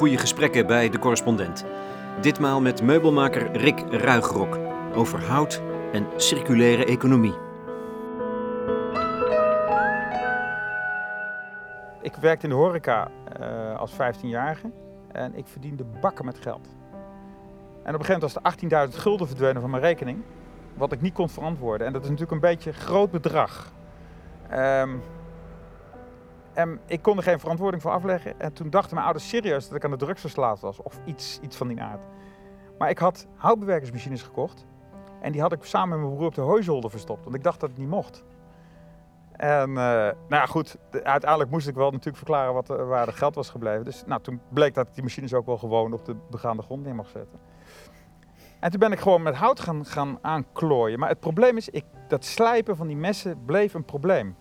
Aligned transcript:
goede 0.00 0.18
gesprekken 0.18 0.66
bij 0.66 0.88
de 0.88 0.98
correspondent. 0.98 1.64
Ditmaal 2.20 2.60
met 2.60 2.82
meubelmaker 2.82 3.52
Rick 3.52 3.80
Ruigrok 3.90 4.58
over 4.94 5.24
hout 5.24 5.62
en 5.92 6.06
circulaire 6.16 6.84
economie. 6.84 7.34
Ik 12.02 12.14
werkte 12.14 12.46
in 12.46 12.52
de 12.52 12.58
horeca 12.58 13.10
uh, 13.40 13.78
als 13.78 13.92
15-jarige 13.92 14.70
en 15.12 15.34
ik 15.34 15.46
verdiende 15.46 15.84
bakken 16.00 16.24
met 16.24 16.38
geld. 16.38 16.68
En 17.82 17.94
op 17.94 18.00
een 18.00 18.06
gegeven 18.06 18.28
moment 18.42 18.60
was 18.68 18.70
er 18.70 18.88
18.000 18.92 18.96
gulden 18.98 19.26
verdwenen 19.26 19.60
van 19.60 19.70
mijn 19.70 19.82
rekening, 19.82 20.22
wat 20.74 20.92
ik 20.92 21.00
niet 21.00 21.14
kon 21.14 21.28
verantwoorden. 21.28 21.86
En 21.86 21.92
dat 21.92 22.02
is 22.02 22.08
natuurlijk 22.08 22.34
een 22.34 22.50
beetje 22.50 22.70
een 22.70 22.76
groot 22.76 23.10
bedrag. 23.10 23.72
Um, 24.52 25.02
en 26.52 26.80
ik 26.86 27.02
kon 27.02 27.16
er 27.16 27.22
geen 27.22 27.40
verantwoording 27.40 27.82
voor 27.82 27.90
afleggen. 27.90 28.40
En 28.40 28.52
toen 28.52 28.70
dachten 28.70 28.94
mijn 28.94 29.06
ouders 29.06 29.28
serieus 29.28 29.66
dat 29.66 29.76
ik 29.76 29.84
aan 29.84 29.90
de 29.90 29.96
drugs 29.96 30.20
verslaafd 30.20 30.62
was. 30.62 30.82
Of 30.82 31.00
iets, 31.04 31.38
iets 31.42 31.56
van 31.56 31.68
die 31.68 31.80
aard. 31.80 32.02
Maar 32.78 32.90
ik 32.90 32.98
had 32.98 33.26
houtbewerkingsmachines 33.36 34.22
gekocht. 34.22 34.66
En 35.20 35.32
die 35.32 35.40
had 35.40 35.52
ik 35.52 35.64
samen 35.64 35.88
met 35.88 35.98
mijn 35.98 36.14
broer 36.14 36.26
op 36.26 36.34
de 36.34 36.40
hooizolder 36.40 36.90
verstopt. 36.90 37.24
Want 37.24 37.36
ik 37.36 37.42
dacht 37.42 37.60
dat 37.60 37.68
het 37.68 37.78
niet 37.78 37.88
mocht. 37.88 38.24
En 39.32 39.68
uh, 39.68 39.74
nou 39.74 40.14
ja, 40.28 40.46
goed, 40.46 40.76
uiteindelijk 41.02 41.50
moest 41.50 41.68
ik 41.68 41.74
wel 41.74 41.90
natuurlijk 41.90 42.16
verklaren 42.16 42.54
wat, 42.54 42.66
waar 42.66 43.06
het 43.06 43.16
geld 43.16 43.34
was 43.34 43.50
gebleven. 43.50 43.84
Dus 43.84 44.02
nou, 44.06 44.22
toen 44.22 44.40
bleek 44.48 44.74
dat 44.74 44.88
ik 44.88 44.94
die 44.94 45.02
machines 45.02 45.34
ook 45.34 45.46
wel 45.46 45.58
gewoon 45.58 45.92
op 45.92 46.04
de 46.04 46.16
begaande 46.30 46.62
grond 46.62 46.84
neer 46.84 46.94
mocht 46.94 47.10
zetten. 47.10 47.38
En 48.60 48.70
toen 48.70 48.80
ben 48.80 48.92
ik 48.92 48.98
gewoon 48.98 49.22
met 49.22 49.34
hout 49.34 49.60
gaan, 49.60 49.84
gaan 49.84 50.18
aanklooien. 50.20 50.98
Maar 50.98 51.08
het 51.08 51.20
probleem 51.20 51.56
is, 51.56 51.68
ik, 51.68 51.84
dat 52.08 52.24
slijpen 52.24 52.76
van 52.76 52.86
die 52.86 52.96
messen 52.96 53.44
bleef 53.44 53.74
een 53.74 53.84
probleem. 53.84 54.36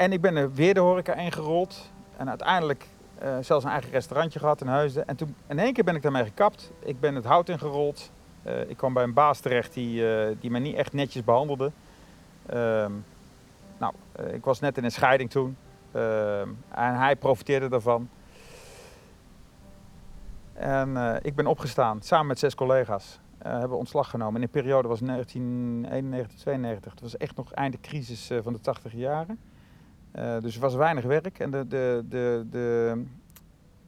En 0.00 0.12
ik 0.12 0.20
ben 0.20 0.36
er 0.36 0.52
weer 0.52 0.74
de 0.74 0.80
horeca 0.80 1.14
ingerold. 1.14 1.90
En 2.16 2.28
uiteindelijk 2.28 2.86
uh, 3.22 3.36
zelfs 3.40 3.64
een 3.64 3.70
eigen 3.70 3.90
restaurantje 3.90 4.38
gehad 4.38 4.60
in 4.60 4.66
Heusden. 4.66 5.06
En 5.06 5.16
toen 5.16 5.34
in 5.46 5.58
één 5.58 5.72
keer 5.72 5.84
ben 5.84 5.94
ik 5.94 6.02
daarmee 6.02 6.24
gekapt. 6.24 6.70
Ik 6.78 7.00
ben 7.00 7.14
het 7.14 7.24
hout 7.24 7.48
ingerold. 7.48 8.10
Uh, 8.46 8.70
ik 8.70 8.76
kwam 8.76 8.92
bij 8.92 9.02
een 9.02 9.12
baas 9.12 9.40
terecht 9.40 9.74
die, 9.74 10.02
uh, 10.02 10.36
die 10.40 10.50
mij 10.50 10.60
niet 10.60 10.76
echt 10.76 10.92
netjes 10.92 11.24
behandelde. 11.24 11.70
Ehm, 12.46 12.92
nou, 13.78 13.94
ik 14.32 14.44
was 14.44 14.60
net 14.60 14.76
in 14.76 14.84
een 14.84 14.90
scheiding 14.90 15.30
toen. 15.30 15.56
Ehm, 15.92 16.48
en 16.68 16.94
hij 16.94 17.16
profiteerde 17.16 17.68
daarvan. 17.68 18.08
En 20.52 21.20
ik 21.22 21.34
ben 21.34 21.46
opgestaan 21.46 22.02
samen 22.02 22.26
met 22.26 22.38
zes 22.38 22.54
collega's. 22.54 23.18
hebben 23.38 23.78
ontslag 23.78 24.10
genomen. 24.10 24.34
En 24.34 24.40
in 24.40 24.50
de 24.52 24.60
periode 24.60 24.88
was 24.88 25.00
1991, 25.00 26.38
92. 26.38 26.92
Het 26.92 27.00
was 27.00 27.16
echt 27.16 27.36
nog 27.36 27.52
einde 27.52 27.80
crisis 27.80 28.30
van 28.42 28.52
de 28.52 28.60
80 28.60 28.92
jaren. 28.92 29.38
Uh, 30.14 30.40
dus 30.40 30.54
er 30.54 30.60
was 30.60 30.74
weinig 30.74 31.04
werk 31.04 31.38
en 31.38 31.50
de, 31.50 31.66
de, 31.68 32.04
de, 32.08 32.46
de 32.50 33.02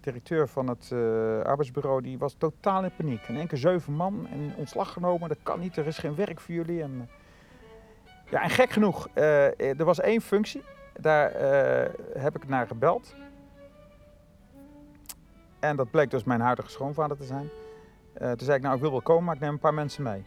directeur 0.00 0.48
van 0.48 0.68
het 0.68 0.90
uh, 0.92 0.98
arbeidsbureau 1.40 2.02
die 2.02 2.18
was 2.18 2.34
totaal 2.38 2.84
in 2.84 2.90
paniek. 2.96 3.28
In 3.28 3.36
één 3.36 3.46
keer 3.46 3.58
zeven 3.58 3.92
man 3.92 4.26
en 4.30 4.52
ontslag 4.56 4.92
genomen, 4.92 5.28
dat 5.28 5.38
kan 5.42 5.60
niet, 5.60 5.76
er 5.76 5.86
is 5.86 5.98
geen 5.98 6.14
werk 6.14 6.40
voor 6.40 6.54
jullie. 6.54 6.82
En, 6.82 7.08
ja, 8.30 8.42
en 8.42 8.50
gek 8.50 8.70
genoeg, 8.70 9.08
er 9.14 9.84
was 9.84 10.00
één 10.00 10.20
functie, 10.20 10.62
daar 11.00 11.32
heb 12.18 12.36
ik 12.36 12.48
naar 12.48 12.66
gebeld. 12.66 13.14
En 15.60 15.76
dat 15.76 15.90
bleek 15.90 16.10
dus 16.10 16.24
mijn 16.24 16.40
huidige 16.40 16.70
schoonvader 16.70 17.16
te 17.16 17.24
zijn. 17.24 17.48
toen 18.18 18.46
zei 18.46 18.56
ik, 18.56 18.62
nou 18.62 18.74
ik 18.74 18.80
wil 18.80 18.90
wel 18.90 19.02
komen, 19.02 19.24
maar 19.24 19.34
ik 19.34 19.40
neem 19.40 19.52
een 19.52 19.58
paar 19.58 19.74
mensen 19.74 20.02
mee. 20.02 20.24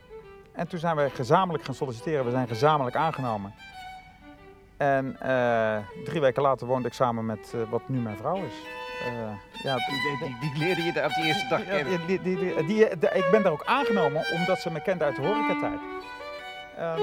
En 0.51 0.67
toen 0.67 0.79
zijn 0.79 0.95
we 0.95 1.09
gezamenlijk 1.09 1.63
gaan 1.63 1.73
solliciteren, 1.73 2.25
we 2.25 2.31
zijn 2.31 2.47
gezamenlijk 2.47 2.95
aangenomen. 2.95 3.53
En 4.78 5.18
uh, 5.24 5.78
drie 6.03 6.22
weken 6.22 6.41
later 6.41 6.68
woonde 6.68 6.88
ik 6.88 6.94
samen 6.94 7.25
met 7.25 7.53
uh, 7.56 7.62
wat 7.69 7.90
nu 7.90 8.00
mijn 8.00 8.18
vrouw 8.18 8.36
is. 8.36 8.53
Uh, 9.08 9.63
ja, 9.63 9.75
die, 9.75 10.18
die, 10.19 10.38
die, 10.40 10.59
leerde 10.59 10.84
je 10.84 10.94
daar 10.94 11.06
op 11.06 11.13
de 11.13 11.24
eerste 11.24 11.47
dag 11.47 11.63
kennen? 11.63 12.08
Die, 12.08 12.22
die, 12.22 12.66
die, 12.66 12.90
ik 12.90 13.28
ben 13.31 13.44
daar 13.44 13.52
ook 13.52 13.66
aangenomen 13.66 14.25
omdat 14.31 14.59
ze 14.59 14.72
me 14.72 14.81
kende 14.81 15.03
uit 15.03 15.16
de 15.16 15.22
horecatijd. 15.22 15.80
En 16.75 17.02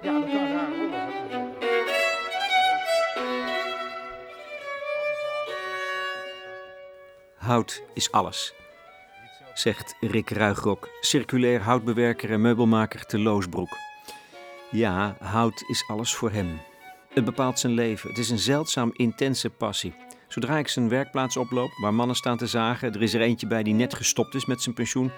ja, 0.00 0.20
dat 0.20 0.30
kan 0.30 0.52
raar. 0.52 0.82
Hout 7.36 7.82
is 7.94 8.12
alles, 8.12 8.54
zegt 9.54 9.96
Rick 10.00 10.30
Ruigrok, 10.30 10.88
circulair 11.00 11.60
houtbewerker 11.60 12.30
en 12.30 12.40
meubelmaker 12.40 13.06
te 13.06 13.18
Loosbroek. 13.18 13.91
Ja, 14.72 15.16
hout 15.20 15.64
is 15.68 15.84
alles 15.86 16.14
voor 16.14 16.30
hem. 16.30 16.60
Het 17.08 17.24
bepaalt 17.24 17.58
zijn 17.58 17.72
leven. 17.72 18.08
Het 18.08 18.18
is 18.18 18.30
een 18.30 18.38
zeldzaam 18.38 18.90
intense 18.92 19.50
passie. 19.50 19.94
Zodra 20.28 20.58
ik 20.58 20.68
zijn 20.68 20.88
werkplaats 20.88 21.36
oploop, 21.36 21.70
waar 21.80 21.94
mannen 21.94 22.16
staan 22.16 22.36
te 22.36 22.46
zagen, 22.46 22.94
er 22.94 23.02
is 23.02 23.14
er 23.14 23.20
eentje 23.20 23.46
bij 23.46 23.62
die 23.62 23.74
net 23.74 23.94
gestopt 23.94 24.34
is 24.34 24.44
met 24.44 24.62
zijn 24.62 24.74
pensioen. 24.74 25.10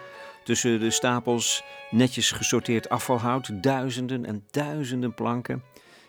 Tussen 0.45 0.81
de 0.81 0.91
stapels 0.91 1.65
netjes 1.91 2.31
gesorteerd 2.31 2.89
afvalhout, 2.89 3.63
duizenden 3.63 4.25
en 4.25 4.45
duizenden 4.51 5.15
planken, 5.15 5.63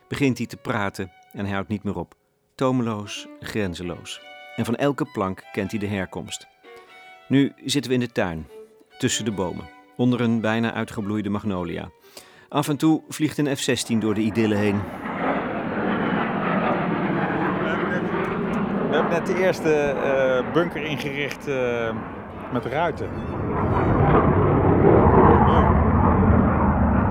begint 0.07 0.37
hij 0.37 0.47
te 0.47 0.57
praten 0.57 1.11
en 1.31 1.45
hij 1.45 1.53
houdt 1.53 1.69
niet 1.69 1.83
meer 1.83 1.97
op. 1.97 2.15
Tomeloos, 2.55 3.27
grenzeloos. 3.39 4.21
En 4.55 4.65
van 4.65 4.75
elke 4.75 5.05
plank 5.05 5.43
kent 5.51 5.71
hij 5.71 5.79
de 5.79 5.87
herkomst. 5.87 6.47
Nu 7.27 7.53
zitten 7.65 7.91
we 7.91 7.97
in 7.97 8.03
de 8.05 8.11
tuin, 8.11 8.47
tussen 8.97 9.25
de 9.25 9.31
bomen, 9.31 9.69
onder 9.95 10.21
een 10.21 10.41
bijna 10.41 10.73
uitgebloeide 10.73 11.29
magnolia. 11.29 11.91
Af 12.55 12.67
en 12.67 12.77
toe 12.77 13.01
vliegt 13.09 13.37
een 13.37 13.57
F-16 13.57 13.97
door 13.97 14.13
de 14.13 14.21
idylle 14.21 14.55
heen. 14.55 14.81
We 18.89 18.95
hebben 18.95 19.11
net 19.11 19.25
de 19.25 19.37
eerste 19.37 19.95
uh, 19.95 20.53
bunker 20.53 20.83
ingericht 20.83 21.47
uh, 21.47 21.95
met 22.53 22.65
ruiten. 22.65 23.09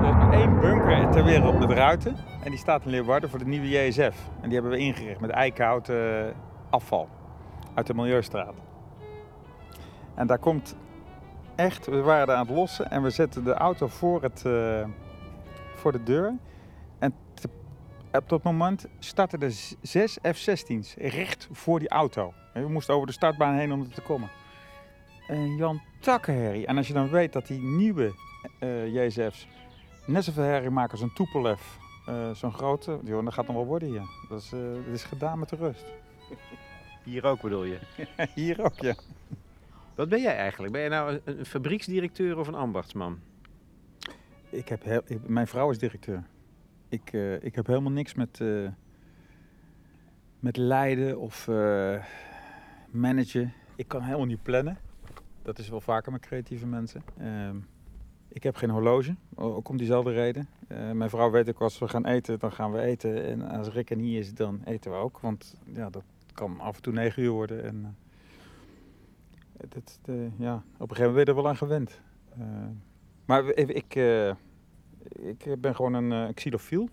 Er 0.02 0.08
is 0.08 0.14
maar 0.14 0.32
één 0.32 0.60
bunker 0.60 1.10
ter 1.10 1.24
wereld 1.24 1.58
met 1.58 1.70
ruiten. 1.70 2.16
En 2.44 2.50
die 2.50 2.58
staat 2.58 2.84
in 2.84 2.90
Leeuwarden 2.90 3.30
voor 3.30 3.38
de 3.38 3.46
nieuwe 3.46 3.68
JSF. 3.68 4.16
En 4.40 4.48
die 4.48 4.52
hebben 4.52 4.70
we 4.70 4.78
ingericht 4.78 5.20
met 5.20 5.30
eikenhouten 5.30 6.26
uh, 6.26 6.32
afval 6.70 7.08
uit 7.74 7.86
de 7.86 7.94
Milieustraat. 7.94 8.54
En 10.14 10.26
daar 10.26 10.38
komt 10.38 10.76
echt, 11.54 11.86
we 11.86 12.00
waren 12.00 12.36
aan 12.36 12.46
het 12.46 12.56
lossen 12.56 12.90
en 12.90 13.02
we 13.02 13.10
zetten 13.10 13.44
de 13.44 13.54
auto 13.54 13.86
voor 13.86 14.22
het 14.22 14.44
voor 15.84 15.92
de 15.92 16.02
deur. 16.02 16.36
En 16.98 17.14
te, 17.34 17.48
op 18.12 18.28
dat 18.28 18.42
moment 18.42 18.86
startten 18.98 19.40
er 19.40 19.52
zes 19.80 20.18
F-16's 20.22 20.94
recht 20.94 21.48
voor 21.52 21.78
die 21.78 21.88
auto. 21.88 22.34
we 22.52 22.68
moesten 22.68 22.94
over 22.94 23.06
de 23.06 23.12
startbaan 23.12 23.54
heen 23.54 23.72
om 23.72 23.80
er 23.80 23.88
te 23.88 24.00
komen. 24.00 24.30
En 25.26 25.56
Jan 25.56 25.80
Takkenherrie. 26.00 26.66
En 26.66 26.76
als 26.76 26.86
je 26.86 26.92
dan 26.92 27.08
weet 27.08 27.32
dat 27.32 27.46
die 27.46 27.60
nieuwe 27.60 28.14
uh, 28.60 29.16
net 30.06 30.24
zoveel 30.24 30.42
herrie 30.42 30.70
maken 30.70 30.90
als 30.90 31.00
een 31.00 31.12
Tupolev, 31.12 31.62
uh, 32.08 32.30
zo'n 32.30 32.52
grote, 32.52 32.98
joh, 33.04 33.24
dat 33.24 33.34
gaat 33.34 33.46
nog 33.46 33.56
wel 33.56 33.66
worden 33.66 33.88
hier. 33.88 34.08
Dat 34.28 34.40
is, 34.40 34.52
uh, 34.52 34.60
dat 34.60 34.94
is 34.94 35.04
gedaan 35.04 35.38
met 35.38 35.48
de 35.48 35.56
rust. 35.56 35.84
Hier 37.04 37.24
ook 37.24 37.40
bedoel 37.40 37.64
je? 37.64 37.78
hier 38.34 38.64
ook, 38.64 38.78
ja. 38.78 38.94
Wat 39.94 40.08
ben 40.08 40.22
jij 40.22 40.36
eigenlijk? 40.36 40.72
Ben 40.72 40.82
je 40.82 40.88
nou 40.88 41.20
een 41.24 41.46
fabrieksdirecteur 41.46 42.38
of 42.38 42.46
een 42.46 42.54
ambachtsman? 42.54 43.18
Ik 44.54 44.68
heb 44.68 44.82
heel, 44.82 45.02
mijn 45.26 45.46
vrouw 45.46 45.70
is 45.70 45.78
directeur. 45.78 46.22
Ik, 46.88 47.12
uh, 47.12 47.42
ik 47.42 47.54
heb 47.54 47.66
helemaal 47.66 47.92
niks 47.92 48.14
met, 48.14 48.38
uh, 48.40 48.68
met 50.40 50.56
leiden 50.56 51.18
of 51.18 51.46
uh, 51.46 52.04
managen. 52.90 53.52
Ik 53.76 53.88
kan 53.88 54.02
helemaal 54.02 54.26
niet 54.26 54.42
plannen. 54.42 54.78
Dat 55.42 55.58
is 55.58 55.68
wel 55.68 55.80
vaker 55.80 56.12
met 56.12 56.20
creatieve 56.20 56.66
mensen. 56.66 57.02
Ehm, 57.18 57.56
ik 58.28 58.42
heb 58.42 58.56
geen 58.56 58.70
horloge, 58.70 59.14
ook 59.34 59.68
om 59.68 59.76
diezelfde 59.76 60.12
reden. 60.12 60.48
mijn 60.92 61.10
vrouw 61.10 61.30
weet 61.30 61.48
ook 61.48 61.60
als 61.60 61.78
we 61.78 61.88
gaan 61.88 62.06
eten, 62.06 62.38
dan 62.38 62.52
gaan 62.52 62.72
we 62.72 62.80
eten. 62.80 63.24
En 63.24 63.42
als 63.42 63.68
Rick 63.68 63.90
er 63.90 63.96
niet 63.96 64.18
is, 64.18 64.34
dan 64.34 64.60
eten 64.64 64.90
we 64.90 64.96
ook. 64.96 65.20
Want 65.20 65.54
ja, 65.72 65.90
dat 65.90 66.04
kan 66.32 66.60
af 66.60 66.76
en 66.76 66.82
toe 66.82 66.92
negen 66.92 67.22
uur 67.22 67.30
worden. 67.30 67.64
En, 67.64 67.96
dat, 69.68 70.00
ja, 70.36 70.54
op 70.78 70.90
een 70.90 70.96
gegeven 70.96 71.06
moment 71.06 71.14
ben 71.14 71.24
je 71.24 71.30
er 71.30 71.34
wel 71.34 71.48
aan 71.48 71.56
gewend. 71.56 72.00
Maar 73.24 73.44
ik, 73.54 73.94
uh, 73.94 74.32
ik 75.12 75.60
ben 75.60 75.74
gewoon 75.74 75.94
een 75.94 76.28
uh, 76.28 76.34
xylofiel. 76.34 76.88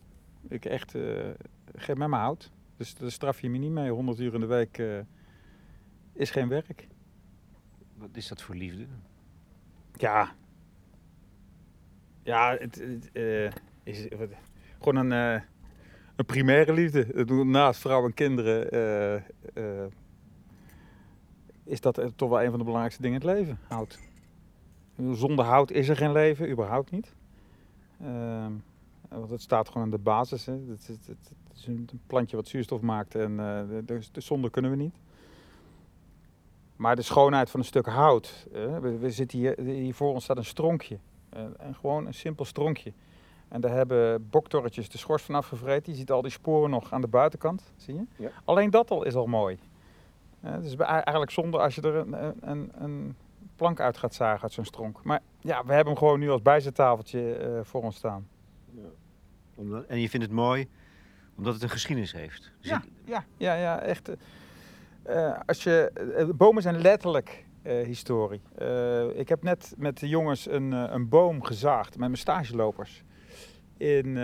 Ik 0.48 0.66
echt, 0.66 0.96
uh, 0.96 1.30
geef 1.75 1.96
mij 1.96 2.08
maar 2.08 2.19
hout. 2.19 2.52
Dus 2.78 2.96
daar 2.96 3.12
straf 3.12 3.42
je 3.42 3.50
me 3.50 3.58
niet 3.58 3.72
mee. 3.72 3.90
100 3.90 4.19
uur 4.19 4.34
in 4.34 4.40
de 4.40 4.46
week 4.46 4.78
uh, 4.78 5.00
is 6.13 6.31
geen 6.31 6.48
werk. 6.48 6.88
Wat 7.98 8.10
is 8.13 8.28
dat 8.28 8.42
voor 8.42 8.56
liefde? 8.56 8.86
Ja. 9.94 10.36
Ja, 12.24 12.58
het, 12.60 12.75
het 12.75 13.10
is 13.84 14.08
wat, 14.18 14.30
gewoon 14.80 15.12
een, 15.12 15.42
een 16.16 16.25
primaire 16.25 16.74
liefde. 16.74 17.25
Naast 17.46 17.81
vrouw 17.81 18.06
en 18.06 18.13
kinderen 18.13 18.69
is 21.63 21.81
dat 21.81 22.02
toch 22.16 22.30
wel 22.30 22.42
een 22.42 22.50
van 22.50 22.60
de 22.60 22.66
belangrijkste 22.66 23.02
dingen 23.02 23.22
in 23.22 23.28
het 23.28 23.38
leven, 23.38 23.60
hout. 23.68 24.00
Zonder 25.12 25.46
hout 25.46 25.72
is 25.72 25.90
er 25.90 25.96
geen 25.96 26.12
leven, 26.12 26.50
überhaupt 26.50 26.92
niet. 26.92 27.13
Uh, 28.03 28.45
want 29.09 29.30
het 29.30 29.42
staat 29.42 29.68
gewoon 29.68 29.83
aan 29.83 29.89
de 29.89 29.98
basis. 29.98 30.45
Hè. 30.45 30.53
Het, 30.53 30.88
het, 30.88 31.07
het, 31.07 31.31
is 31.56 31.68
een 31.68 31.89
plantje 32.07 32.36
wat 32.36 32.48
zuurstof 32.48 32.81
maakt 32.81 33.15
en 33.15 33.38
dus, 33.86 34.12
dus 34.12 34.25
zonder 34.25 34.50
kunnen 34.50 34.71
we 34.71 34.77
niet. 34.77 34.95
Maar 36.75 36.95
de 36.95 37.01
schoonheid 37.01 37.50
van 37.50 37.59
een 37.59 37.65
stuk 37.65 37.86
hout. 37.86 38.48
we, 38.51 38.98
we, 38.98 39.12
zitten 39.12 39.38
hier, 39.38 39.59
hier 39.59 39.94
voor 39.94 40.13
ons 40.13 40.24
staat 40.24 40.38
een 40.38 40.45
stronkje. 40.45 40.98
en 41.57 41.75
gewoon 41.75 42.06
een 42.06 42.13
simpel 42.13 42.45
stronkje. 42.45 42.94
En 43.48 43.62
daar 43.62 43.71
hebben 43.71 44.30
boktorretjes 44.30 44.89
de 44.89 44.98
schors 44.98 45.24
van 45.24 45.36
afgevreten. 45.36 45.92
Je 45.92 45.98
ziet 45.98 46.12
al 46.12 46.21
die 46.21 46.31
sporen 46.31 46.69
nog 46.69 46.94
aan 46.94 47.01
de 47.01 47.07
buitenkant, 47.07 47.74
zie 47.75 47.94
je? 47.94 48.03
Ja. 48.15 48.30
Alleen 48.45 48.69
dat 48.69 48.92
al 48.92 49.03
is 49.03 49.15
al 49.15 49.25
mooi. 49.25 49.59
het 50.39 50.65
is 50.65 50.75
eigenlijk 50.75 51.31
zonde 51.31 51.59
als 51.59 51.75
je 51.75 51.81
er 51.81 51.95
een, 51.95 52.33
een, 52.50 52.71
een 52.74 53.15
plank 53.62 53.80
uit 53.80 53.98
gaat 53.98 54.13
zagen 54.13 54.44
uit 54.44 54.52
zo'n 54.52 54.66
stronk. 54.66 55.04
Maar 55.04 55.19
ja, 55.40 55.66
we 55.66 55.74
hebben 55.74 55.94
hem 55.94 55.98
gewoon 55.98 56.19
nu 56.19 56.30
als 56.30 56.42
bijzettafeltje 56.42 57.40
uh, 57.40 57.60
voor 57.63 57.81
ons 57.84 57.96
staan. 57.96 58.28
Ja. 58.72 59.84
En 59.88 60.00
je 60.00 60.10
vindt 60.10 60.25
het 60.25 60.36
mooi 60.36 60.69
omdat 61.38 61.54
het 61.54 61.63
een 61.63 61.69
geschiedenis 61.69 62.12
heeft. 62.12 62.52
Dus 62.60 62.69
ja, 62.69 62.84
ja, 63.06 63.25
ja, 63.38 63.54
ja, 63.54 63.80
echt. 63.80 64.10
Uh, 65.10 65.40
als 65.46 65.63
je, 65.63 66.31
bomen 66.36 66.62
zijn 66.62 66.81
letterlijk 66.81 67.46
historie. 67.63 68.42
ik 69.16 69.30
heb 69.30 69.44
net 69.44 69.74
met 69.78 70.00
de 70.00 70.08
jongens 70.08 70.50
een, 70.50 70.72
een 70.72 71.10
boom 71.10 71.44
gezaagd 71.44 71.90
met 71.90 72.00
mijn 72.00 72.18
stagelopers. 72.18 73.04
In, 73.78 74.18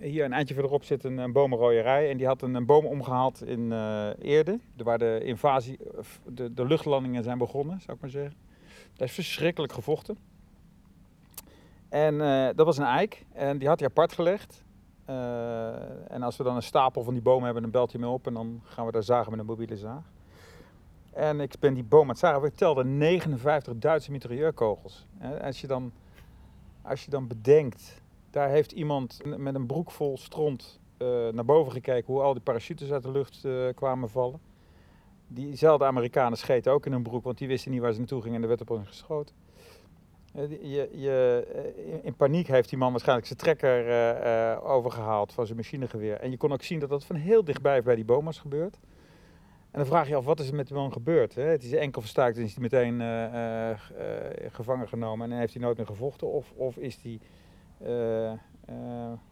hier 0.00 0.24
een 0.24 0.32
eindje 0.32 0.54
verderop 0.54 0.84
zit 0.84 1.04
een, 1.04 1.18
een 1.18 1.32
bomenrooierij 1.32 2.10
en 2.10 2.16
die 2.16 2.26
had 2.26 2.42
een, 2.42 2.66
boom 2.66 2.86
omgehaald 2.86 3.42
in 3.42 3.72
Eerde. 4.20 4.58
Waar 4.76 4.98
de 4.98 5.20
invasie, 5.24 5.78
de, 6.26 6.54
de 6.54 6.66
luchtlandingen 6.66 7.22
zijn 7.22 7.38
begonnen, 7.38 7.80
zou 7.80 7.96
ik 7.96 8.02
maar 8.02 8.10
zeggen. 8.10 8.34
Daar 8.96 9.08
is 9.08 9.14
verschrikkelijk 9.14 9.72
gevochten. 9.72 10.18
En 11.88 12.18
dat 12.56 12.66
was 12.66 12.78
een 12.78 12.84
eik 12.84 13.26
en 13.32 13.58
die 13.58 13.68
had 13.68 13.78
hij 13.78 13.88
apart 13.88 14.12
gelegd. 14.12 14.64
Uh, 15.10 16.12
en 16.12 16.22
als 16.22 16.36
we 16.36 16.44
dan 16.44 16.56
een 16.56 16.62
stapel 16.62 17.02
van 17.02 17.12
die 17.12 17.22
bomen 17.22 17.44
hebben, 17.44 17.62
dan 17.62 17.70
belt 17.70 17.92
hij 17.92 18.00
me 18.00 18.06
op 18.06 18.26
en 18.26 18.34
dan 18.34 18.60
gaan 18.64 18.86
we 18.86 18.92
daar 18.92 19.02
zagen 19.02 19.30
met 19.30 19.40
een 19.40 19.46
mobiele 19.46 19.76
zaag. 19.76 20.02
En 21.12 21.40
ik 21.40 21.54
ben 21.60 21.74
die 21.74 21.84
boom 21.84 22.02
aan 22.02 22.08
het 22.08 22.18
zagen. 22.18 22.42
We 22.42 22.52
telden 22.52 22.98
59 22.98 23.78
Duitse 23.78 24.10
mitrailleurkogels. 24.10 25.06
Als 25.42 25.60
je, 25.60 25.66
dan, 25.66 25.92
als 26.82 27.04
je 27.04 27.10
dan 27.10 27.26
bedenkt, 27.26 27.99
daar 28.30 28.48
heeft 28.48 28.72
iemand 28.72 29.20
met 29.36 29.54
een 29.54 29.66
broek 29.66 29.90
vol 29.90 30.16
stront 30.18 30.80
uh, 30.98 31.28
naar 31.28 31.44
boven 31.44 31.72
gekeken 31.72 32.12
hoe 32.12 32.22
al 32.22 32.32
die 32.32 32.42
parachutes 32.42 32.92
uit 32.92 33.02
de 33.02 33.10
lucht 33.10 33.44
uh, 33.44 33.68
kwamen 33.74 34.08
vallen. 34.08 34.40
Diezelfde 35.26 35.84
Amerikanen 35.84 36.38
scheten 36.38 36.72
ook 36.72 36.86
in 36.86 36.92
hun 36.92 37.02
broek, 37.02 37.24
want 37.24 37.38
die 37.38 37.48
wisten 37.48 37.70
niet 37.70 37.80
waar 37.80 37.92
ze 37.92 37.98
naartoe 37.98 38.22
gingen 38.22 38.36
en 38.36 38.42
er 38.42 38.48
werd 38.48 38.60
op 38.60 38.68
hen 38.68 38.86
geschoten. 38.86 39.34
Eh, 40.34 40.50
je, 40.50 40.88
je, 40.92 41.46
eh, 41.54 42.04
in 42.04 42.14
paniek 42.14 42.46
heeft 42.46 42.68
die 42.68 42.78
man 42.78 42.90
waarschijnlijk 42.90 43.26
zijn 43.26 43.38
trekker 43.38 44.62
overgehaald 44.62 45.32
van 45.32 45.44
zijn 45.46 45.58
machinegeweer. 45.58 46.16
En 46.16 46.30
je 46.30 46.36
kon 46.36 46.52
ook 46.52 46.62
zien 46.62 46.78
dat 46.78 46.88
dat 46.88 47.04
van 47.04 47.16
heel 47.16 47.44
dichtbij 47.44 47.82
bij 47.82 47.94
die 47.94 48.04
boom 48.04 48.24
was 48.24 48.38
gebeurd. 48.38 48.78
En 49.70 49.78
dan 49.78 49.86
vraag 49.86 50.08
je 50.08 50.14
af, 50.14 50.24
wat 50.24 50.40
is 50.40 50.48
er 50.48 50.54
met 50.54 50.66
die 50.66 50.76
man 50.76 50.92
gebeurd? 50.92 51.34
Hè? 51.34 51.42
Het 51.42 51.62
is 51.62 51.72
enkel 51.72 52.00
verstuikt 52.00 52.36
en 52.36 52.42
is 52.42 52.54
hij 52.54 52.62
meteen 52.62 53.00
gevangen 54.52 54.88
genomen 54.88 55.32
en 55.32 55.38
heeft 55.38 55.52
hij 55.52 55.62
nooit 55.62 55.76
meer 55.76 55.86
gevochten? 55.86 56.32
Of, 56.32 56.52
of 56.56 56.76
is 56.76 56.98
hij 57.02 57.20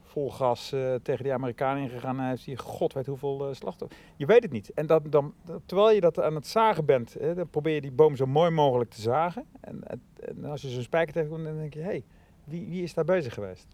vol 0.09 0.31
gas 0.31 0.73
uh, 0.73 0.95
tegen 0.95 1.25
die 1.25 1.33
Amerikanen 1.33 1.83
ingegaan 1.83 2.21
en 2.21 2.29
heeft 2.29 2.47
hij 2.47 2.57
god 2.57 2.93
weet 2.93 3.07
hoeveel 3.07 3.49
uh, 3.49 3.55
slachtoffers. 3.55 4.01
Je 4.17 4.27
weet 4.27 4.43
het 4.43 4.53
niet. 4.53 4.73
En 4.73 4.87
dan, 4.87 5.03
dan, 5.11 5.35
terwijl 5.67 5.91
je 5.91 6.01
dat 6.01 6.21
aan 6.21 6.35
het 6.35 6.47
zagen 6.47 6.85
bent, 6.85 7.15
hè, 7.15 7.35
dan 7.35 7.51
probeer 7.51 7.75
je 7.75 7.81
die 7.81 7.93
boom 7.93 8.17
zo 8.17 8.27
mooi 8.27 8.51
mogelijk 8.51 8.91
te 8.91 9.01
zagen. 9.01 9.45
En, 9.61 9.83
en 10.21 10.45
als 10.45 10.63
je 10.63 10.69
zo'n 10.69 10.83
spijker 10.83 11.15
tegenkomt, 11.15 11.45
dan 11.45 11.57
denk 11.57 11.75
je, 11.75 11.81
hé, 11.81 11.87
hey, 11.87 12.05
wie, 12.45 12.69
wie 12.69 12.83
is 12.83 12.95
daar 12.95 13.05
bezig 13.05 13.35
geweest? 13.35 13.67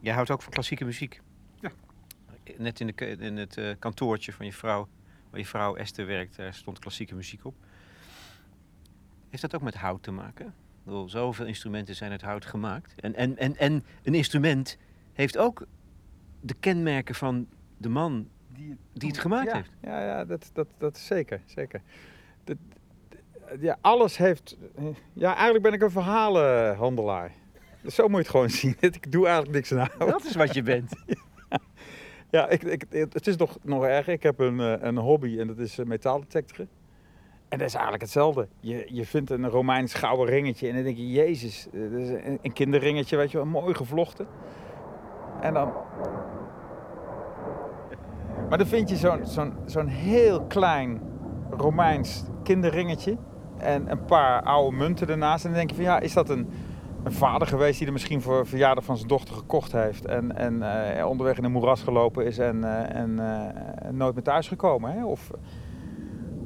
Jij 0.00 0.14
houdt 0.14 0.30
ook 0.30 0.42
van 0.42 0.52
klassieke 0.52 0.84
muziek. 0.84 1.20
Ja. 1.60 1.70
Net 2.56 2.80
in, 2.80 2.86
de, 2.86 3.06
in 3.06 3.36
het 3.36 3.76
kantoortje 3.78 4.32
van 4.32 4.46
je 4.46 4.52
vrouw, 4.52 4.88
waar 5.30 5.40
je 5.40 5.46
vrouw 5.46 5.76
Esther 5.76 6.06
werkt, 6.06 6.36
daar 6.36 6.54
stond 6.54 6.78
klassieke 6.78 7.14
muziek 7.14 7.44
op. 7.44 7.54
Heeft 9.28 9.42
dat 9.42 9.54
ook 9.54 9.62
met 9.62 9.74
hout 9.74 10.02
te 10.02 10.10
maken? 10.10 10.54
Bedoel, 10.86 11.08
zoveel 11.08 11.46
instrumenten 11.46 11.94
zijn 11.94 12.10
uit 12.10 12.22
hout 12.22 12.44
gemaakt. 12.44 12.94
En, 13.00 13.14
en, 13.14 13.36
en, 13.36 13.56
en 13.56 13.84
een 14.02 14.14
instrument 14.14 14.78
heeft 15.12 15.38
ook 15.38 15.66
de 16.40 16.54
kenmerken 16.60 17.14
van 17.14 17.46
de 17.76 17.88
man 17.88 18.28
die, 18.48 18.76
die 18.92 19.08
het 19.08 19.18
gemaakt 19.18 19.52
heeft. 19.52 19.70
Ja, 19.82 20.04
ja 20.04 20.24
dat, 20.24 20.50
dat, 20.52 20.66
dat 20.78 20.96
is 20.96 21.06
zeker. 21.06 21.40
zeker. 21.44 21.82
Dat, 22.44 22.56
ja, 23.60 23.78
alles 23.80 24.16
heeft. 24.16 24.56
Ja, 25.12 25.34
eigenlijk 25.34 25.62
ben 25.62 25.72
ik 25.72 25.82
een 25.82 25.90
verhalenhandelaar. 25.90 27.32
Zo 27.86 28.02
moet 28.02 28.10
je 28.10 28.18
het 28.18 28.28
gewoon 28.28 28.50
zien. 28.50 28.76
Ik 29.00 29.12
doe 29.12 29.24
eigenlijk 29.26 29.54
niks 29.54 29.72
aan 29.72 29.88
hout. 29.98 30.10
Dat 30.10 30.24
is 30.24 30.34
wat 30.34 30.54
je 30.54 30.62
bent. 30.62 30.92
ja, 32.30 32.48
ik, 32.48 32.62
ik, 32.62 32.84
het 32.90 33.26
is 33.26 33.36
nog, 33.36 33.58
nog 33.62 33.84
erg. 33.84 34.08
Ik 34.08 34.22
heb 34.22 34.38
een, 34.38 34.60
eh, 34.60 34.74
een 34.80 34.96
hobby 34.96 35.38
en 35.38 35.46
dat 35.46 35.58
is 35.58 35.78
eh, 35.78 35.86
metaaldetectoren. 35.86 36.68
En 37.48 37.58
dat 37.58 37.66
is 37.66 37.74
eigenlijk 37.74 38.02
hetzelfde. 38.02 38.48
Je, 38.60 38.86
je 38.88 39.06
vindt 39.06 39.30
een 39.30 39.48
Romeins 39.48 39.94
gouden 39.94 40.26
ringetje 40.26 40.68
en 40.68 40.74
dan 40.74 40.84
denk 40.84 40.96
je, 40.96 41.10
jezus, 41.10 41.68
dat 41.72 42.00
is 42.00 42.08
een, 42.42 42.52
kinderringetje, 42.52 43.16
weet 43.16 43.30
je 43.30 43.36
wel, 43.36 43.46
mooi 43.46 43.74
gevlochten. 43.74 44.26
En 45.40 45.54
dan... 45.54 45.72
Maar 48.48 48.58
dan 48.58 48.66
vind 48.66 48.88
je 48.88 48.96
zo'n 48.96 49.26
zo'n 49.26 49.54
zo'n 49.64 49.86
heel 49.86 50.44
klein 50.44 51.00
Romeins 51.50 52.24
kinderringetje 52.42 53.16
en 53.58 53.90
een 53.90 54.04
paar 54.04 54.42
oude 54.42 54.76
munten 54.76 55.08
ernaast. 55.08 55.44
En 55.44 55.50
dan 55.50 55.58
denk 55.58 55.70
je 55.70 55.76
van, 55.76 55.84
ja, 55.84 56.00
is 56.00 56.12
dat 56.12 56.28
een, 56.28 56.48
vader 57.08 57.48
geweest 57.48 57.78
die 57.78 57.86
er 57.86 57.92
misschien 57.92 58.22
voor 58.22 58.46
verjaardag 58.46 58.84
van 58.84 58.96
zijn 58.96 59.08
dochter 59.08 59.34
gekocht 59.34 59.72
heeft 59.72 60.04
en, 60.04 60.36
en 60.36 60.54
uh, 60.98 61.06
onderweg 61.06 61.38
in 61.38 61.44
een 61.44 61.52
moeras 61.52 61.82
gelopen 61.82 62.24
is 62.24 62.38
en, 62.38 62.56
uh, 62.56 62.94
en 62.94 63.96
nooit 63.96 64.14
meer 64.14 64.22
thuis 64.22 64.48
gekomen? 64.48 64.92
Hè? 64.92 65.04
Of 65.04 65.30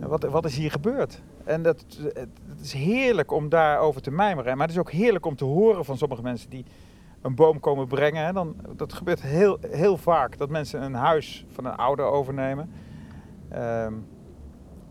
wat, 0.08 0.22
wat 0.22 0.44
is 0.44 0.56
hier 0.56 0.70
gebeurd? 0.70 1.22
En 1.44 1.62
dat, 1.62 1.84
het 2.02 2.60
is 2.60 2.72
heerlijk 2.72 3.32
om 3.32 3.48
daarover 3.48 4.02
te 4.02 4.10
mijmeren. 4.10 4.56
Maar 4.56 4.66
het 4.66 4.76
is 4.76 4.80
ook 4.80 4.90
heerlijk 4.90 5.26
om 5.26 5.36
te 5.36 5.44
horen 5.44 5.84
van 5.84 5.98
sommige 5.98 6.22
mensen 6.22 6.50
die 6.50 6.64
een 7.22 7.34
boom 7.34 7.60
komen 7.60 7.86
brengen. 7.86 8.26
En 8.26 8.34
dan, 8.34 8.56
dat 8.76 8.92
gebeurt 8.92 9.22
heel, 9.22 9.58
heel 9.60 9.96
vaak, 9.96 10.38
dat 10.38 10.48
mensen 10.48 10.82
een 10.82 10.94
huis 10.94 11.46
van 11.48 11.64
een 11.64 11.76
ouder 11.76 12.04
overnemen. 12.04 12.70
Um, 13.54 14.06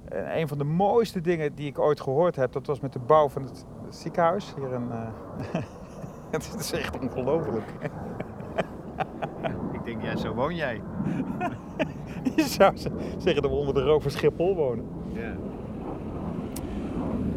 een 0.10 0.48
van 0.48 0.58
de 0.58 0.64
mooiste 0.64 1.22
dingen 1.22 1.56
die 1.56 1.68
ik 1.68 1.80
ooit 1.80 2.02
gehoord 2.02 2.36
heb, 2.36 2.52
dat 2.52 2.68
was 2.68 2.80
met 2.80 2.94
de 2.94 3.00
bouw 3.00 3.30
van 3.30 3.44
het 3.44 3.66
ziekenhuis. 3.90 4.54
Hier 4.56 4.74
in, 4.74 4.88
uh, 4.92 5.62
het 6.32 6.56
is 6.60 6.72
echt 6.72 7.00
ongelooflijk. 7.00 7.66
ik 9.74 9.84
denk, 9.84 10.02
ja, 10.02 10.16
zo 10.16 10.34
woon 10.34 10.56
jij. 10.56 10.82
Je 12.36 12.44
zou 12.44 12.78
zeggen 13.18 13.42
dat 13.42 13.52
we 13.52 13.58
onder 13.58 13.74
de 13.74 13.84
rook 13.84 14.02
van 14.02 14.12
Schiphol 14.12 14.56
wonen. 14.56 14.99
Ja. 15.14 15.36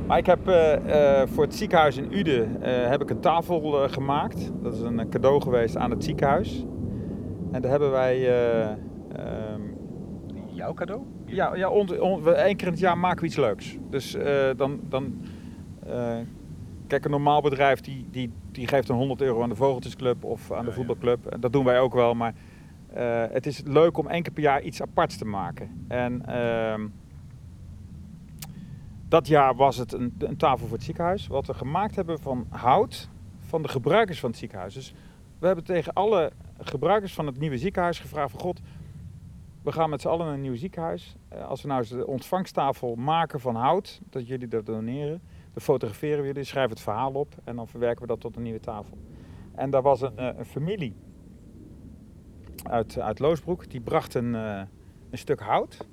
Maar 0.07 0.19
ik 0.21 0.27
heb 0.27 0.49
uh, 0.49 0.73
uh, 0.87 1.23
voor 1.27 1.45
het 1.45 1.55
ziekenhuis 1.55 1.97
in 1.97 2.19
Uden 2.19 2.57
uh, 2.61 2.89
heb 2.89 3.03
ik 3.03 3.11
een 3.11 3.21
tafel 3.21 3.89
gemaakt. 3.89 4.53
Dat 4.63 4.75
is 4.75 4.81
een 4.81 5.09
cadeau 5.09 5.41
geweest 5.41 5.77
aan 5.77 5.91
het 5.91 6.05
ziekenhuis. 6.05 6.65
En 7.53 7.63
daar 7.63 7.71
hebben 7.71 7.91
wij... 7.91 8.29
Um, 9.55 9.77
Jouw 10.47 10.75
cadeau? 10.75 11.03
Ja, 11.27 11.55
ja 11.55 11.69
on, 11.69 12.01
on, 12.01 12.35
één 12.35 12.57
keer 12.57 12.67
in 12.67 12.73
het 12.73 12.83
jaar 12.83 12.99
maken 12.99 13.21
we 13.21 13.27
iets 13.27 13.37
leuks. 13.37 13.79
Dus 13.91 14.17
dan... 14.57 14.81
dan 14.89 15.21
kijk, 16.87 17.05
een 17.05 17.11
normaal 17.11 17.41
bedrijf 17.41 17.81
die, 17.81 18.07
die, 18.11 18.33
die 18.51 18.67
geeft 18.67 18.89
een 18.89 18.97
100 18.97 19.21
euro 19.23 19.43
aan 19.43 19.49
de 19.49 19.55
Vogeltjesclub 19.55 20.25
of 20.25 20.53
aan 20.53 20.65
de 20.65 20.73
voetbalclub. 20.73 21.37
Dat 21.41 21.53
doen 21.53 21.65
wij 21.65 21.81
ook 21.81 21.95
wel, 21.95 22.15
maar 22.15 22.35
het 23.33 23.47
is 23.47 23.63
leuk 23.65 23.99
om 23.99 24.09
één 24.09 24.23
keer 24.23 24.33
per 24.33 24.43
jaar 24.43 24.63
iets 24.63 24.83
aparts 24.83 25.17
te 25.17 25.25
maken. 25.25 25.85
En 25.89 26.23
uh, 26.29 26.75
dat 29.13 29.27
jaar 29.27 29.55
was 29.55 29.77
het 29.77 29.93
een, 29.93 30.15
een, 30.19 30.37
tafel 30.37 30.67
voor 30.67 30.77
het 30.77 30.87
ziekenhuis. 30.87 31.27
Wat 31.27 31.47
we 31.47 31.55
gemaakt 31.55 31.97
hebben 31.97 32.19
van 32.19 32.47
hout 32.49 33.09
van 33.41 33.63
de 33.63 33.69
gebruikers 33.69 34.21
van 34.21 34.31
het 34.31 34.39
ziekenhuis. 34.39 34.75
Dus 34.75 34.95
we 35.39 35.47
hebben 35.47 35.65
tegen 35.65 35.93
alle 35.93 36.33
gebruikers 36.59 37.15
van 37.15 37.27
het 37.27 37.39
nieuwe 37.39 37.59
ziekenhuis 37.59 37.99
gevraagd 37.99 38.31
van 38.31 38.41
God, 38.41 38.61
we 39.63 39.73
gaan 39.73 39.91
met 39.91 40.01
z'n 40.01 40.09
allen 40.09 40.27
naar 40.27 40.35
een 40.35 40.41
nieuw 40.41 40.57
ziekenhuis. 40.57 41.17
Uh, 41.33 41.49
als 41.49 41.63
we 41.63 41.69
nou 41.69 41.81
eens 41.81 41.89
de 41.89 42.07
ontvangsttafel 42.07 42.95
maken 42.95 43.41
van 43.41 43.55
hout, 43.55 44.01
dat 44.11 44.27
jullie 44.27 44.49
dat 44.49 44.67
doneren, 44.67 45.23
dan 45.53 45.63
fotograferen 45.63 46.21
we 46.21 46.27
jullie, 46.27 46.45
schrijven 46.45 46.71
het 46.71 46.81
verhaal 46.81 47.13
op 47.13 47.35
en 47.45 47.57
dan 47.57 47.69
verwerken 47.69 48.03
we 48.03 48.09
dat 48.09 48.21
tot 48.21 48.37
een 48.37 48.43
nieuwe 48.43 48.61
tafel. 48.61 48.99
En 49.55 49.71
daar 49.71 49.83
was 49.83 50.01
een, 50.01 50.39
een 50.39 50.45
familie 50.45 50.95
uit, 52.63 52.99
uit 52.99 53.19
Loosbroek. 53.19 53.71
Die 53.71 53.81
bracht 53.81 54.15
een, 54.15 54.35
uh, 54.35 54.63
een 55.11 55.19
stuk 55.19 55.41
hout. 55.41 55.87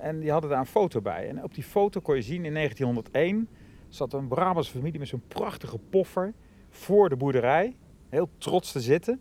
En 0.00 0.20
die 0.20 0.30
hadden 0.30 0.50
daar 0.50 0.58
een 0.58 0.66
foto 0.66 1.00
bij. 1.00 1.28
En 1.28 1.42
op 1.42 1.54
die 1.54 1.64
foto 1.64 2.00
kon 2.00 2.14
je 2.14 2.22
zien 2.22 2.44
in 2.44 2.54
1901 2.54 3.48
zat 3.88 4.12
een 4.12 4.28
Brabantse 4.28 4.72
familie 4.72 4.98
met 4.98 5.08
zo'n 5.08 5.22
prachtige 5.28 5.78
poffer 5.78 6.32
voor 6.70 7.08
de 7.08 7.16
boerderij. 7.16 7.76
Heel 8.08 8.28
trots 8.38 8.72
te 8.72 8.80
zitten. 8.80 9.20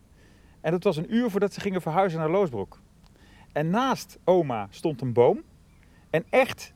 En 0.61 0.71
dat 0.71 0.83
was 0.83 0.97
een 0.97 1.15
uur 1.15 1.29
voordat 1.29 1.53
ze 1.53 1.59
gingen 1.59 1.81
verhuizen 1.81 2.19
naar 2.19 2.29
Loosbroek. 2.29 2.79
En 3.51 3.69
naast 3.69 4.19
oma 4.23 4.67
stond 4.69 5.01
een 5.01 5.13
boom. 5.13 5.43
En 6.09 6.25
echt 6.29 6.73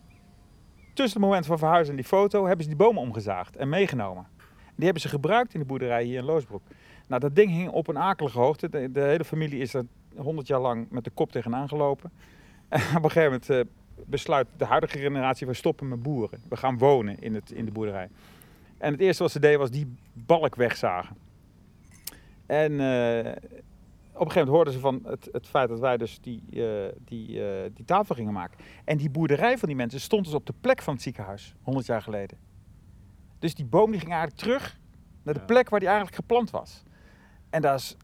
tussen 0.93 1.19
het 1.19 1.29
moment 1.29 1.45
van 1.45 1.57
verhuizen 1.57 1.89
en 1.89 1.99
die 1.99 2.09
foto 2.09 2.45
hebben 2.45 2.63
ze 2.63 2.69
die 2.69 2.77
boom 2.77 2.97
omgezaagd 2.97 3.55
en 3.55 3.69
meegenomen. 3.69 4.27
Die 4.75 4.85
hebben 4.85 5.01
ze 5.01 5.09
gebruikt 5.09 5.53
in 5.53 5.59
de 5.59 5.65
boerderij 5.65 6.03
hier 6.03 6.17
in 6.17 6.25
Loosbroek. 6.25 6.63
Nou, 7.07 7.21
dat 7.21 7.35
ding 7.35 7.51
hing 7.51 7.69
op 7.69 7.87
een 7.87 7.97
akelige 7.97 8.39
hoogte. 8.39 8.69
De, 8.69 8.91
de 8.91 9.01
hele 9.01 9.25
familie 9.25 9.59
is 9.59 9.73
er 9.73 9.85
100 10.15 10.47
jaar 10.47 10.59
lang 10.59 10.89
met 10.89 11.03
de 11.03 11.09
kop 11.09 11.31
tegenaan 11.31 11.67
gelopen. 11.67 12.11
En 12.69 12.81
op 12.97 13.03
een 13.03 13.11
gegeven 13.11 13.23
moment 13.23 13.49
uh, 13.49 13.61
besluit 14.05 14.47
de 14.57 14.65
huidige 14.65 14.97
generatie, 14.97 15.47
we 15.47 15.53
stoppen 15.53 15.87
met 15.87 16.03
boeren. 16.03 16.41
We 16.49 16.57
gaan 16.57 16.77
wonen 16.77 17.19
in, 17.19 17.35
het, 17.35 17.51
in 17.51 17.65
de 17.65 17.71
boerderij. 17.71 18.09
En 18.77 18.91
het 18.91 19.01
eerste 19.01 19.23
wat 19.23 19.31
ze 19.31 19.39
deden 19.39 19.59
was 19.59 19.71
die 19.71 19.95
balk 20.13 20.55
wegzagen. 20.55 21.15
En 22.45 22.71
uh, 22.71 23.31
op 24.13 24.25
een 24.25 24.31
gegeven 24.31 24.45
moment 24.45 24.47
hoorden 24.47 24.73
ze 24.73 24.79
van 24.79 25.01
het, 25.03 25.29
het 25.31 25.47
feit 25.47 25.69
dat 25.69 25.79
wij 25.79 25.97
dus 25.97 26.19
die, 26.21 26.43
uh, 26.51 26.85
die, 27.05 27.41
die 27.73 27.85
tafel 27.85 28.15
gingen 28.15 28.33
maken. 28.33 28.59
En 28.85 28.97
die 28.97 29.09
boerderij 29.09 29.57
van 29.57 29.67
die 29.67 29.77
mensen 29.77 29.99
stond 29.99 30.25
dus 30.25 30.33
op 30.33 30.45
de 30.45 30.53
plek 30.61 30.81
van 30.81 30.93
het 30.93 31.03
ziekenhuis, 31.03 31.55
100 31.61 31.85
jaar 31.85 32.01
geleden. 32.01 32.37
Dus 33.39 33.55
die 33.55 33.65
boom 33.65 33.91
die 33.91 33.99
ging 33.99 34.11
eigenlijk 34.11 34.41
terug 34.41 34.79
naar 35.23 35.33
de 35.33 35.39
plek 35.39 35.69
waar 35.69 35.79
die 35.79 35.89
eigenlijk 35.89 36.17
geplant 36.17 36.49
was. 36.49 36.83
En 37.49 37.61
dat 37.61 37.79
is 37.79 37.97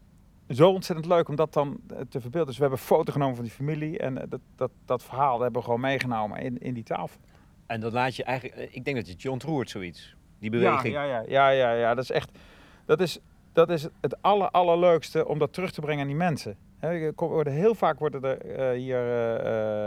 zo 0.50 0.70
ontzettend 0.70 1.08
leuk 1.08 1.28
om 1.28 1.36
dat 1.36 1.52
dan 1.52 1.80
eh, 1.88 1.96
te 2.08 2.20
verbeelden. 2.20 2.46
Dus 2.46 2.56
we 2.56 2.62
hebben 2.62 2.78
een 2.80 2.86
foto 2.86 3.12
genomen 3.12 3.34
van 3.34 3.44
die 3.44 3.52
familie 3.52 3.98
en 3.98 4.18
eh, 4.18 4.24
dat, 4.28 4.40
dat, 4.56 4.70
dat 4.84 5.02
verhaal 5.02 5.40
hebben 5.40 5.60
we 5.60 5.64
gewoon 5.64 5.80
meegenomen 5.80 6.40
in, 6.40 6.58
in 6.58 6.74
die 6.74 6.82
tafel. 6.82 7.20
En 7.66 7.80
dat 7.80 7.92
laat 7.92 8.16
je 8.16 8.24
eigenlijk, 8.24 8.58
eh, 8.58 8.68
ik 8.70 8.84
denk 8.84 8.96
dat 8.96 9.06
het 9.06 9.22
je 9.22 9.30
ontroert 9.30 9.70
zoiets, 9.70 10.16
die 10.38 10.50
beweging. 10.50 10.94
Ja, 10.94 11.04
ja, 11.04 11.24
ja, 11.28 11.48
ja, 11.48 11.72
ja, 11.72 11.94
dat 11.94 12.04
is 12.04 12.10
echt, 12.10 12.38
dat 12.84 13.00
is, 13.00 13.18
dat 13.52 13.70
is 13.70 13.86
het 14.00 14.22
aller, 14.22 14.50
allerleukste 14.50 15.26
om 15.28 15.38
dat 15.38 15.52
terug 15.52 15.70
te 15.72 15.80
brengen 15.80 16.00
aan 16.00 16.06
die 16.06 16.16
mensen. 16.16 16.56
He, 16.78 17.12
worden, 17.16 17.52
heel 17.52 17.74
vaak 17.74 17.98
worden 17.98 18.24
er 18.24 18.72
hier 18.72 19.02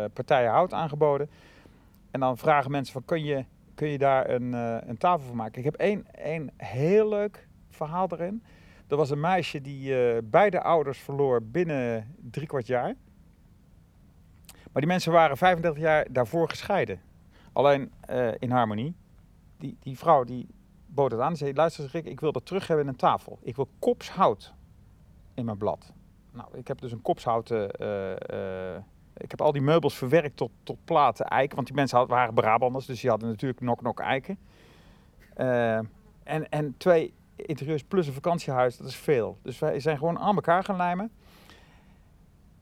partijen 0.10 0.52
hout 0.52 0.74
aangeboden. 0.74 1.30
En 2.12 2.20
dan 2.20 2.38
vragen 2.38 2.72
mensen 2.72 2.94
van, 2.94 3.06
kun 3.06 3.24
je, 3.24 3.46
kun 3.76 3.88
je 3.88 3.98
daar 3.98 4.30
een, 4.30 4.54
een 4.90 4.98
tafel 4.98 5.26
voor 5.26 5.36
maken? 5.36 5.58
Ik 5.58 5.64
heb 5.64 5.76
één, 5.76 6.06
één 6.12 6.52
heel 6.58 7.10
leuk 7.10 7.48
verhaal 7.70 8.08
erin. 8.12 8.44
Er 8.88 8.98
was 8.98 9.10
een 9.10 9.20
meisje 9.20 9.62
die 9.62 9.90
uh, 9.90 10.18
beide 10.24 10.62
ouders 10.62 11.00
verloor 11.00 11.44
binnen 11.44 12.16
drie 12.32 12.48
kwart 12.48 12.68
jaar. 12.68 12.96
Maar 14.72 14.82
die 14.82 14.92
mensen 14.92 15.12
waren 15.12 15.38
35 15.38 15.82
jaar 15.82 16.08
daarvoor 16.12 16.50
gescheiden. 16.50 17.02
Alleen 17.54 17.92
uh, 18.10 18.32
in 18.40 18.52
harmonie. 18.52 18.96
Die, 19.58 19.78
die 19.80 19.98
vrouw 19.98 20.24
die 20.24 20.48
bood 20.86 21.12
het 21.12 21.20
aan. 21.20 21.38
Zei, 21.38 21.54
luister 21.54 21.90
Rick, 21.92 22.06
ik 22.06 22.20
wil 22.20 22.32
dat 22.32 22.46
terug 22.46 22.68
hebben 22.68 22.86
in 22.86 22.92
een 22.92 22.98
tafel. 22.98 23.40
Ik 23.42 23.56
wil 23.56 23.70
kopshout 23.80 24.54
in 25.34 25.46
mijn 25.46 25.58
blad. 25.58 25.94
Nou, 26.32 26.58
ik 26.58 26.68
heb 26.68 26.82
dus 26.82 26.92
een 26.92 27.02
kopshouten... 27.02 27.82
Uh, 27.82 28.76
ik 29.18 29.32
heb 29.32 29.42
al 29.42 29.52
die 29.52 29.62
meubels 29.62 29.98
verwerkt 29.98 30.38
tot, 30.38 30.52
tot 30.64 30.78
platen 30.86 31.26
eiken. 31.26 31.56
Want 31.56 31.68
die 31.68 31.76
mensen 31.76 32.08
waren 32.08 32.34
Brabanders, 32.34 32.86
dus 32.86 33.02
die 33.02 33.10
hadden 33.10 33.30
natuurlijk 33.30 33.62
nok-nok 33.62 34.00
eiken. 34.00 34.38
en, 36.24 36.50
en 36.50 36.76
twee 36.78 37.14
interieurs 37.36 37.84
plus 37.84 38.08
een 38.08 38.14
vakantiehuis, 38.14 38.78
dat 38.78 38.88
is 38.88 38.96
veel. 38.96 39.38
Dus 39.42 39.60
wij 39.60 39.80
zijn 39.80 39.98
gewoon 39.98 40.20
aan 40.20 40.36
elkaar 40.36 40.64
gaan 40.64 40.76
lijmen. 40.76 41.12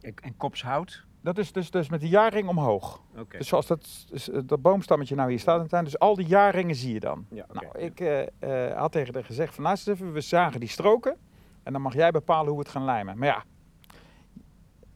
En 0.02 0.38
kopshout? 0.38 1.06
Dat 1.22 1.38
is 1.38 1.52
dus, 1.52 1.72
dus 1.72 1.90
met 1.90 2.02
de 2.02 2.10
jaarring 2.10 2.48
omhoog. 2.48 3.02
Okay. 3.12 3.38
Dus 3.40 3.48
zoals 3.48 3.68
dat, 3.68 4.06
dus, 4.10 4.30
eh, 4.30 4.40
dat 4.46 4.62
boomstammetje 4.62 5.16
nou 5.16 5.30
hier 5.30 5.40
staat 5.40 5.58
in 5.58 5.64
de 5.64 5.70
tuin. 5.70 5.84
Dus 5.84 6.00
al 6.00 6.16
die 6.16 6.28
jaarringen 6.28 6.76
zie 6.76 6.94
je 6.94 7.00
dan. 7.00 7.26
Ja, 7.30 7.46
okay. 7.50 7.64
Nou, 7.64 7.86
ik 7.86 8.00
uh, 8.00 8.70
uh, 8.70 8.78
had 8.78 8.92
tegen 8.92 9.14
haar 9.14 9.24
gezegd 9.24 9.56
van 9.56 9.72
even, 9.72 10.14
we 10.14 10.22
zagen 10.22 10.60
die 10.60 10.70
stroken. 10.70 11.18
En 11.64 11.74
dan 11.74 11.82
mag 11.82 11.94
jij 11.94 12.12
bepalen 12.12 12.48
hoe 12.48 12.58
we 12.58 12.64
het 12.64 12.72
gaan 12.72 12.86
lijmen. 12.86 13.18
Maar 13.18 13.28
ja, 13.28 13.44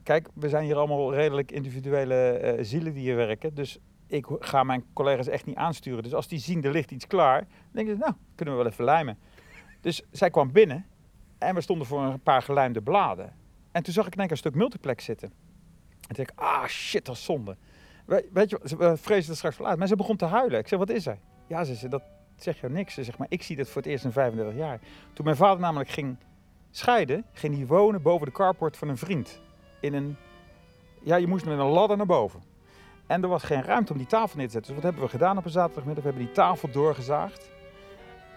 kijk, 0.03 0.29
we 0.33 0.49
zijn 0.49 0.63
hier 0.63 0.75
allemaal 0.75 1.13
redelijk 1.13 1.51
individuele 1.51 2.41
uh, 2.57 2.63
zielen 2.63 2.93
die 2.93 3.01
hier 3.01 3.15
werken. 3.15 3.53
Dus 3.53 3.79
ik 4.07 4.25
ga 4.39 4.63
mijn 4.63 4.83
collega's 4.93 5.27
echt 5.27 5.45
niet 5.45 5.55
aansturen. 5.55 6.03
Dus 6.03 6.13
als 6.13 6.27
die 6.27 6.39
zien, 6.39 6.63
er 6.63 6.71
ligt 6.71 6.91
iets 6.91 7.07
klaar, 7.07 7.39
dan 7.39 7.47
denk 7.71 7.89
ik, 7.89 7.97
nou, 7.97 8.13
kunnen 8.35 8.55
we 8.55 8.63
wel 8.63 8.71
even 8.71 8.85
lijmen. 8.85 9.17
Dus 9.85 10.01
zij 10.11 10.29
kwam 10.29 10.51
binnen 10.51 10.85
en 11.37 11.55
we 11.55 11.61
stonden 11.61 11.87
voor 11.87 12.01
een 12.01 12.19
paar 12.19 12.41
gelijmde 12.41 12.81
bladen. 12.81 13.33
En 13.71 13.83
toen 13.83 13.93
zag 13.93 14.07
ik 14.07 14.31
een 14.31 14.37
stuk 14.37 14.55
multiplex 14.55 15.05
zitten. 15.05 15.27
En 15.27 16.15
toen 16.15 16.25
dacht 16.25 16.29
ik, 16.29 16.31
ah 16.35 16.65
shit, 16.65 17.05
dat 17.05 17.15
is 17.15 17.23
zonde. 17.23 17.57
weet 18.05 18.49
je, 18.49 18.59
we 18.77 18.97
vrezen 18.97 19.29
het 19.29 19.37
straks 19.37 19.55
verlaten. 19.55 19.79
Maar 19.79 19.87
ze 19.87 19.95
begon 19.95 20.15
te 20.15 20.25
huilen. 20.25 20.59
Ik 20.59 20.67
zei, 20.67 20.79
wat 20.79 20.89
is 20.89 21.05
er? 21.05 21.17
Ja, 21.47 21.63
ze 21.63 21.75
zei, 21.75 21.91
dat 21.91 22.03
zegt 22.35 22.59
jou 22.59 22.73
niks. 22.73 22.93
Ze 22.93 23.03
zegt, 23.03 23.17
maar 23.17 23.27
ik 23.29 23.43
zie 23.43 23.55
dit 23.55 23.69
voor 23.69 23.81
het 23.81 23.91
eerst 23.91 24.05
in 24.05 24.11
35 24.11 24.55
jaar. 24.55 24.79
Toen 25.13 25.25
mijn 25.25 25.37
vader 25.37 25.59
namelijk 25.59 25.89
ging 25.89 26.17
scheiden, 26.71 27.25
ging 27.33 27.55
hij 27.55 27.65
wonen 27.65 28.01
boven 28.01 28.25
de 28.25 28.33
carport 28.33 28.77
van 28.77 28.87
een 28.87 28.97
vriend. 28.97 29.41
In 29.81 29.93
een, 29.93 30.15
ja, 31.01 31.15
je 31.15 31.27
moest 31.27 31.45
met 31.45 31.59
een 31.59 31.65
ladder 31.65 31.97
naar 31.97 32.05
boven. 32.05 32.41
En 33.07 33.23
er 33.23 33.29
was 33.29 33.43
geen 33.43 33.63
ruimte 33.63 33.91
om 33.91 33.97
die 33.97 34.07
tafel 34.07 34.37
neer 34.37 34.47
te 34.47 34.51
zetten. 34.51 34.73
Dus 34.73 34.81
wat 34.81 34.91
hebben 34.91 35.09
we 35.09 35.17
gedaan 35.17 35.37
op 35.37 35.45
een 35.45 35.51
zaterdagmiddag? 35.51 36.03
We 36.03 36.09
hebben 36.09 36.27
die 36.27 36.35
tafel 36.35 36.71
doorgezaagd 36.71 37.53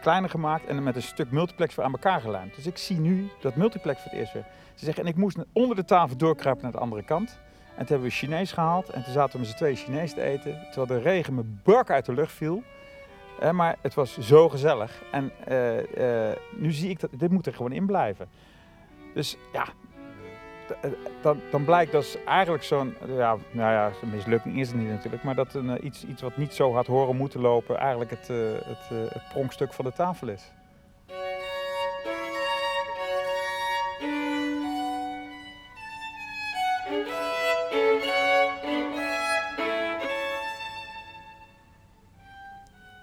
kleiner 0.01 0.31
gemaakt 0.31 0.67
en 0.67 0.83
met 0.83 0.97
een 0.97 1.03
stuk 1.03 1.31
multiplex 1.31 1.75
weer 1.75 1.85
aan 1.85 1.93
elkaar 1.93 2.21
gelijmd. 2.21 2.55
Dus 2.55 2.67
ik 2.67 2.77
zie 2.77 2.99
nu 2.99 3.29
dat 3.41 3.57
multiplex 3.57 4.03
voor 4.03 4.11
het 4.11 4.21
eerst 4.21 4.33
weer. 4.33 4.47
Ze 4.75 4.85
zeggen, 4.85 5.03
en 5.03 5.09
ik 5.09 5.17
moest 5.17 5.37
onder 5.53 5.77
de 5.77 5.85
tafel 5.85 6.17
doorkruipen 6.17 6.63
naar 6.63 6.73
de 6.73 6.79
andere 6.79 7.03
kant. 7.03 7.39
En 7.79 7.87
toen 7.87 7.87
hebben 7.87 8.09
we 8.09 8.15
Chinees 8.15 8.53
gehaald 8.53 8.89
en 8.89 9.05
toen 9.05 9.13
zaten 9.13 9.33
we 9.33 9.39
met 9.39 9.49
z'n 9.49 9.57
twee 9.57 9.75
Chinees 9.75 10.15
te 10.15 10.23
eten. 10.23 10.67
Terwijl 10.71 10.87
de 10.87 11.09
regen 11.09 11.35
me 11.35 11.45
brak 11.63 11.91
uit 11.91 12.07
de 12.07 12.15
lucht 12.15 12.33
viel. 12.33 12.63
Eh, 13.41 13.51
maar 13.51 13.77
het 13.81 13.95
was 13.95 14.19
zo 14.19 14.49
gezellig. 14.49 15.03
En 15.13 15.33
uh, 15.49 15.77
uh, 15.77 16.37
nu 16.57 16.73
zie 16.73 16.91
ik 16.91 17.01
dat 17.01 17.11
dit 17.13 17.31
moet 17.31 17.47
er 17.47 17.55
gewoon 17.55 17.73
in 17.73 17.87
blijven. 17.87 18.29
Dus 19.15 19.37
ja, 19.53 19.63
eh, 19.63 19.69
dan, 21.21 21.41
dan 21.51 21.65
blijkt 21.65 21.93
dat 21.93 22.19
eigenlijk 22.27 22.65
zo'n, 22.65 22.95
ja, 23.07 23.37
nou 23.51 23.73
ja, 23.73 23.91
een 24.03 24.11
mislukking 24.11 24.59
is 24.59 24.69
het 24.69 24.77
niet 24.77 24.89
natuurlijk, 24.89 25.23
maar 25.23 25.35
dat 25.35 25.55
een, 25.55 25.71
eh, 25.71 25.85
iets, 25.85 26.05
iets 26.05 26.23
wat 26.23 26.37
niet 26.37 26.55
zo 26.55 26.75
had 26.75 26.87
horen 26.87 27.17
moeten 27.17 27.41
lopen 27.41 27.79
eigenlijk 27.79 28.11
het, 28.11 28.29
uh, 28.31 28.37
het, 28.53 29.13
het 29.13 29.23
pronkstuk 29.33 29.73
van 29.73 29.85
de 29.85 29.93
tafel 29.93 30.29
is. 30.29 30.53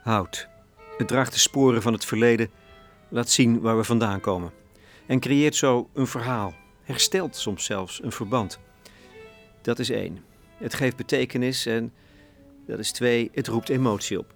Hout. 0.03 0.47
Het 0.97 1.07
draagt 1.07 1.33
de 1.33 1.39
sporen 1.39 1.81
van 1.81 1.93
het 1.93 2.05
verleden, 2.05 2.49
laat 3.09 3.29
zien 3.29 3.61
waar 3.61 3.77
we 3.77 3.83
vandaan 3.83 4.19
komen 4.19 4.51
en 5.05 5.19
creëert 5.19 5.55
zo 5.55 5.89
een 5.93 6.07
verhaal 6.07 6.53
herstelt 6.85 7.35
soms 7.35 7.65
zelfs 7.65 8.03
een 8.03 8.11
verband. 8.11 8.59
Dat 9.61 9.79
is 9.79 9.89
één. 9.89 10.23
Het 10.57 10.73
geeft 10.73 10.95
betekenis 10.95 11.65
en 11.65 11.93
dat 12.67 12.79
is 12.79 12.91
twee, 12.91 13.29
het 13.33 13.47
roept 13.47 13.69
emotie 13.69 14.19
op. 14.19 14.33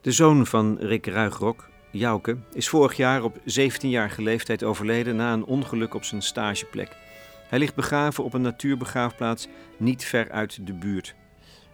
De 0.00 0.12
zoon 0.12 0.46
van 0.46 0.78
Rick 0.78 1.06
Ruigrok, 1.06 1.68
Jouke, 1.90 2.36
is 2.52 2.68
vorig 2.68 2.96
jaar 2.96 3.22
op 3.22 3.38
17-jarige 3.38 4.22
leeftijd 4.22 4.62
overleden 4.62 5.16
na 5.16 5.32
een 5.32 5.44
ongeluk 5.44 5.94
op 5.94 6.04
zijn 6.04 6.22
stageplek. 6.22 6.96
Hij 7.48 7.58
ligt 7.58 7.74
begraven 7.74 8.24
op 8.24 8.34
een 8.34 8.40
natuurbegraafplaats 8.40 9.48
niet 9.76 10.04
ver 10.04 10.30
uit 10.30 10.66
de 10.66 10.72
buurt. 10.72 11.14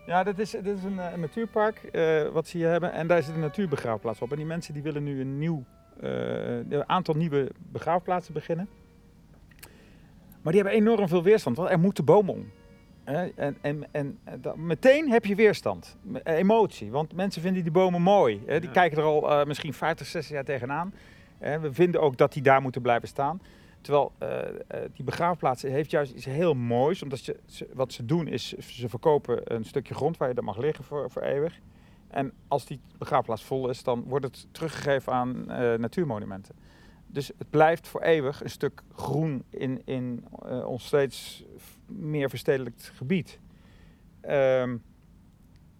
Ja, 0.06 0.22
dit 0.22 0.38
is, 0.38 0.54
is 0.54 0.84
een, 0.84 0.98
eh, 0.98 1.14
natuurpark 1.14 1.88
uh, 1.92 2.28
wat 2.28 2.46
ze 2.46 2.56
hier 2.56 2.68
hebben 2.68 2.92
en 2.92 3.06
daar 3.06 3.22
zit 3.22 3.34
een 3.34 3.40
natuurbegraafplaats 3.40 4.20
op. 4.20 4.30
En 4.30 4.36
die 4.36 4.46
mensen 4.46 4.74
die 4.74 4.82
willen 4.82 5.04
nu 5.04 5.20
een 5.20 5.38
nieuw, 5.38 5.64
uh, 6.02 6.10
een 6.56 6.88
aantal 6.88 7.14
nieuwe 7.14 7.50
begraafplaatsen 7.58 8.34
beginnen. 8.34 8.68
Maar 10.42 10.52
die 10.52 10.62
hebben 10.62 10.80
enorm 10.80 11.08
veel 11.08 11.22
weerstand, 11.22 11.56
want 11.56 11.70
er 11.70 11.78
moeten 11.78 12.04
bomen 12.04 12.34
om. 12.34 12.50
En, 13.04 13.56
en, 13.60 13.84
en 13.90 14.18
meteen 14.56 15.10
heb 15.10 15.24
je 15.24 15.34
weerstand, 15.34 15.96
eh, 16.22 16.36
emotie. 16.36 16.90
Want 16.90 17.14
mensen 17.14 17.42
vinden 17.42 17.62
die 17.62 17.72
bomen 17.72 18.02
mooi. 18.02 18.42
Die 18.46 18.70
kijken 18.70 18.98
er 18.98 19.04
al 19.04 19.30
uh, 19.30 19.44
misschien 19.46 19.74
50, 19.74 20.06
60 20.06 20.32
jaar 20.34 20.44
tegenaan. 20.44 20.94
We 21.38 21.72
vinden 21.72 22.00
ook 22.00 22.16
dat 22.16 22.32
die 22.32 22.42
daar 22.42 22.62
moeten 22.62 22.82
blijven 22.82 23.08
staan. 23.08 23.42
Terwijl 23.80 24.12
uh, 24.22 24.28
die 24.92 25.04
begraafplaats 25.04 25.62
heeft 25.62 25.90
juist 25.90 26.12
iets 26.12 26.24
heel 26.24 26.54
moois. 26.54 27.02
Omdat 27.02 27.18
ze, 27.18 27.68
wat 27.72 27.92
ze 27.92 28.06
doen 28.06 28.26
is, 28.26 28.52
ze 28.52 28.88
verkopen 28.88 29.54
een 29.54 29.64
stukje 29.64 29.94
grond 29.94 30.16
waar 30.16 30.28
je 30.28 30.34
dat 30.34 30.44
mag 30.44 30.56
liggen 30.56 30.84
voor, 30.84 31.10
voor 31.10 31.22
eeuwig. 31.22 31.60
En 32.08 32.32
als 32.48 32.66
die 32.66 32.80
begraafplaats 32.98 33.44
vol 33.44 33.68
is, 33.68 33.82
dan 33.82 34.04
wordt 34.06 34.24
het 34.24 34.46
teruggegeven 34.50 35.12
aan 35.12 35.44
natuurmonumenten. 35.80 36.54
Dus 37.12 37.30
het 37.38 37.50
blijft 37.50 37.88
voor 37.88 38.00
eeuwig 38.00 38.42
een 38.42 38.50
stuk 38.50 38.82
groen 38.94 39.44
in, 39.50 39.82
in 39.84 40.24
uh, 40.46 40.66
ons 40.66 40.86
steeds 40.86 41.44
meer 41.86 42.28
verstedelijkt 42.28 42.92
gebied. 42.94 43.38
Um, 44.28 44.82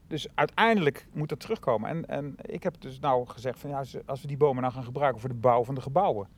dus 0.07 0.27
uiteindelijk 0.35 1.07
moet 1.13 1.29
dat 1.29 1.41
terugkomen. 1.41 1.91
En, 1.91 2.07
en 2.07 2.35
ik 2.43 2.63
heb 2.63 2.75
dus 2.79 3.01
nou 3.01 3.27
gezegd 3.27 3.59
van 3.59 3.71
ja, 3.71 3.85
als 4.07 4.21
we 4.21 4.27
die 4.27 4.37
bomen 4.37 4.63
nou 4.63 4.75
gaan 4.75 4.85
gebruiken 4.85 5.21
voor 5.21 5.29
de 5.29 5.35
bouw 5.35 5.65
van 5.65 5.75
de 5.75 5.81
gebouwen. 5.81 6.29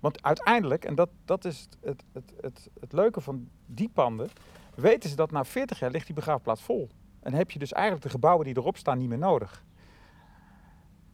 Want 0.00 0.22
uiteindelijk, 0.22 0.84
en 0.84 0.94
dat, 0.94 1.08
dat 1.24 1.44
is 1.44 1.68
het, 1.80 2.04
het, 2.12 2.32
het, 2.40 2.70
het 2.80 2.92
leuke 2.92 3.20
van 3.20 3.48
die 3.66 3.88
panden, 3.88 4.28
weten 4.74 5.10
ze 5.10 5.16
dat 5.16 5.30
na 5.30 5.44
40 5.44 5.78
jaar 5.78 5.90
ligt 5.90 6.06
die 6.06 6.14
begraafplaats 6.14 6.62
vol. 6.62 6.88
En 7.20 7.34
heb 7.34 7.50
je 7.50 7.58
dus 7.58 7.72
eigenlijk 7.72 8.04
de 8.04 8.10
gebouwen 8.10 8.44
die 8.44 8.56
erop 8.56 8.76
staan 8.76 8.98
niet 8.98 9.08
meer 9.08 9.18
nodig. 9.18 9.64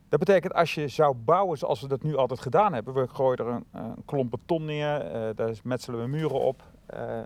Dat 0.08 0.18
betekent 0.18 0.54
als 0.54 0.74
je 0.74 0.88
zou 0.88 1.14
bouwen 1.14 1.58
zoals 1.58 1.80
we 1.80 1.88
dat 1.88 2.02
nu 2.02 2.16
altijd 2.16 2.40
gedaan 2.40 2.72
hebben. 2.72 2.94
We 2.94 3.08
gooien 3.08 3.38
er 3.38 3.46
een, 3.46 3.64
een 3.72 4.04
klomp 4.04 4.30
beton 4.30 4.64
neer, 4.64 5.04
uh, 5.04 5.28
daar 5.34 5.54
metselen 5.62 6.00
we 6.00 6.06
muren 6.06 6.40
op. 6.40 6.62
Uh, 6.94 7.20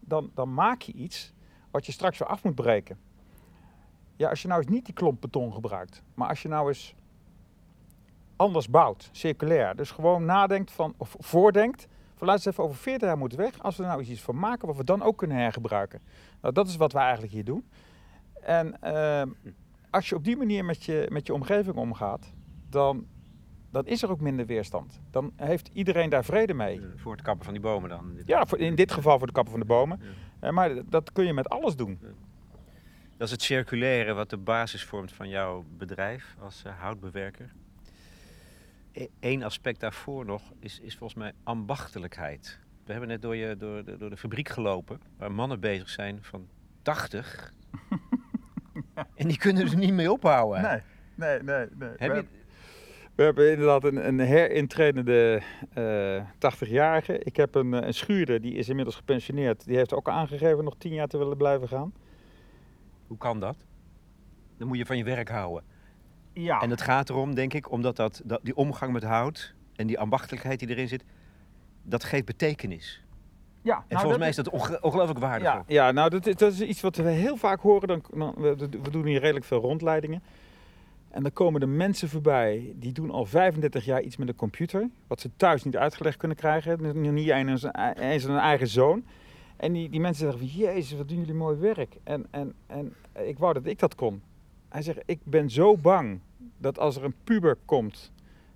dan, 0.00 0.30
dan 0.34 0.54
maak 0.54 0.82
je 0.82 0.92
iets 0.92 1.32
wat 1.70 1.86
je 1.86 1.92
straks 1.92 2.18
weer 2.18 2.28
af 2.28 2.44
moet 2.44 2.54
breken. 2.54 2.98
Ja, 4.16 4.28
als 4.28 4.42
je 4.42 4.48
nou 4.48 4.60
eens 4.60 4.70
niet 4.70 4.84
die 4.84 4.94
klomp 4.94 5.20
beton 5.20 5.52
gebruikt, 5.52 6.02
maar 6.14 6.28
als 6.28 6.42
je 6.42 6.48
nou 6.48 6.68
eens 6.68 6.94
anders 8.36 8.68
bouwt, 8.68 9.08
circulair. 9.12 9.76
Dus 9.76 9.90
gewoon 9.90 10.24
nadenkt 10.24 10.72
van, 10.72 10.94
of 10.96 11.16
voordenkt 11.18 11.88
Van 12.16 12.26
luister 12.26 12.52
even, 12.52 12.64
over 12.64 12.76
40 12.76 13.08
jaar 13.08 13.18
moet 13.18 13.32
het 13.32 13.40
weg. 13.40 13.62
Als 13.62 13.76
we 13.76 13.82
er 13.82 13.88
nou 13.88 14.02
iets 14.02 14.22
van 14.22 14.38
maken 14.38 14.66
wat 14.66 14.76
we 14.76 14.84
dan 14.84 15.02
ook 15.02 15.18
kunnen 15.18 15.36
hergebruiken. 15.36 16.00
Nou, 16.40 16.54
dat 16.54 16.68
is 16.68 16.76
wat 16.76 16.92
we 16.92 16.98
eigenlijk 16.98 17.32
hier 17.32 17.44
doen. 17.44 17.68
En 18.40 18.82
ehm, 18.82 19.28
als 19.90 20.08
je 20.08 20.14
op 20.14 20.24
die 20.24 20.36
manier 20.36 20.64
met 20.64 20.84
je, 20.84 21.06
met 21.12 21.26
je 21.26 21.34
omgeving 21.34 21.76
omgaat, 21.76 22.32
dan, 22.68 23.06
dan 23.70 23.86
is 23.86 24.02
er 24.02 24.10
ook 24.10 24.20
minder 24.20 24.46
weerstand. 24.46 25.00
Dan 25.10 25.32
heeft 25.36 25.70
iedereen 25.72 26.10
daar 26.10 26.24
vrede 26.24 26.54
mee. 26.54 26.80
Voor 26.96 27.12
het 27.12 27.22
kappen 27.22 27.44
van 27.44 27.54
die 27.54 27.62
bomen 27.62 27.88
dan. 27.88 28.18
Ja, 28.24 28.46
voor, 28.46 28.58
in 28.58 28.74
dit 28.74 28.92
geval 28.92 29.18
voor 29.18 29.26
de 29.26 29.32
kappen 29.32 29.52
van 29.52 29.60
de 29.60 29.66
bomen. 29.66 30.00
Ja. 30.02 30.06
Eh, 30.46 30.52
maar 30.52 30.88
dat 30.88 31.12
kun 31.12 31.26
je 31.26 31.32
met 31.32 31.48
alles 31.48 31.76
doen. 31.76 31.98
Dat 33.16 33.26
is 33.26 33.30
het 33.30 33.42
circulaire 33.42 34.12
wat 34.12 34.30
de 34.30 34.36
basis 34.36 34.84
vormt 34.84 35.12
van 35.12 35.28
jouw 35.28 35.64
bedrijf 35.76 36.36
als 36.38 36.62
eh, 36.64 36.72
houtbewerker. 36.78 37.52
Eén 39.20 39.42
aspect 39.42 39.80
daarvoor 39.80 40.24
nog 40.24 40.42
is, 40.58 40.80
is 40.80 40.96
volgens 40.96 41.18
mij 41.18 41.32
ambachtelijkheid. 41.42 42.58
We 42.84 42.92
hebben 42.92 43.08
net 43.08 43.22
door, 43.22 43.36
je, 43.36 43.56
door, 43.56 43.84
de, 43.84 43.96
door 43.96 44.10
de 44.10 44.16
fabriek 44.16 44.48
gelopen, 44.48 45.00
waar 45.16 45.32
mannen 45.32 45.60
bezig 45.60 45.88
zijn 45.88 46.18
van 46.22 46.48
80. 46.82 47.52
En 49.14 49.28
die 49.28 49.38
kunnen 49.38 49.66
er 49.66 49.76
niet 49.76 49.92
mee 49.92 50.12
ophouden. 50.12 50.82
nee, 51.14 51.42
nee, 51.42 51.66
nee. 51.78 51.88
Heb 51.96 52.14
je, 52.14 52.24
We 53.14 53.22
hebben 53.22 53.50
inderdaad 53.50 53.84
een, 53.84 54.06
een 54.08 54.18
herintredende 54.18 55.42
eh 55.74 56.54
80-jarige. 56.54 57.18
Ik 57.18 57.36
heb 57.36 57.54
een, 57.54 57.72
een 57.72 57.94
schuurder, 57.94 58.40
die 58.40 58.54
is 58.54 58.68
inmiddels 58.68 58.96
gepensioneerd. 58.96 59.66
Die 59.66 59.76
heeft 59.76 59.94
ook 59.94 60.08
aangegeven 60.08 60.64
nog 60.64 60.74
10 60.78 60.92
jaar 60.92 61.08
te 61.08 61.18
willen 61.18 61.36
blijven 61.36 61.68
gaan. 61.68 61.92
hoe 63.06 63.18
kan 63.18 63.40
dat? 63.40 63.56
Dan 64.58 64.68
moet 64.68 64.78
je 64.78 64.86
van 64.86 64.96
je 64.96 65.04
werk 65.04 65.28
houden. 65.28 65.64
Ja. 66.32 66.60
En 66.60 66.70
het 66.70 66.80
gaat 66.80 67.10
erom, 67.10 67.34
denk 67.34 67.54
ik, 67.54 67.70
omdat 67.70 67.96
dat, 67.96 68.22
dat, 68.24 68.40
die 68.42 68.56
omgang 68.56 68.92
met 68.92 69.02
hout 69.02 69.54
en 69.74 69.86
die 69.86 69.98
ambachtelijkheid 69.98 70.58
die 70.58 70.68
erin 70.68 70.88
zit, 70.88 71.04
dat 71.82 72.04
geeft 72.04 72.24
betekenis. 72.24 73.05
Ja, 73.66 73.76
En 73.76 73.84
nou, 73.88 74.00
volgens 74.00 74.18
mij 74.18 74.28
is 74.28 74.36
dat 74.36 74.48
onge- 74.48 74.78
ongelooflijk 74.80 75.18
waardevol. 75.18 75.54
Ja, 75.54 75.64
ja 75.66 75.92
nou 75.92 76.10
dat, 76.10 76.26
is- 76.26 76.34
dat 76.36 76.52
is 76.52 76.60
iets 76.60 76.80
wat 76.80 76.96
we 76.96 77.08
heel 77.10 77.36
vaak 77.36 77.60
horen. 77.60 77.88
Dan, 77.88 78.02
dan, 78.14 78.34
we, 78.36 78.56
we 78.82 78.90
doen 78.90 79.04
hier 79.06 79.20
redelijk 79.20 79.44
veel 79.44 79.60
rondleidingen. 79.60 80.22
En 81.10 81.22
dan 81.22 81.32
komen 81.32 81.60
er 81.60 81.68
mensen 81.68 82.08
voorbij 82.08 82.72
die 82.76 82.92
doen 82.92 83.10
al 83.10 83.24
35 83.24 83.84
jaar 83.84 84.02
iets 84.02 84.16
met 84.16 84.28
een 84.28 84.34
computer. 84.36 84.88
Wat 85.06 85.20
ze 85.20 85.30
thuis 85.36 85.64
niet 85.64 85.76
uitgelegd 85.76 86.16
kunnen 86.16 86.36
krijgen. 86.36 86.82
Nog 86.82 87.12
Niet 87.12 87.28
eens, 87.28 87.66
eens 87.94 88.24
hun 88.24 88.38
eigen 88.38 88.68
zoon. 88.68 89.04
En 89.56 89.72
die, 89.72 89.88
die 89.88 90.00
mensen 90.00 90.22
zeggen 90.30 90.48
van, 90.48 90.58
jezus, 90.58 90.98
wat 90.98 91.08
doen 91.08 91.18
jullie 91.18 91.34
mooi 91.34 91.56
werk. 91.56 91.96
En, 92.04 92.26
en, 92.30 92.54
en 92.66 92.94
ik 93.12 93.38
wou 93.38 93.52
dat 93.54 93.66
ik 93.66 93.78
dat 93.78 93.94
kon. 93.94 94.22
Hij 94.68 94.82
zegt, 94.82 94.98
ik 95.06 95.18
ben 95.24 95.50
zo 95.50 95.76
bang 95.76 96.20
dat 96.58 96.78
als 96.78 96.96
er 96.96 97.04
een 97.04 97.14
puber 97.24 97.56
komt 97.64 98.12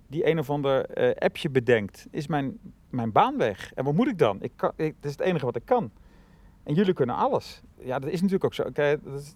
die 0.07 0.27
een 0.29 0.39
of 0.39 0.49
ander 0.49 0.85
eh, 0.85 1.15
appje 1.25 1.49
bedenkt, 1.49 2.07
is 2.11 2.27
mijn, 2.27 2.57
mijn 2.91 3.11
baan 3.11 3.37
weg. 3.37 3.73
En 3.73 3.83
wat 3.83 3.93
moet 3.93 4.07
ik 4.07 4.17
dan? 4.17 4.37
Ik 4.41 4.51
kan, 4.55 4.71
ik, 4.75 4.95
dat 4.95 5.05
is 5.11 5.17
het 5.17 5.19
enige 5.19 5.45
wat 5.45 5.55
ik 5.55 5.65
kan. 5.65 5.91
En 6.63 6.73
jullie 6.73 6.93
kunnen 6.93 7.15
alles. 7.15 7.61
Ja, 7.77 7.99
dat 7.99 8.09
is 8.09 8.21
natuurlijk 8.21 8.43
ook 8.45 8.53
zo. 8.53 8.63
Is, 8.63 9.35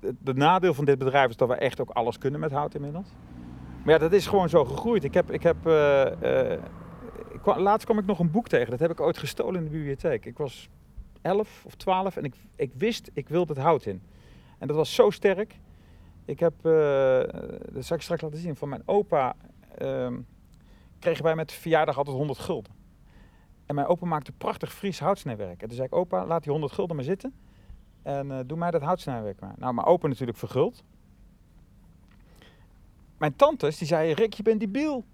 het, 0.00 0.16
het 0.24 0.36
nadeel 0.36 0.74
van 0.74 0.84
dit 0.84 0.98
bedrijf 0.98 1.28
is 1.28 1.36
dat 1.36 1.48
we 1.48 1.54
echt 1.54 1.80
ook 1.80 1.90
alles 1.90 2.18
kunnen 2.18 2.40
met 2.40 2.50
hout 2.52 2.74
inmiddels. 2.74 3.08
Maar 3.84 3.94
ja, 3.94 3.98
dat 4.00 4.12
is 4.12 4.26
gewoon 4.26 4.48
zo 4.48 4.64
gegroeid. 4.64 5.04
Ik 5.04 5.14
heb, 5.14 5.30
ik 5.30 5.42
heb, 5.42 5.66
eh, 5.66 6.52
eh, 6.52 6.60
ik 7.32 7.40
kwam- 7.42 7.58
laatst 7.58 7.84
kwam 7.86 7.98
ik 7.98 8.06
nog 8.06 8.18
een 8.18 8.30
boek 8.30 8.48
tegen. 8.48 8.70
Dat 8.70 8.80
heb 8.80 8.90
ik 8.90 9.00
ooit 9.00 9.18
gestolen 9.18 9.54
in 9.56 9.64
de 9.64 9.70
bibliotheek. 9.70 10.26
Ik 10.26 10.38
was 10.38 10.68
11 11.22 11.62
of 11.66 11.74
12 11.74 12.16
en 12.16 12.24
ik, 12.24 12.34
ik 12.56 12.70
wist, 12.74 13.10
ik 13.14 13.28
wilde 13.28 13.52
het 13.52 13.62
hout 13.62 13.86
in. 13.86 14.02
En 14.58 14.66
dat 14.66 14.76
was 14.76 14.94
zo 14.94 15.10
sterk. 15.10 15.58
Ik 16.24 16.40
heb, 16.40 16.52
eh, 16.62 16.72
dat 17.72 17.84
zal 17.84 17.98
straks 18.00 18.20
laten 18.20 18.38
zien, 18.38 18.56
van 18.56 18.68
mijn 18.68 18.82
opa 18.84 19.34
ehm, 19.78 20.14
kregen 21.00 21.24
wij 21.24 21.34
met 21.34 21.52
verjaardag 21.52 21.96
altijd 21.96 22.16
100 22.16 22.38
gulden. 22.38 22.72
En 23.66 23.74
mijn 23.74 23.86
opa 23.86 24.06
maakte 24.06 24.32
prachtig 24.32 24.72
Fries 24.72 25.00
houtsnijwerk. 25.00 25.62
En 25.62 25.66
toen 25.66 25.76
zei 25.76 25.86
ik, 25.86 25.94
opa, 25.94 26.26
laat 26.26 26.42
die 26.42 26.52
100 26.52 26.72
gulden 26.72 26.96
maar 26.96 27.04
zitten. 27.04 27.34
En 28.02 28.30
eh, 28.30 28.38
doe 28.46 28.58
mij 28.58 28.70
dat 28.70 28.82
houtsnijwerk 28.82 29.40
maar. 29.40 29.54
Nou, 29.56 29.74
mijn 29.74 29.86
opa 29.86 30.08
natuurlijk 30.08 30.38
verguld. 30.38 30.84
Mijn 33.18 33.36
tantes, 33.36 33.78
die 33.78 33.86
zeiden, 33.86 34.14
Rick, 34.16 34.34
je 34.34 34.42
bent 34.42 34.60
debiel. 34.60 35.04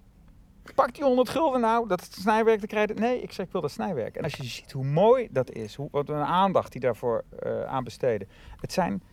Pak 0.75 0.93
die 0.93 1.03
100 1.03 1.29
gulden 1.29 1.61
nou, 1.61 1.87
dat 1.87 2.03
snijwerk 2.11 2.59
te 2.59 2.67
krijgen. 2.67 2.95
Nee, 2.95 3.21
ik 3.21 3.31
zeg, 3.31 3.45
ik 3.45 3.51
wil 3.51 3.61
dat 3.61 3.71
snijwerk. 3.71 4.15
En 4.15 4.23
als 4.23 4.33
je 4.33 4.43
ziet 4.43 4.71
hoe 4.71 4.85
mooi 4.85 5.27
dat 5.31 5.51
is, 5.51 5.75
hoe, 5.75 5.87
wat 5.91 6.09
een 6.09 6.15
aandacht 6.15 6.71
die 6.71 6.81
daarvoor 6.81 7.23
eh, 7.39 7.63
aan 7.63 7.83
besteden. 7.83 8.27
Het 8.59 8.73
zijn 8.73 9.03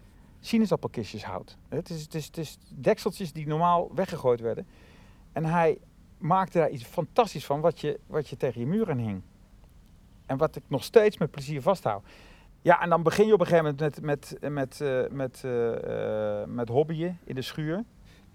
sinaasappelkistjes 0.41 1.25
hout. 1.25 1.57
Het 1.69 1.91
is, 1.91 2.03
het, 2.03 2.15
is, 2.15 2.27
het 2.27 2.39
is 2.39 2.59
dekseltjes 2.75 3.33
die 3.33 3.47
normaal 3.47 3.91
weggegooid 3.95 4.41
werden. 4.41 4.67
En 5.33 5.45
hij 5.45 5.79
maakte 6.25 6.59
daar 6.59 6.71
iets 6.71 6.85
fantastisch 6.85 7.47
van, 7.47 7.61
wat 7.61 7.81
je, 7.81 8.01
wat 8.07 8.29
je 8.29 8.37
tegen 8.37 8.61
je 8.61 8.67
muur 8.67 8.91
aan 8.91 8.99
hing. 8.99 9.23
En 10.27 10.37
wat 10.37 10.57
ik 10.57 10.63
nog 10.67 10.85
steeds 10.85 11.19
met 11.19 11.31
plezier 11.31 11.63
vasthoud. 11.63 12.03
Ja, 12.63 12.81
en 12.83 12.89
dan 12.89 13.03
begin 13.03 13.27
je 13.27 13.33
op 13.33 13.41
een 13.41 13.47
gegeven 13.47 13.65
moment 13.79 14.01
met, 14.01 14.03
met, 14.41 14.53
met, 14.53 14.81
eh, 14.81 15.11
met, 15.11 15.41
eh, 15.45 16.41
eh, 16.43 16.49
met 16.49 16.69
hobbyen 16.69 17.19
in 17.25 17.35
de 17.35 17.43
schuur. 17.43 17.85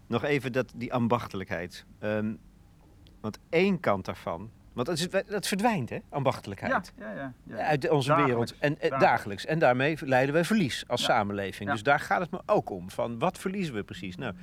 Nog 0.07 0.23
even 0.23 0.51
dat, 0.51 0.71
die 0.75 0.93
ambachtelijkheid. 0.93 1.85
Ehm, 1.99 2.33
want 3.21 3.39
één 3.49 3.79
kant 3.79 4.05
daarvan, 4.05 4.49
want 4.73 4.87
dat, 4.87 4.97
is, 4.97 5.09
dat 5.27 5.47
verdwijnt, 5.47 5.89
hè, 5.89 5.97
ambachtelijkheid. 6.09 6.93
ja, 6.97 7.33
ja. 7.45 7.55
Uit 7.57 7.89
onze 7.89 8.07
Dagelijks. 8.07 8.31
wereld. 8.31 8.55
En, 8.59 8.73
Dagelijks. 8.73 8.99
dagelijks. 9.03 9.45
En 9.45 9.59
daarmee 9.59 9.97
leiden 9.99 10.33
wij 10.33 10.45
verlies 10.45 10.83
als 10.87 11.01
Ja. 11.01 11.07
samenleving. 11.07 11.67
Ja. 11.69 11.73
Dus 11.75 11.83
daar 11.83 11.99
gaat 11.99 12.19
het 12.21 12.31
me 12.31 12.41
ook 12.45 12.69
om. 12.69 12.89
Van 12.89 13.19
wat 13.19 13.37
verliezen 13.37 13.73
we 13.73 13.83
precies? 13.83 14.15
Nou, 14.15 14.33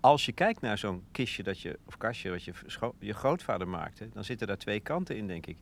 als 0.00 0.26
je 0.26 0.32
kijkt 0.32 0.60
naar 0.60 0.78
zo'n 0.78 1.02
kistje 1.12 1.42
dat 1.42 1.60
je, 1.60 1.78
of 1.86 1.96
kastje 1.96 2.30
wat 2.30 2.44
je, 2.44 2.52
je 2.98 3.14
grootvader 3.14 3.68
maakte, 3.68 4.08
dan 4.12 4.24
zitten 4.24 4.46
daar 4.46 4.58
twee 4.58 4.80
kanten 4.80 5.16
in, 5.16 5.26
denk 5.26 5.46
ik. 5.46 5.56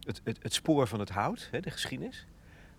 Het, 0.00 0.20
het, 0.24 0.38
het 0.42 0.52
spoor 0.52 0.86
van 0.86 1.00
het 1.00 1.10
hout, 1.10 1.48
hè, 1.50 1.60
de 1.60 1.70
geschiedenis. 1.70 2.26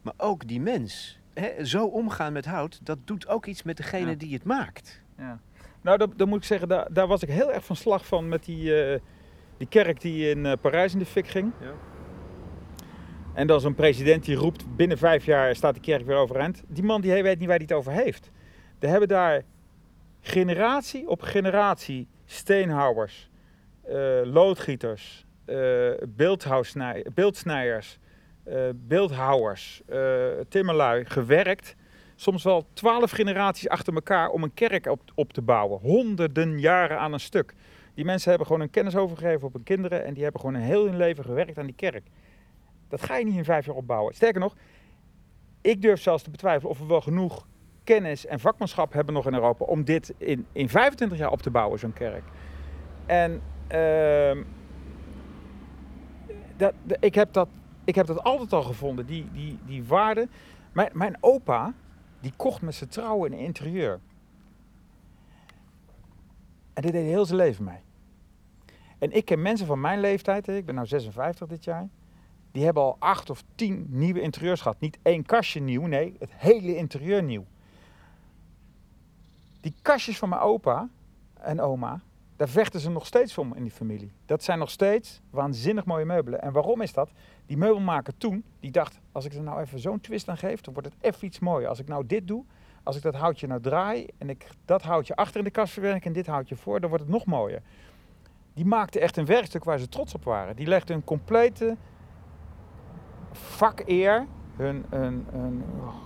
Maar 0.01 0.13
ook 0.17 0.47
die 0.47 0.61
mens. 0.61 1.19
Hè, 1.33 1.65
zo 1.65 1.85
omgaan 1.85 2.33
met 2.33 2.45
hout, 2.45 2.79
dat 2.83 2.97
doet 3.05 3.27
ook 3.27 3.45
iets 3.45 3.63
met 3.63 3.77
degene 3.77 4.09
Ja. 4.09 4.15
die 4.15 4.33
het 4.33 4.43
maakt. 4.43 5.01
Ja. 5.17 5.39
Nou, 5.81 5.97
dat, 5.97 6.17
dat 6.17 6.27
moet 6.27 6.37
ik 6.37 6.43
zeggen, 6.43 6.67
daar, 6.67 6.93
daar 6.93 7.07
was 7.07 7.21
ik 7.21 7.29
heel 7.29 7.53
erg 7.53 7.65
van 7.65 7.75
slag 7.75 8.05
van 8.05 8.27
met 8.27 8.43
die, 8.45 8.83
eh, 8.83 8.99
die 9.57 9.67
kerk 9.67 10.01
die 10.01 10.29
in 10.29 10.45
eh, 10.45 10.53
Parijs 10.61 10.93
in 10.93 10.99
de 10.99 11.05
fik 11.05 11.27
ging. 11.27 11.51
Ja. 11.61 11.73
En 13.33 13.47
dan 13.47 13.61
zo'n 13.61 13.75
president 13.75 14.25
die 14.25 14.35
roept, 14.35 14.75
binnen 14.75 14.97
vijf 14.97 15.25
jaar 15.25 15.55
staat 15.55 15.73
de 15.75 15.81
kerk 15.81 16.05
weer 16.05 16.15
overeind. 16.15 16.63
Die 16.67 16.83
man 16.83 17.01
die 17.01 17.23
weet 17.23 17.39
niet 17.39 17.47
waar 17.47 17.57
hij 17.57 17.65
het 17.67 17.77
over 17.77 17.91
heeft. 17.91 18.31
Er 18.79 18.89
hebben 18.89 19.07
daar 19.07 19.43
generatie 20.25 21.07
op 21.09 21.21
generatie 21.21 22.07
steenhouwers, 22.25 23.29
eh, 23.81 24.21
loodgieters, 24.23 25.25
eh, 25.45 25.91
beeldsnijers, 27.13 27.99
eh, 28.43 28.69
beeldhouwers, 28.75 29.81
timmerlui 30.49 31.05
gewerkt. 31.05 31.75
Soms 32.15 32.43
wel 32.43 32.67
twaalf 32.73 33.11
generaties 33.11 33.69
achter 33.69 33.93
elkaar 33.93 34.29
om 34.29 34.43
een 34.43 34.53
kerk 34.53 34.85
op, 34.85 35.01
op 35.15 35.33
te 35.33 35.41
bouwen. 35.41 35.79
Honderden 35.79 36.59
jaren 36.59 36.99
aan 36.99 37.13
een 37.13 37.19
stuk. 37.19 37.53
Die 37.93 38.05
mensen 38.05 38.29
hebben 38.29 38.47
gewoon 38.47 38.61
hun 38.61 38.71
kennis 38.71 38.95
overgegeven 38.95 39.47
op 39.47 39.53
hun 39.53 39.63
kinderen 39.63 40.05
en 40.05 40.13
die 40.13 40.23
hebben 40.23 40.41
gewoon 40.41 40.55
een 40.55 40.67
heel 40.67 40.85
hun 40.85 40.97
leven 40.97 41.23
gewerkt 41.23 41.57
aan 41.57 41.65
die 41.65 41.75
kerk. 41.75 42.03
Dat 42.89 43.01
ga 43.01 43.17
je 43.17 43.25
niet 43.25 43.35
in 43.35 43.43
vijf 43.43 43.65
jaar 43.65 43.75
opbouwen. 43.75 44.13
Sterker 44.13 44.39
nog, 44.39 44.55
ik 45.61 45.81
durf 45.81 46.01
zelfs 46.01 46.23
te 46.23 46.29
betwijfelen 46.29 46.71
of 46.71 46.79
we 46.79 46.85
wel 46.85 47.01
genoeg 47.01 47.47
kennis 47.83 48.25
en 48.25 48.39
vakmanschap 48.39 48.93
hebben 48.93 49.13
nog 49.13 49.25
in 49.27 49.33
Europa 49.33 49.65
om 49.65 49.83
dit 49.83 50.13
in, 50.17 50.45
in 50.51 50.69
25 50.69 51.17
jaar 51.17 51.31
op 51.31 51.41
te 51.41 51.51
bouwen, 51.51 51.79
zo'n 51.79 51.93
kerk. 51.93 52.23
En 53.05 53.41
ehm, 53.67 54.43
dat, 56.57 56.73
ik, 56.99 57.15
heb 57.15 57.33
dat, 57.33 57.47
ik 57.83 57.95
heb 57.95 58.05
dat 58.05 58.23
altijd 58.23 58.53
al 58.53 58.63
gevonden, 58.63 59.05
die, 59.05 59.31
die, 59.31 59.59
die 59.65 59.83
waarde. 59.83 60.27
Mijn, 60.71 60.89
mijn 60.93 61.17
opa, 61.19 61.73
die 62.19 62.33
kocht 62.35 62.61
met 62.61 62.75
zijn 62.75 62.89
trouwen 62.89 63.31
een 63.31 63.39
interieur. 63.39 63.99
En 66.73 66.81
dit 66.81 66.91
deed 66.91 67.05
heel 67.05 67.25
zijn 67.25 67.37
leven 67.37 67.63
mee. 67.63 67.81
En 68.99 69.11
ik 69.11 69.25
ken 69.25 69.41
mensen 69.41 69.67
van 69.67 69.81
mijn 69.81 69.99
leeftijd, 69.99 70.47
ik 70.47 70.65
ben 70.65 70.75
nu 70.75 70.85
56 70.85 71.47
dit 71.47 71.63
jaar, 71.63 71.89
die 72.51 72.63
hebben 72.63 72.83
al 72.83 72.95
acht 72.99 73.29
of 73.29 73.43
tien 73.55 73.85
nieuwe 73.89 74.21
interieurs 74.21 74.61
gehad. 74.61 74.79
Niet 74.79 74.99
één 75.01 75.25
kastje 75.25 75.59
nieuw, 75.61 75.85
nee, 75.85 76.15
het 76.19 76.31
hele 76.35 76.75
interieur 76.75 77.23
nieuw. 77.23 77.45
Die 79.63 79.75
kastjes 79.81 80.17
van 80.17 80.29
mijn 80.29 80.41
opa 80.41 80.89
en 81.39 81.61
oma, 81.61 82.01
daar 82.35 82.49
vechten 82.49 82.79
ze 82.79 82.89
nog 82.89 83.05
steeds 83.05 83.37
om 83.37 83.53
in 83.55 83.63
die 83.63 83.71
familie. 83.71 84.11
Dat 84.25 84.43
zijn 84.43 84.59
nog 84.59 84.69
steeds 84.69 85.21
waanzinnig 85.29 85.85
mooie 85.85 86.05
meubelen. 86.05 86.41
En 86.41 86.51
waarom 86.51 86.81
is 86.81 86.93
dat? 86.93 87.11
Die 87.45 87.57
meubelmaker 87.57 88.17
toen, 88.17 88.43
die 88.59 88.71
dacht, 88.71 88.99
als 89.11 89.25
ik 89.25 89.33
er 89.33 89.41
nou 89.41 89.61
even 89.61 89.79
zo'n 89.79 89.99
twist 89.99 90.29
aan 90.29 90.37
geef, 90.37 90.61
dan 90.61 90.73
wordt 90.73 90.89
het 90.89 90.97
even 91.01 91.25
iets 91.25 91.39
mooier. 91.39 91.67
Als 91.67 91.79
ik 91.79 91.87
nou 91.87 92.05
dit 92.05 92.27
doe, 92.27 92.45
als 92.83 92.95
ik 92.95 93.01
dat 93.01 93.15
houtje 93.15 93.47
nou 93.47 93.61
draai 93.61 94.07
en 94.17 94.29
ik 94.29 94.47
dat 94.65 94.81
houtje 94.81 95.15
achter 95.15 95.37
in 95.37 95.43
de 95.43 95.51
kast 95.51 95.73
verwerk 95.73 96.05
en 96.05 96.13
dit 96.13 96.27
houtje 96.27 96.55
voor, 96.55 96.79
dan 96.79 96.89
wordt 96.89 97.05
het 97.05 97.13
nog 97.13 97.25
mooier. 97.25 97.61
Die 98.53 98.65
maakte 98.65 98.99
echt 98.99 99.17
een 99.17 99.25
werkstuk 99.25 99.63
waar 99.63 99.79
ze 99.79 99.89
trots 99.89 100.13
op 100.13 100.23
waren. 100.23 100.55
Die 100.55 100.67
legde 100.67 100.93
een 100.93 101.03
complete 101.03 101.77
vakeer, 103.31 104.27
hun, 104.55 104.85
hun 104.89 105.63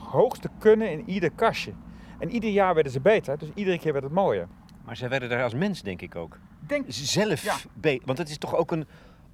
hoogste 0.09 0.49
kunnen 0.57 0.91
in 0.91 1.09
ieder 1.09 1.31
kastje. 1.31 1.73
En 2.19 2.29
ieder 2.29 2.49
jaar 2.49 2.73
werden 2.73 2.91
ze 2.91 2.99
beter, 2.99 3.37
dus 3.37 3.49
iedere 3.53 3.79
keer 3.79 3.91
werd 3.91 4.03
het 4.03 4.13
mooier. 4.13 4.47
Maar 4.85 4.95
zij 4.95 5.09
werden 5.09 5.29
daar 5.29 5.43
als 5.43 5.53
mens, 5.53 5.81
denk 5.81 6.01
ik 6.01 6.15
ook. 6.15 6.37
Denk, 6.59 6.85
zelf 6.87 7.43
Ja. 7.43 7.55
be- 7.73 8.01
Want 8.05 8.17
het 8.17 8.29
is 8.29 8.37
toch 8.37 8.55
ook 8.55 8.71
een. 8.71 8.85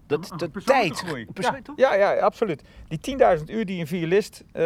Dat 0.08 0.28
Dat, 0.38 0.41
Een 0.41 0.63
tijd. 0.63 1.00
groei. 1.00 1.28
Ja. 1.34 1.56
Ja, 1.76 1.93
ja, 1.96 2.19
absoluut. 2.19 2.62
Die 2.88 3.00
10.000 3.00 3.43
uur 3.50 3.65
die 3.65 3.80
een 3.80 3.88
violist 3.88 4.43
eh, 4.52 4.63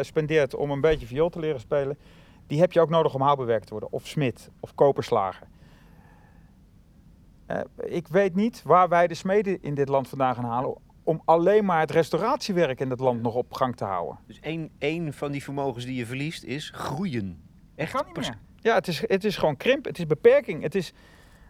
spendeert 0.00 0.54
om 0.54 0.70
een 0.70 0.80
beetje 0.80 1.06
viool 1.06 1.28
te 1.30 1.38
leren 1.38 1.60
spelen, 1.60 1.98
die 2.46 2.60
heb 2.60 2.72
je 2.72 2.80
ook 2.80 2.88
nodig 2.90 3.14
om 3.14 3.20
houtbewerker 3.20 3.64
te 3.66 3.72
worden. 3.72 3.92
Of 3.92 4.06
smid, 4.06 4.50
of 4.60 4.74
koperslager. 4.74 5.46
Eh, 7.46 7.60
ik 7.76 8.08
weet 8.08 8.34
niet 8.34 8.62
waar 8.62 8.88
wij 8.88 9.06
de 9.06 9.14
smeden 9.14 9.62
in 9.62 9.74
dit 9.74 9.88
land 9.88 10.08
vandaan 10.08 10.34
gaan 10.34 10.44
halen 10.44 10.74
om 11.02 11.22
alleen 11.24 11.64
maar 11.64 11.80
het 11.80 11.90
restauratiewerk 11.90 12.80
in 12.80 12.90
het 12.90 13.00
land 13.00 13.22
nog 13.22 13.34
op 13.34 13.52
gang 13.52 13.76
te 13.76 13.84
houden. 13.84 14.18
Dus 14.26 14.40
één, 14.40 14.70
één 14.78 15.12
van 15.12 15.32
die 15.32 15.42
vermogens 15.42 15.84
die 15.84 15.94
je 15.94 16.06
verliest 16.06 16.42
is 16.44 16.70
groeien. 16.74 17.42
Echt 17.74 18.12
pers- 18.12 18.30
Ja, 18.60 18.74
het 18.74 18.88
is, 18.88 19.00
het 19.08 19.24
is 19.24 19.36
gewoon 19.36 19.56
krimp, 19.56 19.84
het 19.84 19.98
is 19.98 20.06
beperking. 20.06 20.62
Het 20.62 20.74
is, 20.74 20.92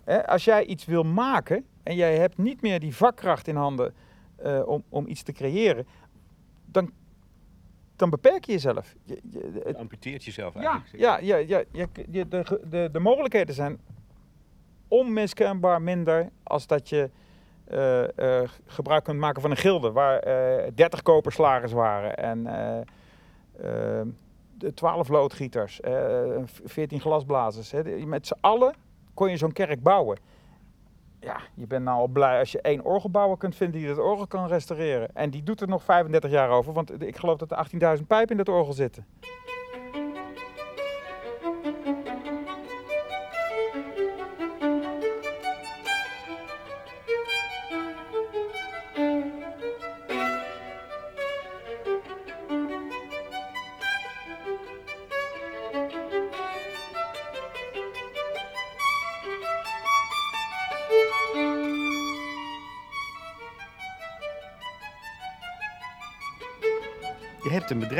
hè, 0.04 0.26
als 0.26 0.44
jij 0.44 0.64
iets 0.64 0.84
wil 0.84 1.02
maken 1.02 1.64
en 1.82 1.96
jij 1.96 2.16
hebt 2.18 2.38
niet 2.38 2.62
meer 2.62 2.80
die 2.80 2.96
vakkracht 2.96 3.48
in 3.48 3.56
handen 3.56 3.94
eh, 4.36 4.62
om, 4.66 4.82
om 4.88 5.06
iets 5.06 5.22
te 5.22 5.32
creëren, 5.32 5.86
dan, 6.64 6.90
dan 7.96 8.10
beperk 8.10 8.44
je 8.44 8.52
jezelf. 8.52 8.94
Je, 9.04 9.18
je- 9.30 9.50
Je 9.54 9.60
het- 9.64 9.76
amputeert 9.76 10.24
jezelf 10.24 10.54
ja, 10.54 10.60
eigenlijk. 10.70 11.02
ja, 11.02 11.18
ja, 11.18 11.36
ja, 11.36 11.62
je- 11.72 11.88
je- 12.10 12.28
de, 12.28 12.60
de, 12.70 12.88
de 12.92 12.98
mogelijkheden 13.00 13.54
zijn 13.54 13.78
onmiskenbaar 14.88 15.82
minder 15.82 16.28
als 16.42 16.66
dat 16.66 16.88
je 16.88 17.10
eh, 17.64 18.40
eh, 18.42 18.48
gebruik 18.66 19.04
kunt 19.04 19.18
maken 19.18 19.42
van 19.42 19.50
een 19.50 19.56
gilde 19.56 19.90
waar 19.92 20.18
eh 20.18 20.70
30 20.74 21.02
koperslagers 21.02 21.72
waren 21.72 22.16
en 22.16 22.46
eh, 22.46 22.78
eh, 22.80 22.84
de 24.06 24.12
12 24.74 25.08
loodgieters, 25.08 25.80
eh 25.80 26.42
14 26.64 27.00
glasblazers. 27.00 27.70
Hè. 27.70 27.82
De- 27.82 28.06
Met 28.06 28.26
z'n 28.26 28.36
allen 28.40 28.74
kon 29.14 29.30
je 29.30 29.36
zo'n 29.36 29.52
kerk 29.52 29.82
bouwen. 29.82 30.18
Ja, 31.20 31.40
je 31.54 31.66
bent 31.66 31.84
nou 31.84 31.98
al 31.98 32.06
blij 32.06 32.38
als 32.38 32.52
je 32.52 32.60
één 32.60 32.84
orgelbouwer 32.84 33.36
kunt 33.36 33.56
vinden 33.56 33.80
die 33.80 33.88
het 33.88 33.98
orgel 33.98 34.26
kan 34.26 34.46
restaureren. 34.46 35.08
En 35.14 35.30
die 35.30 35.42
doet 35.42 35.60
er 35.60 35.68
nog 35.68 35.82
35 35.82 36.30
jaar 36.30 36.50
over, 36.50 36.72
want 36.72 37.02
ik 37.02 37.16
geloof 37.16 37.38
dat 37.38 37.50
er 37.50 37.96
18.000 37.98 38.06
pijpen 38.06 38.30
in 38.30 38.36
dat 38.44 38.48
orgel 38.48 38.72
zitten. 38.72 39.06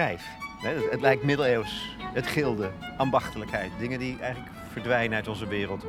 Bedrijf. 0.05 0.37
Het, 0.59 0.91
het 0.91 1.01
lijkt 1.01 1.23
middeleeuws. 1.23 1.97
Het 1.99 2.27
gilde, 2.27 2.71
ambachtelijkheid. 2.97 3.71
Dingen 3.79 3.99
die 3.99 4.19
eigenlijk 4.21 4.55
verdwijnen 4.73 5.17
uit 5.17 5.29
onze 5.29 5.47
wereld. 5.47 5.87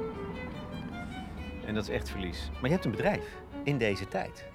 En 1.65 1.73
dat 1.73 1.83
is 1.83 1.89
echt 1.89 2.09
verlies. 2.09 2.49
Maar 2.53 2.63
je 2.63 2.71
hebt 2.71 2.85
een 2.85 2.91
bedrijf 2.91 3.25
in 3.63 3.77
deze 3.77 4.07
tijd. 4.07 4.45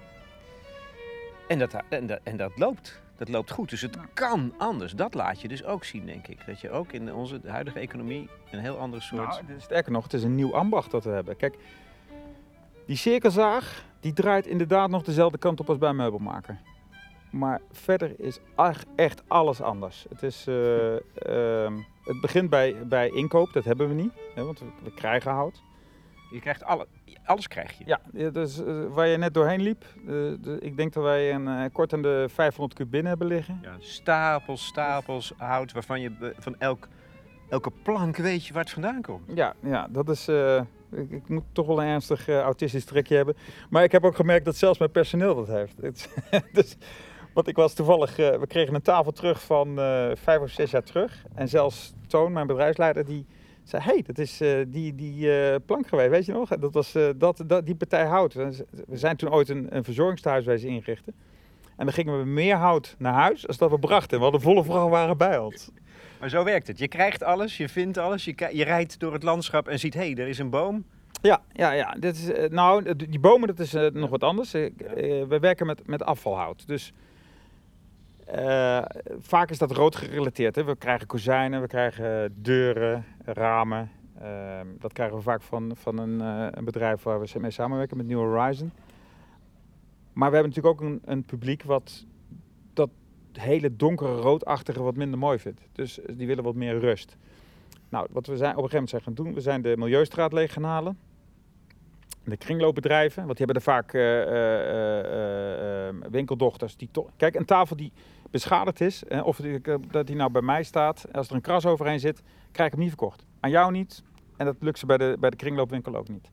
En 1.47 1.59
dat, 1.59 1.75
en 1.89 2.07
dat, 2.07 2.19
en 2.23 2.37
dat 2.37 2.51
loopt. 2.55 3.01
Dat 3.17 3.29
loopt 3.29 3.51
goed. 3.51 3.69
Dus 3.69 3.81
het 3.81 3.97
kan 4.13 4.53
anders. 4.57 4.93
Dat 4.93 5.13
laat 5.13 5.41
je 5.41 5.47
dus 5.47 5.63
ook 5.63 5.83
zien, 5.83 6.05
denk 6.05 6.27
ik. 6.27 6.45
Dat 6.45 6.61
je 6.61 6.69
ook 6.69 6.91
in 6.91 7.13
onze 7.13 7.39
huidige 7.45 7.79
economie 7.79 8.29
een 8.51 8.59
heel 8.59 8.77
ander 8.77 9.01
soort... 9.01 9.41
Nou, 9.47 9.59
sterker 9.59 9.91
nog, 9.91 10.03
het 10.03 10.13
is 10.13 10.23
een 10.23 10.35
nieuw 10.35 10.55
ambacht 10.55 10.91
dat 10.91 11.03
we 11.03 11.09
hebben. 11.09 11.37
Kijk, 11.37 11.57
die 12.85 12.95
cirkelzaag 12.95 13.85
die 13.99 14.13
draait 14.13 14.47
inderdaad 14.47 14.89
nog 14.89 15.03
dezelfde 15.03 15.37
kant 15.37 15.59
op 15.59 15.69
als 15.69 15.77
bij 15.77 15.93
meubelmaker. 15.93 16.59
Maar 17.31 17.61
verder 17.71 18.13
is 18.19 18.39
echt 18.95 19.23
alles 19.27 19.61
anders. 19.61 20.05
Het, 20.09 20.23
is, 20.23 20.45
eh, 20.47 20.95
ehm, 21.15 21.77
het 22.03 22.21
begint 22.21 22.49
bij, 22.49 22.75
bij 22.87 23.09
inkoop, 23.09 23.53
dat 23.53 23.63
hebben 23.63 23.87
we 23.87 23.93
niet, 23.93 24.13
hè, 24.35 24.43
want 24.43 24.59
we, 24.59 24.65
we 24.83 24.93
krijgen 24.93 25.31
hout. 25.31 25.61
Je 26.31 26.39
krijgt 26.39 26.63
alle, 26.63 26.87
alles 27.25 27.47
krijg 27.47 27.77
je. 27.77 27.83
Ja, 28.13 28.29
dus 28.29 28.63
eh, 28.63 28.85
waar 28.89 29.07
je 29.07 29.17
net 29.17 29.33
doorheen 29.33 29.61
liep, 29.61 29.83
eh, 29.97 30.05
de- 30.41 30.57
ik 30.61 30.77
denk 30.77 30.93
dat 30.93 31.03
wij 31.03 31.33
een, 31.33 31.71
kort 31.71 31.93
aan 31.93 32.01
de 32.01 32.25
500 32.29 32.73
kub 32.79 32.89
binnen 32.89 33.09
hebben 33.09 33.27
liggen. 33.27 33.59
Ja, 33.61 33.75
stapels, 33.79 34.65
stapels 34.65 35.33
hout 35.37 35.71
waarvan 35.71 36.01
je 36.01 36.33
van 36.39 36.55
elk, 36.59 36.87
elke 37.49 37.71
plank 37.83 38.17
weet 38.17 38.45
je 38.45 38.53
waar 38.53 38.63
het 38.63 38.71
vandaan 38.71 39.01
komt. 39.01 39.31
Ja, 39.35 39.53
ja 39.59 39.87
dat 39.89 40.09
is. 40.09 40.27
ik, 40.91 41.27
moet 41.29 41.43
toch 41.51 41.67
wel 41.67 41.81
een 41.81 41.87
ernstig 41.87 42.29
autistisch 42.29 42.85
trekje 42.85 43.15
hebben. 43.15 43.35
Maar 43.69 43.83
ik 43.83 43.91
heb 43.91 44.03
ook 44.05 44.15
gemerkt 44.15 44.45
dat 44.45 44.55
zelfs 44.55 44.79
mijn 44.79 44.91
personeel 44.91 45.35
dat 45.35 45.47
heeft. 45.47 46.07
Dus, 46.53 46.77
want 47.33 47.47
ik 47.47 47.55
was 47.55 47.73
toevallig. 47.73 48.17
eh, 48.17 48.39
we 48.39 48.47
kregen 48.47 48.75
een 48.75 48.81
tafel 48.81 49.11
terug 49.11 49.41
van 49.43 49.79
eh, 49.79 50.11
vijf 50.13 50.41
of 50.41 50.49
zes 50.49 50.71
jaar 50.71 50.83
terug. 50.83 51.25
En 51.35 51.47
zelfs 51.47 51.93
Toon, 52.07 52.31
mijn 52.31 52.47
bedrijfsleider, 52.47 53.05
die 53.05 53.25
zei: 53.63 53.83
hey, 53.83 54.03
dat 54.05 54.17
is 54.17 54.41
eh, 54.41 54.59
die, 54.67 54.95
die 54.95 55.59
plank 55.59 55.87
geweest, 55.87 56.09
weet 56.09 56.25
je 56.25 56.31
nog? 56.31 56.49
Dat 56.49 56.73
was 56.73 56.97
dat, 57.15 57.43
dat, 57.47 57.65
die 57.65 57.75
partij 57.75 58.05
hout. 58.05 58.33
We 58.33 58.97
zijn 58.97 59.15
toen 59.15 59.31
ooit 59.33 59.49
een, 59.49 59.75
een 59.75 59.83
verzorgingstehuis 59.83 60.63
inrichten. 60.63 61.13
En 61.75 61.85
dan 61.85 61.95
gingen 61.95 62.19
we 62.19 62.25
meer 62.25 62.55
hout 62.55 62.95
naar 62.97 63.13
huis 63.13 63.47
als 63.47 63.57
dat 63.57 63.69
we 63.69 63.79
brachten. 63.79 64.17
We 64.17 64.23
hadden 64.23 64.41
volle 64.41 64.63
vrachtwagen 64.63 65.17
bij 65.17 65.37
ons. 65.37 65.69
Maar 66.19 66.29
zo 66.29 66.43
werkt 66.43 66.67
het. 66.67 66.79
Je 66.79 66.87
krijgt 66.87 67.23
alles, 67.23 67.57
je 67.57 67.69
vindt 67.69 67.97
alles, 67.97 68.25
je, 68.25 68.49
je 68.51 68.63
rijdt 68.63 68.99
door 68.99 69.13
het 69.13 69.23
landschap 69.23 69.67
en 69.67 69.79
ziet, 69.79 69.93
hé, 69.93 69.99
hey, 69.99 70.15
er 70.15 70.27
is 70.27 70.39
een 70.39 70.49
boom. 70.49 70.85
Ja, 71.21 71.41
ja, 71.53 71.71
ja. 71.71 71.95
Dit 71.99 72.15
is, 72.15 72.49
nou, 72.49 72.95
die 72.95 73.19
bomen, 73.19 73.47
dat 73.47 73.59
is 73.59 73.73
nog 73.93 74.09
wat 74.09 74.23
anders. 74.23 74.51
We 74.51 75.37
werken 75.41 75.65
met, 75.65 75.87
met 75.87 76.03
afvalhout. 76.03 76.67
Dus 76.67 76.93
eh, 78.25 78.81
vaak 79.19 79.49
is 79.49 79.57
dat 79.57 79.71
rood 79.71 79.95
gerelateerd. 79.95 80.55
Hè. 80.55 80.63
We 80.63 80.75
krijgen 80.75 81.07
kozijnen, 81.07 81.61
we 81.61 81.67
krijgen 81.67 82.33
deuren, 82.41 83.05
ramen. 83.25 83.91
Ehm, 84.21 84.67
dat 84.79 84.93
krijgen 84.93 85.17
we 85.17 85.23
vaak 85.23 85.41
van, 85.41 85.71
van 85.75 85.97
een, 85.97 86.21
eh, 86.21 86.47
een 86.51 86.65
bedrijf 86.65 87.03
waar 87.03 87.21
we 87.21 87.39
mee 87.39 87.51
samenwerken, 87.51 87.97
met 87.97 88.07
New 88.07 88.17
Horizon. 88.17 88.71
Maar 90.13 90.29
we 90.29 90.35
hebben 90.35 90.53
natuurlijk 90.55 90.81
ook 90.81 90.89
een, 90.89 91.01
een 91.05 91.23
publiek 91.23 91.63
wat 91.63 92.05
dat 92.73 92.89
hele 93.31 93.75
donkere 93.75 94.15
roodachtige 94.15 94.83
wat 94.83 94.95
minder 94.95 95.19
mooi 95.19 95.39
vindt. 95.39 95.61
Dus 95.71 95.99
die 96.13 96.27
willen 96.27 96.43
wat 96.43 96.55
meer 96.55 96.79
rust. 96.79 97.17
Nou, 97.89 98.07
wat 98.11 98.27
we 98.27 98.37
zijn, 98.37 98.57
op 98.57 98.63
een 98.63 98.69
gegeven 98.69 98.73
moment 98.73 98.89
zijn 98.89 99.01
gaan 99.01 99.13
doen, 99.13 99.33
we 99.33 99.41
zijn 99.41 99.61
de 99.61 99.77
Milieustraat 99.77 100.33
leeg 100.33 100.53
gaan 100.53 100.63
halen. 100.63 100.97
De 102.23 102.37
kringloopbedrijven, 102.37 103.25
want 103.25 103.37
die 103.37 103.45
hebben 103.45 103.55
er 103.55 103.71
vaak 103.71 103.93
eh, 103.93 104.21
eh, 104.21 105.87
eh, 105.87 105.95
winkeldochters 106.11 106.77
die. 106.77 106.89
Kijk, 107.17 107.35
een 107.35 107.45
tafel 107.45 107.75
die 107.75 107.91
beschadigd 108.31 108.81
is, 108.81 109.03
of 109.23 109.41
dat 109.91 110.07
die 110.07 110.15
nou 110.15 110.31
bij 110.31 110.41
mij 110.41 110.63
staat, 110.63 111.05
als 111.11 111.29
er 111.29 111.35
een 111.35 111.41
kras 111.41 111.65
overheen 111.65 111.99
zit, 111.99 112.21
krijg 112.51 112.67
ik 112.67 112.75
hem 112.75 112.81
niet 112.83 112.89
verkocht. 112.89 113.25
Aan 113.39 113.49
jou 113.49 113.71
niet, 113.71 114.03
en 114.37 114.45
dat 114.45 114.55
lukt 114.59 114.79
ze 114.79 114.85
bij 114.85 114.97
de, 114.97 115.17
bij 115.19 115.29
de 115.29 115.35
kringloopwinkel 115.35 115.95
ook 115.95 116.07
niet. 116.07 116.29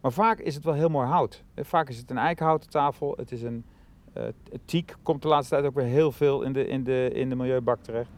Maar 0.00 0.12
vaak 0.12 0.38
is 0.38 0.54
het 0.54 0.64
wel 0.64 0.74
heel 0.74 0.88
mooi 0.88 1.06
hout. 1.06 1.44
Vaak 1.56 1.88
is 1.88 1.98
het 1.98 2.10
een 2.10 2.18
eikenhouten 2.18 2.70
tafel, 2.70 3.14
het 3.16 3.32
is 3.32 3.42
een 3.42 3.64
eh 4.12 4.24
teak, 4.64 4.96
komt 5.02 5.22
de 5.22 5.28
laatste 5.28 5.54
tijd 5.54 5.66
ook 5.66 5.74
weer 5.74 5.84
heel 5.84 6.12
veel 6.12 6.42
in 6.42 6.52
de, 6.52 6.66
in 6.66 6.84
de, 6.84 7.10
in 7.12 7.28
de 7.28 7.36
milieubak 7.36 7.82
terecht. 7.82 8.10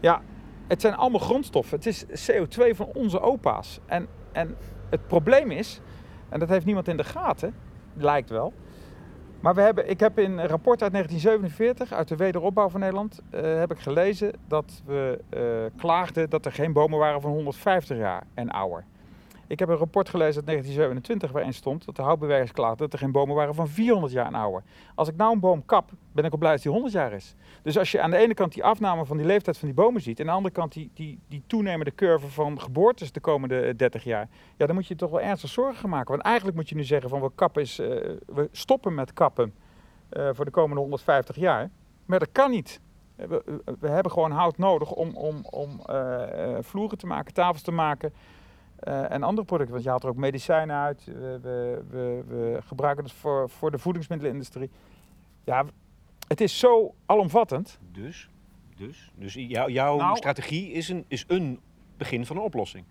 Ja, 0.00 0.22
het 0.66 0.80
zijn 0.80 0.94
allemaal 0.94 1.20
grondstoffen. 1.20 1.76
Het 1.76 1.86
is 1.86 2.04
CO2 2.30 2.76
van 2.76 2.86
onze 2.94 3.20
opa's. 3.20 3.78
En, 3.86 4.08
en 4.32 4.56
het 4.90 5.06
probleem 5.06 5.50
is, 5.50 5.80
en 6.30 6.38
dat 6.38 6.48
heeft 6.48 6.64
niemand 6.64 6.88
in 6.88 6.96
de 6.96 7.04
gaten, 7.04 7.54
lijkt 7.94 8.30
wel. 8.30 8.52
Maar 9.40 9.54
we 9.54 9.60
hebben, 9.60 9.90
ik 9.90 10.00
heb 10.00 10.18
in 10.18 10.38
een 10.38 10.46
rapport 10.46 10.82
uit 10.82 10.92
1947, 10.92 11.92
uit 11.92 12.08
de 12.08 12.16
wederopbouw 12.16 12.68
van 12.68 12.80
Nederland, 12.80 13.20
eh, 13.30 13.58
heb 13.58 13.70
ik 13.70 13.78
gelezen 13.78 14.32
dat 14.48 14.82
we 14.84 15.20
eh, 15.28 15.40
klaagden 15.80 16.30
dat 16.30 16.46
er 16.46 16.52
geen 16.52 16.72
bomen 16.72 16.98
waren 16.98 17.20
van 17.20 17.30
150 17.30 17.96
jaar 17.98 18.22
en 18.34 18.50
ouder. 18.50 18.84
Ik 19.50 19.58
heb 19.58 19.68
een 19.68 19.76
rapport 19.76 20.08
gelezen 20.08 20.36
uit 20.36 20.46
1927 20.46 21.32
waarin 21.32 21.54
stond 21.54 21.84
dat 21.84 21.96
de 21.96 22.02
houtbewerkers 22.02 22.52
klaagden 22.52 22.78
dat 22.78 22.92
er 22.92 22.98
geen 22.98 23.12
bomen 23.12 23.34
waren 23.34 23.54
van 23.54 23.68
400 23.68 24.12
jaar 24.12 24.30
en. 24.30 24.64
Als 24.94 25.08
ik 25.08 25.16
nou 25.16 25.32
een 25.32 25.40
boom 25.40 25.64
kap, 25.64 25.90
ben 26.12 26.24
ik 26.24 26.32
al 26.32 26.38
blij 26.38 26.52
dat 26.52 26.62
die 26.62 26.72
100 26.72 26.92
jaar 26.92 27.12
is. 27.12 27.34
Dus 27.62 27.78
als 27.78 27.90
je 27.90 28.00
aan 28.00 28.10
de 28.10 28.16
ene 28.16 28.34
kant 28.34 28.52
die 28.52 28.64
afname 28.64 29.04
van 29.04 29.16
die 29.16 29.26
leeftijd 29.26 29.58
van 29.58 29.68
die 29.68 29.76
bomen 29.76 30.00
ziet, 30.00 30.18
en 30.20 30.24
aan 30.24 30.30
de 30.30 30.36
andere 30.36 30.54
kant 30.54 30.72
die, 30.72 30.90
die, 30.94 31.18
die 31.28 31.42
toenemende 31.46 31.94
curve 31.94 32.28
van 32.28 32.60
geboortes 32.60 33.12
de 33.12 33.20
komende 33.20 33.60
eh, 33.60 33.76
30 33.76 34.04
jaar, 34.04 34.28
ja, 34.56 34.66
dan 34.66 34.74
moet 34.74 34.86
je 34.86 34.96
toch 34.96 35.10
wel 35.10 35.20
ernstig 35.20 35.50
zorgen 35.50 35.88
maken. 35.88 36.10
Want 36.10 36.22
eigenlijk 36.22 36.56
moet 36.56 36.68
je 36.68 36.74
nu 36.74 36.84
zeggen 36.84 37.10
van 37.10 37.20
we, 37.20 37.30
kappen 37.34 37.62
is, 37.62 37.78
eh, 37.78 37.86
we 38.26 38.48
stoppen 38.52 38.94
met 38.94 39.12
kappen 39.12 39.54
eh, 40.08 40.28
voor 40.32 40.44
de 40.44 40.50
komende 40.50 40.80
150 40.80 41.36
jaar. 41.36 41.70
Maar 42.06 42.18
dat 42.18 42.32
kan 42.32 42.50
niet. 42.50 42.80
Eh, 43.16 43.26
We, 43.28 43.62
we 43.80 43.88
hebben 43.88 44.12
gewoon 44.12 44.30
hout 44.30 44.58
nodig 44.58 44.90
om, 44.90 45.16
om, 45.16 45.44
om 45.50 45.80
eh, 45.86 46.56
eh, 46.56 46.62
vloeren 46.62 46.98
te 46.98 47.06
maken, 47.06 47.34
tafels 47.34 47.62
te 47.62 47.72
maken 47.72 48.12
eh, 48.80 49.10
en 49.10 49.22
andere 49.22 49.46
producten. 49.46 49.72
Want 49.72 49.84
je 49.84 49.90
haalt 49.90 50.02
er 50.02 50.08
ook 50.08 50.16
medicijnen 50.16 50.76
uit. 50.76 51.04
We, 51.04 51.38
we, 51.42 51.82
we, 51.88 52.22
we 52.26 52.58
gebruiken 52.66 53.04
het 53.04 53.12
voor, 53.12 53.50
voor 53.50 53.70
de 53.70 53.78
voedingsmiddelenindustrie. 53.78 54.70
Ja, 55.44 55.64
het 56.28 56.40
is 56.40 56.58
zo 56.58 56.94
alomvattend. 57.06 57.78
Dus, 57.92 58.28
dus, 58.76 59.12
dus 59.14 59.34
jou- 59.34 59.72
jouw 59.72 59.96
Nou- 59.96 60.16
strategie 60.16 60.72
is 60.72 60.88
een, 60.88 61.04
is 61.08 61.24
een 61.28 61.60
begin 61.96 62.26
van 62.26 62.36
een 62.36 62.42
oplossing. 62.42 62.84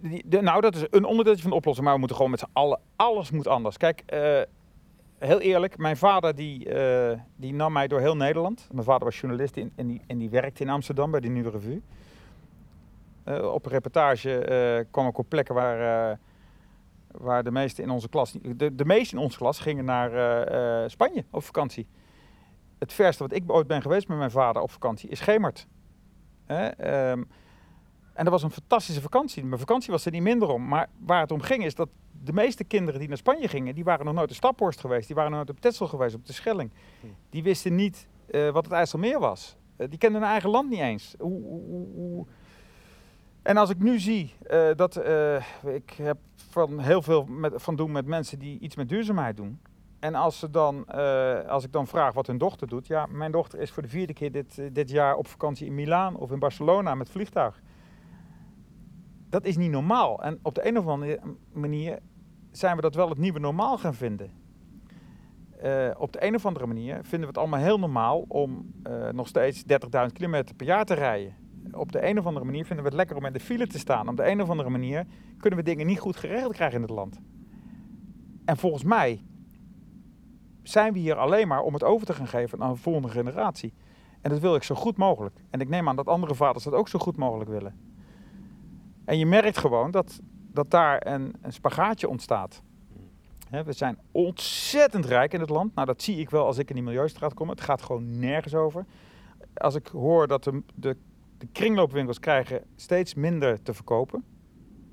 Die- 0.00 0.22
de- 0.26 0.40
nou, 0.42 0.60
dat 0.60 0.74
is 0.74 0.84
een 0.90 1.04
onderdeeltje 1.04 1.42
van 1.42 1.50
de 1.50 1.56
oplossing, 1.56 1.84
maar 1.84 1.94
we 1.94 1.98
moeten 2.00 2.16
gewoon 2.16 2.30
met 2.30 2.40
z'n 2.40 2.50
allen, 2.52 2.80
alles 2.96 3.30
moet 3.30 3.46
anders. 3.46 3.76
Kijk, 3.76 4.02
eh, 4.06 4.40
heel 5.18 5.40
eerlijk, 5.40 5.78
mijn 5.78 5.96
vader 5.96 6.34
die, 6.34 6.68
eh, 6.68 7.18
die 7.36 7.54
nam 7.54 7.72
mij 7.72 7.88
door 7.88 8.00
heel 8.00 8.16
Nederland. 8.16 8.68
Mijn 8.72 8.84
vader 8.84 9.04
was 9.04 9.20
journalist 9.20 9.56
in, 9.56 9.72
en, 9.76 9.86
die, 9.86 10.00
en 10.06 10.18
die 10.18 10.30
werkte 10.30 10.62
in 10.62 10.68
Amsterdam 10.68 11.10
bij 11.10 11.20
de 11.20 11.28
Nieuwe 11.28 11.50
Revue. 11.50 11.82
Eh, 13.24 13.52
op 13.52 13.64
een 13.66 13.72
reportage 13.72 14.38
eh, 14.38 14.84
kwam 14.90 15.06
ik 15.06 15.18
op 15.18 15.28
plekken 15.28 15.54
waar, 15.54 16.10
eh, 16.10 16.16
waar 17.10 17.44
de 17.44 17.50
meesten 17.50 17.84
in 17.84 17.90
onze 17.90 18.08
klas... 18.08 18.36
De, 18.56 18.74
de 18.74 18.84
meesten 18.84 19.18
in 19.18 19.24
onze 19.24 19.38
klas 19.38 19.58
gingen 19.58 19.84
naar 19.84 20.90
Spanje 20.90 21.24
op 21.30 21.42
vakantie. 21.44 21.86
Het 22.78 22.92
verste 22.92 23.22
wat 23.22 23.32
ik 23.32 23.42
ooit 23.46 23.66
ben 23.66 23.82
geweest 23.82 24.08
met 24.08 24.18
mijn 24.18 24.30
vader 24.30 24.62
op 24.62 24.70
vakantie 24.70 25.08
is 25.08 25.20
Gemert. 25.20 25.66
Ehm, 26.46 27.22
en 28.12 28.24
dat 28.24 28.28
was 28.28 28.42
een 28.42 28.50
fantastische 28.50 29.00
vakantie. 29.00 29.44
Mijn 29.44 29.58
vakantie 29.60 29.90
was 29.92 30.04
er 30.04 30.12
niet 30.12 30.22
minder 30.22 30.48
om. 30.48 30.68
Maar 30.68 30.88
waar 30.98 31.20
het 31.20 31.32
om 31.32 31.40
ging 31.40 31.64
is 31.64 31.74
dat 31.74 31.88
de 32.24 32.32
meeste 32.32 32.64
kinderen 32.64 33.00
die 33.00 33.08
naar 33.08 33.16
Spanje 33.16 33.48
gingen, 33.48 33.74
die 33.74 33.84
waren 33.84 34.04
nog 34.04 34.14
nooit 34.14 34.30
op 34.30 34.36
Staphorst 34.36 34.80
geweest. 34.80 35.06
Die 35.06 35.16
waren 35.16 35.30
nog 35.30 35.38
nooit 35.40 35.50
op 35.56 35.60
Texel 35.60 35.86
geweest, 35.86 36.14
op 36.14 36.26
de 36.26 36.32
Schelling. 36.32 36.70
Die 37.30 37.42
wisten 37.42 37.74
niet 37.74 38.06
wat 38.52 38.64
het 38.64 38.72
IJsselmeer 38.72 39.18
was. 39.18 39.56
Die 39.76 39.98
kenden 39.98 40.20
hun 40.20 40.30
eigen 40.30 40.50
land 40.50 40.70
niet 40.70 40.80
eens. 40.80 41.14
Hoe, 41.18 41.42
hoe- 41.42 41.86
hoe- 41.94 42.26
En 43.42 43.56
als 43.56 43.70
ik 43.70 43.78
nu 43.78 43.98
zie 43.98 44.34
eh, 44.42 44.68
dat 44.76 44.96
eh, 44.96 45.36
ik 45.62 45.90
heb 45.90 46.18
van 46.34 46.78
heel 46.78 47.02
veel 47.02 47.24
met, 47.24 47.52
van 47.56 47.76
doen 47.76 47.92
met 47.92 48.06
mensen 48.06 48.38
die 48.38 48.58
iets 48.58 48.76
met 48.76 48.88
duurzaamheid 48.88 49.36
doen. 49.36 49.60
En 50.00 50.14
als, 50.14 50.38
ze 50.38 50.50
dan, 50.50 50.86
eh, 50.86 51.48
als 51.48 51.64
ik 51.64 51.72
dan 51.72 51.86
vraag 51.86 52.14
wat 52.14 52.26
hun 52.26 52.38
dochter 52.38 52.68
doet. 52.68 52.86
Ja, 52.86 53.06
mijn 53.06 53.32
dochter 53.32 53.60
is 53.60 53.70
voor 53.70 53.82
de 53.82 53.88
vierde 53.88 54.12
keer 54.12 54.32
dit, 54.32 54.62
dit 54.72 54.90
jaar 54.90 55.16
op 55.16 55.26
vakantie 55.26 55.66
in 55.66 55.74
Milaan 55.74 56.16
of 56.16 56.30
in 56.30 56.38
Barcelona 56.38 56.94
met 56.94 57.10
vliegtuig. 57.10 57.62
Dat 59.28 59.44
is 59.44 59.56
niet 59.56 59.70
normaal. 59.70 60.22
En 60.22 60.38
op 60.42 60.54
de 60.54 60.66
een 60.66 60.78
of 60.78 60.86
andere 60.86 61.20
manier 61.52 61.98
zijn 62.50 62.76
we 62.76 62.82
dat 62.82 62.94
wel 62.94 63.08
het 63.08 63.18
nieuwe 63.18 63.38
normaal 63.38 63.78
gaan 63.78 63.94
vinden. 63.94 64.30
Op 65.98 66.12
de 66.12 66.24
een 66.26 66.34
of 66.34 66.46
andere 66.46 66.66
manier 66.66 66.94
vinden 66.94 67.20
we 67.20 67.26
het 67.26 67.38
allemaal 67.38 67.60
heel 67.60 67.78
normaal 67.78 68.24
om 68.28 68.72
nog 69.12 69.28
steeds 69.28 69.62
30.000 69.62 70.12
kilometer 70.12 70.54
per 70.54 70.66
jaar 70.66 70.84
te 70.84 70.94
rijden. 70.94 71.41
Op 71.70 71.92
de 71.92 72.06
een 72.06 72.18
of 72.18 72.26
andere 72.26 72.44
manier 72.44 72.64
vinden 72.64 72.84
we 72.84 72.90
het 72.90 72.98
lekker 72.98 73.16
om 73.16 73.24
in 73.24 73.32
de 73.32 73.40
file 73.40 73.66
te 73.66 73.78
staan. 73.78 74.08
Op 74.08 74.16
de 74.16 74.30
een 74.30 74.42
of 74.42 74.50
andere 74.50 74.70
manier 74.70 75.06
kunnen 75.38 75.58
we 75.58 75.64
dingen 75.64 75.86
niet 75.86 76.00
goed 76.00 76.16
geregeld 76.16 76.52
krijgen 76.52 76.76
in 76.76 76.82
het 76.82 76.90
land. 76.90 77.20
En 78.44 78.56
volgens 78.56 78.84
mij 78.84 79.24
zijn 80.62 80.92
we 80.92 80.98
hier 80.98 81.16
alleen 81.16 81.48
maar 81.48 81.62
om 81.62 81.72
het 81.72 81.84
over 81.84 82.06
te 82.06 82.12
gaan 82.12 82.28
geven 82.28 82.62
aan 82.62 82.72
de 82.72 82.78
volgende 82.78 83.08
generatie. 83.08 83.74
En 84.20 84.30
dat 84.30 84.40
wil 84.40 84.54
ik 84.54 84.62
zo 84.62 84.74
goed 84.74 84.96
mogelijk. 84.96 85.34
En 85.50 85.60
ik 85.60 85.68
neem 85.68 85.88
aan 85.88 85.96
dat 85.96 86.08
andere 86.08 86.34
vaders 86.34 86.64
dat 86.64 86.72
ook 86.72 86.88
zo 86.88 86.98
goed 86.98 87.16
mogelijk 87.16 87.50
willen. 87.50 87.74
En 89.04 89.18
je 89.18 89.26
merkt 89.26 89.58
gewoon 89.58 89.90
dat, 89.90 90.20
dat 90.52 90.70
daar 90.70 91.06
een, 91.06 91.34
een 91.40 91.52
spagaatje 91.52 92.08
ontstaat. 92.08 92.62
We 93.50 93.72
zijn 93.72 93.98
ontzettend 94.12 95.04
rijk 95.04 95.32
in 95.32 95.40
het 95.40 95.50
land. 95.50 95.74
Nou, 95.74 95.86
dat 95.86 96.02
zie 96.02 96.16
ik 96.16 96.30
wel 96.30 96.46
als 96.46 96.58
ik 96.58 96.68
in 96.68 96.74
die 96.74 96.84
milieustraat 96.84 97.34
kom. 97.34 97.48
Het 97.48 97.60
gaat 97.60 97.82
gewoon 97.82 98.18
nergens 98.18 98.54
over. 98.54 98.86
Als 99.54 99.74
ik 99.74 99.86
hoor 99.86 100.26
dat 100.26 100.44
de, 100.44 100.62
de, 100.74 100.96
de 101.42 101.48
kringloopwinkels 101.52 102.18
krijgen 102.18 102.62
steeds 102.76 103.14
minder 103.14 103.62
te 103.62 103.74
verkopen. 103.74 104.24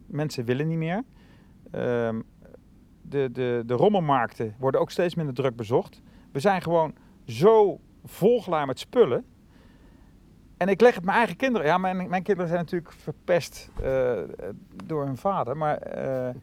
Mensen 0.06 0.46
willen 0.46 0.68
niet 0.68 0.78
meer. 0.78 1.04
Ehm, 1.72 2.22
de, 3.02 3.32
de, 3.32 3.64
de 3.66 3.74
rommelmarkten 3.74 4.56
worden 4.60 4.82
ook 4.82 4.92
steeds 4.92 5.16
minder 5.16 5.34
druk 5.36 5.56
bezocht. 5.56 6.02
We 6.32 6.40
zijn 6.40 6.62
gewoon 6.62 6.96
zo 7.26 7.80
volgelaar 8.06 8.66
met 8.66 8.80
spullen. 8.80 9.26
En 10.58 10.68
ik 10.68 10.82
leg 10.82 10.96
het 10.96 11.04
mijn 11.04 11.18
eigen 11.18 11.36
kinderen. 11.36 11.68
Ja, 11.68 11.78
mijn, 11.78 12.10
mijn 12.10 12.24
kinderen 12.24 12.50
zijn 12.50 12.62
natuurlijk 12.62 12.92
verpest 12.92 13.70
eh, 13.82 14.18
door 14.86 15.06
hun 15.06 15.18
vader. 15.18 15.58
Maar 15.58 15.78
eh, 15.78 16.36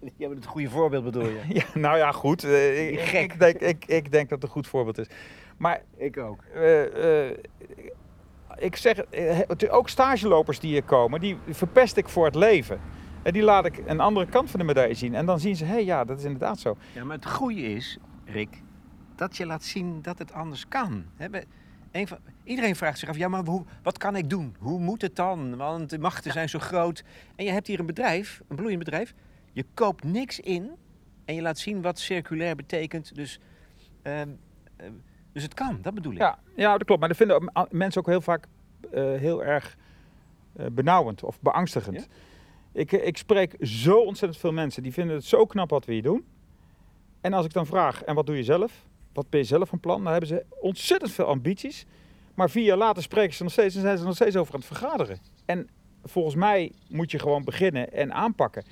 Je 0.16 0.24
hebt 0.24 0.34
het 0.34 0.46
goede 0.46 0.70
voorbeeld 0.70 1.04
bedoel 1.04 1.28
je? 1.28 1.40
ja, 1.58 1.64
nou 1.74 1.96
ja, 1.96 2.12
goed. 2.12 2.44
ik, 2.44 3.00
Gek. 3.00 3.32
Ik, 3.32 3.38
denk, 3.38 3.60
ik, 3.60 3.84
ik 3.84 4.12
denk 4.12 4.28
dat 4.28 4.38
het 4.38 4.42
een 4.42 4.54
goed 4.54 4.66
voorbeeld 4.66 4.98
is. 4.98 5.06
Maar 5.56 5.82
Ik 5.96 6.18
ook. 6.18 6.44
Ik 8.58 8.76
zeg, 8.76 8.98
eh, 8.98 9.40
ook 9.70 9.88
stagelopers 9.88 10.60
die 10.60 10.70
hier 10.70 10.82
komen, 10.82 11.20
die 11.20 11.38
verpest 11.48 11.96
ik 11.96 12.08
voor 12.08 12.24
het 12.24 12.34
leven. 12.34 12.80
En 13.22 13.32
die 13.32 13.42
laat 13.42 13.64
ik 13.64 13.82
een 13.86 14.00
andere 14.00 14.26
kant 14.26 14.50
van 14.50 14.60
de 14.60 14.66
medaille 14.66 14.94
zien. 14.94 15.14
En 15.14 15.26
dan 15.26 15.40
zien 15.40 15.56
ze, 15.56 15.64
hé 15.64 15.72
hey, 15.72 15.84
ja, 15.84 16.04
dat 16.04 16.18
is 16.18 16.24
inderdaad 16.24 16.58
zo. 16.58 16.76
Ja, 16.92 17.04
maar 17.04 17.16
het 17.16 17.26
goede 17.26 17.62
is, 17.62 17.98
Rick, 18.24 18.62
dat 19.16 19.36
je 19.36 19.46
laat 19.46 19.64
zien 19.64 20.02
dat 20.02 20.18
het 20.18 20.32
anders 20.32 20.68
kan. 20.68 21.04
Een 21.90 22.08
van, 22.08 22.18
iedereen 22.44 22.76
vraagt 22.76 22.98
zich 22.98 23.08
af, 23.08 23.16
ja, 23.16 23.28
maar 23.28 23.44
hoe, 23.44 23.64
wat 23.82 23.98
kan 23.98 24.16
ik 24.16 24.30
doen? 24.30 24.56
Hoe 24.58 24.80
moet 24.80 25.02
het 25.02 25.16
dan? 25.16 25.56
Want 25.56 25.90
de 25.90 25.98
machten 25.98 26.32
zijn 26.32 26.48
zo 26.48 26.58
groot. 26.58 27.04
En 27.36 27.44
je 27.44 27.50
hebt 27.50 27.66
hier 27.66 27.80
een 27.80 27.86
bedrijf, 27.86 28.42
een 28.48 28.56
bloeiend 28.56 28.78
bedrijf. 28.78 29.14
Je 29.52 29.64
koopt 29.74 30.04
niks 30.04 30.40
in 30.40 30.70
en 31.24 31.34
je 31.34 31.42
laat 31.42 31.58
zien 31.58 31.82
wat 31.82 31.98
circulair 31.98 32.56
betekent. 32.56 33.14
Dus, 33.14 33.40
ehm, 34.02 34.28
ehm, 34.76 34.92
dus 35.34 35.42
het 35.42 35.54
kan, 35.54 35.78
dat 35.82 35.94
bedoel 35.94 36.12
ik. 36.12 36.18
Ja, 36.18 36.38
ja 36.56 36.72
dat 36.72 36.84
klopt. 36.84 37.00
Maar 37.00 37.08
dat 37.08 37.18
vinden 37.18 37.52
mensen 37.70 38.00
ook 38.00 38.06
heel 38.06 38.20
vaak 38.20 38.46
eh, 38.90 39.14
heel 39.14 39.44
erg 39.44 39.76
eh, 40.56 40.66
benauwend 40.72 41.22
of 41.22 41.40
beangstigend. 41.40 42.08
Ik, 42.72 42.92
eh, 42.92 43.06
ik 43.06 43.16
spreek 43.16 43.56
zo 43.60 43.98
ontzettend 43.98 44.40
veel 44.40 44.52
mensen 44.52 44.82
die 44.82 44.92
vinden 44.92 45.16
het 45.16 45.24
zo 45.24 45.46
knap 45.46 45.70
wat 45.70 45.84
we 45.84 45.92
hier 45.92 46.02
doen. 46.02 46.24
En 47.20 47.32
als 47.32 47.46
ik 47.46 47.52
dan 47.52 47.66
vraag, 47.66 48.02
en 48.02 48.14
wat 48.14 48.26
doe 48.26 48.36
je 48.36 48.42
zelf? 48.42 48.86
Wat 49.12 49.30
ben 49.30 49.40
je 49.40 49.46
zelf 49.46 49.68
van 49.68 49.80
plan? 49.80 50.02
Dan 50.02 50.12
hebben 50.12 50.28
ze 50.28 50.44
ontzettend 50.60 51.12
veel 51.12 51.24
ambities. 51.24 51.86
Maar 52.34 52.50
vier 52.50 52.64
jaar 52.64 52.76
later 52.76 53.02
spreken 53.02 53.34
ze 53.34 53.42
nog 53.42 53.52
steeds 53.52 53.74
en 53.74 53.80
zijn 53.80 53.98
ze 53.98 54.04
nog 54.04 54.14
steeds 54.14 54.36
over 54.36 54.54
aan 54.54 54.60
het 54.60 54.68
vergaderen. 54.68 55.18
En 55.44 55.68
volgens 56.04 56.34
mij 56.34 56.72
moet 56.88 57.10
je 57.10 57.18
gewoon 57.18 57.44
beginnen 57.44 57.92
en 57.92 58.12
aanpakken. 58.12 58.64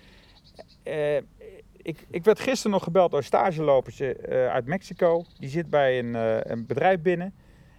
Ik, 1.83 2.07
ik 2.11 2.25
werd 2.25 2.41
gisteren 2.41 2.73
nog 2.73 2.83
gebeld 2.83 3.11
door 3.11 3.19
een 3.19 3.25
stagelopertje 3.25 4.15
eh, 4.15 4.49
uit 4.49 4.67
Mexico. 4.67 5.25
Die 5.39 5.49
zit 5.49 5.71
bij 5.71 5.99
een, 5.99 6.17
eh, 6.17 6.53
een 6.53 6.67
bedrijf 6.67 7.01
binnen. 7.01 7.35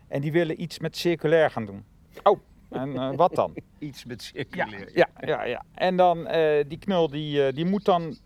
En 0.08 0.22
die 0.22 0.32
willen 0.32 0.62
iets 0.62 0.80
met 0.80 0.98
circulair 0.98 1.52
gaan 1.52 1.66
doen. 1.66 1.84
Oh, 2.24 2.40
en 2.70 2.96
eh, 2.96 3.16
wat 3.16 3.36
dan? 3.36 3.54
Iets 3.80 4.06
met 4.06 4.22
circulair. 4.22 4.90
ja, 4.94 5.08
ja, 5.20 5.44
ja. 5.44 5.64
En 5.74 5.96
dan 5.96 6.28
die 6.68 6.78
knul 6.78 7.10
die, 7.10 7.54
die 7.54 7.66
moet 7.66 7.86
dan 7.86 8.18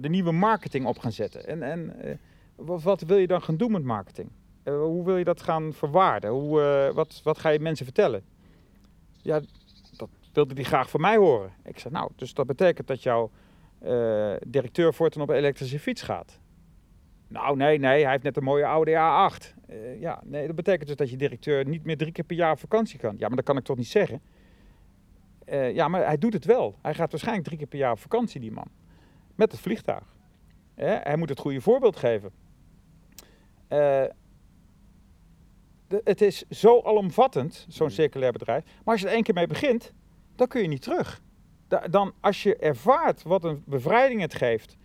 de 0.00 0.08
nieuwe 0.08 0.32
marketing 0.32 0.86
op 0.86 0.98
gaan 0.98 1.12
zetten. 1.12 1.46
En, 1.46 1.62
en 1.62 2.18
wat, 2.56 3.00
wil 3.00 3.16
je 3.16 3.26
dan 3.26 3.42
gaan 3.42 3.56
doen 3.56 3.72
met 3.72 3.84
marketing? 3.84 4.30
Hoe 4.64 5.04
wil 5.04 5.16
je 5.16 5.24
dat 5.24 5.42
gaan 5.42 5.72
verwaarden? 5.72 6.30
Hoe, 6.30 6.90
wat, 6.94 7.20
wat 7.24 7.38
ga 7.38 7.48
je 7.48 7.60
mensen 7.60 7.84
vertellen? 7.84 8.24
Ja, 9.22 9.40
dat 9.96 10.08
wilde 10.32 10.54
die 10.54 10.64
graag 10.64 10.90
van 10.90 11.00
mij 11.00 11.16
horen. 11.16 11.52
Ik 11.64 11.78
zei, 11.78 11.94
nou, 11.94 12.10
dus 12.16 12.34
dat 12.34 12.46
betekent 12.46 12.86
dat 12.86 13.02
jouw 13.02 13.30
eh, 13.86 14.34
directeur 14.46 14.94
voortaan 14.94 15.22
op 15.22 15.28
een 15.28 15.36
elektrische 15.36 15.78
fiets 15.78 16.02
gaat. 16.02 16.40
Nou, 17.28 17.56
nee, 17.56 17.78
nee, 17.78 18.02
hij 18.02 18.10
heeft 18.10 18.22
net 18.22 18.36
een 18.36 18.42
mooie 18.42 18.64
Audi 18.64 18.92
A8. 18.92 19.54
Eh, 19.66 20.00
ja, 20.00 20.22
nee, 20.24 20.46
dat 20.46 20.56
betekent 20.56 20.86
dus 20.86 20.96
dat 20.96 21.10
je 21.10 21.16
directeur 21.16 21.64
niet 21.68 21.84
meer 21.84 21.96
drie 21.96 22.12
keer 22.12 22.24
per 22.24 22.36
jaar 22.36 22.52
op 22.52 22.58
vakantie 22.58 22.98
kan. 22.98 23.14
Ja, 23.18 23.26
maar 23.26 23.36
dat 23.36 23.44
kan 23.44 23.56
ik 23.56 23.64
toch 23.64 23.76
niet 23.76 23.86
zeggen? 23.86 24.20
Eh, 25.44 25.74
ja, 25.74 25.88
maar 25.88 26.06
hij 26.06 26.18
doet 26.18 26.32
het 26.32 26.44
wel. 26.44 26.78
Hij 26.82 26.94
gaat 26.94 27.10
waarschijnlijk 27.10 27.46
drie 27.46 27.58
keer 27.58 27.68
per 27.68 27.78
jaar 27.78 27.92
op 27.92 27.98
vakantie, 27.98 28.40
die 28.40 28.52
man. 28.52 28.68
Met 29.34 29.52
het 29.52 29.60
vliegtuig. 29.60 30.14
Hij 30.74 31.16
moet 31.16 31.28
het 31.28 31.38
goede 31.38 31.60
voorbeeld 31.60 31.96
geven. 31.96 32.30
De- 35.88 36.00
het 36.04 36.20
is 36.20 36.44
zo 36.48 36.80
alomvattend, 36.80 37.66
zo'n 37.68 37.90
circulair 37.90 38.32
bedrijf. 38.32 38.64
Maar 38.64 38.94
als 38.94 39.00
je 39.00 39.06
er 39.06 39.12
één 39.12 39.22
keer 39.22 39.34
mee 39.34 39.46
begint, 39.46 39.92
dan 40.34 40.46
kun 40.46 40.62
je 40.62 40.68
niet 40.68 40.82
terug. 40.82 41.22
Da- 41.68 41.88
dan, 41.90 42.12
als 42.20 42.42
je 42.42 42.56
ervaart 42.56 43.22
wat 43.22 43.44
een 43.44 43.62
bevrijding 43.66 44.20
het 44.20 44.34
geeft. 44.34 44.76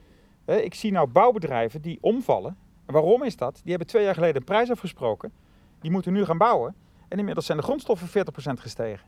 Ik 0.46 0.74
zie 0.74 0.92
nou 0.92 1.08
bouwbedrijven 1.08 1.82
die 1.82 1.98
omvallen. 2.02 2.58
En 2.86 2.94
waarom 2.94 3.24
is 3.24 3.36
dat? 3.36 3.54
Die 3.56 3.70
hebben 3.70 3.88
twee 3.88 4.04
jaar 4.04 4.14
geleden 4.14 4.36
een 4.36 4.44
prijs 4.44 4.72
afgesproken. 4.72 5.32
Die 5.80 5.92
moeten 5.92 6.14
nu 6.14 6.26
gaan 6.26 6.38
bouwen. 6.38 6.76
En 7.08 7.18
inmiddels 7.18 7.46
zijn 7.46 7.58
de 7.58 7.64
grondstoffen 7.64 8.08
40% 8.08 8.60
gestegen. 8.60 9.08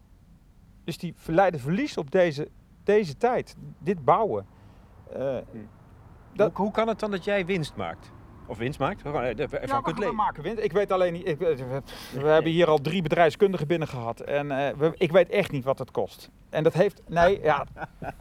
Dus 0.83 0.97
die 0.97 1.13
verleiden 1.15 1.59
verlies 1.59 1.97
op 1.97 2.11
deze, 2.11 2.47
deze 2.83 3.17
tijd. 3.17 3.55
Dit 3.79 4.05
bouwen. 4.05 4.45
Eh, 5.13 5.37
Dat- 6.33 6.51
Hoe, 6.53 6.65
hoe 6.65 6.71
kan 6.73 6.87
het 6.87 6.99
dan 6.99 7.11
dat 7.11 7.23
jij 7.23 7.45
winst 7.45 7.75
maakt? 7.75 8.11
Of 8.45 8.57
winst 8.57 8.79
maakt? 8.79 9.01
Gewoon, 9.01 9.21
eh, 9.23 9.39
Ervan 9.39 9.59
Ja, 9.67 9.81
kunt 9.81 9.95
we 9.95 10.01
leven. 10.01 10.15
maken 10.15 10.43
winst. 10.43 10.63
Ik 10.63 10.71
weet 10.71 10.91
alleen 10.91 11.13
niet. 11.13 11.27
Ik, 11.27 11.37
we, 11.39 11.81
hebben 12.17 12.51
hier 12.51 12.67
al 12.67 12.77
drie 12.81 13.01
bedrijfskundigen 13.01 13.67
binnen 13.67 13.87
gehad. 13.87 14.19
En 14.19 14.51
eh, 14.51 14.73
we- 14.77 14.93
ik 14.97 15.11
weet 15.11 15.29
echt 15.29 15.51
niet 15.51 15.63
wat 15.63 15.79
het 15.79 15.91
kost. 15.91 16.29
En 16.49 16.63
dat 16.63 16.73
heeft. 16.73 17.01
Nee, 17.07 17.41
ja. 17.41 17.65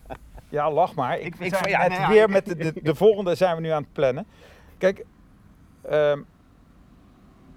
Ja, 0.49 0.71
lach 0.73 0.95
maar. 0.95 1.19
Ik, 1.19 1.27
Ik- 1.27 1.35
we 1.35 1.45
ik- 1.45 1.55
zijn 1.55 1.69
ja, 1.69 1.79
net 1.81 1.89
nee, 1.89 1.99
ja, 2.01 2.09
weer 2.09 2.23
ik- 2.23 2.29
met 2.29 2.45
de, 2.47 2.55
de, 2.57 2.73
de 2.83 2.95
volgende 2.95 3.35
zijn 3.35 3.57
we 3.57 3.63
nu 3.63 3.69
aan 3.69 3.83
het 3.83 3.93
plannen. 3.93 4.27
Kijk, 4.79 5.05
ehm, 5.83 6.23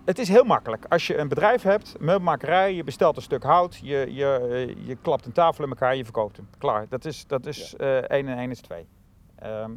het 0.06 0.20
is 0.20 0.28
heel 0.28 0.44
makkelijk. 0.44 0.86
Als 0.90 1.08
je 1.08 1.18
een 1.18 1.28
bedrijf 1.28 1.62
hebt, 1.62 1.96
meubelmakerij, 2.00 2.74
je 2.74 2.84
bestelt 2.84 3.16
een 3.16 3.22
stuk 3.22 3.44
hout, 3.44 3.80
je, 3.84 4.14
je, 4.14 4.48
eh, 4.78 4.88
je 4.88 4.98
klapt 5.02 5.26
een 5.26 5.32
tafel 5.32 5.64
in 5.64 5.70
elkaar, 5.70 5.96
je 5.96 6.04
verkoopt 6.04 6.38
hem. 6.38 6.48
Klaar. 6.58 6.86
Dat 6.90 7.06
is, 7.06 7.28
dat 7.28 7.46
is 7.46 7.76
eh 7.76 7.98
1 7.98 8.28
en 8.28 8.38
1 8.38 8.52
is 8.52 8.60
2. 8.62 8.88
Ehm, 9.40 9.72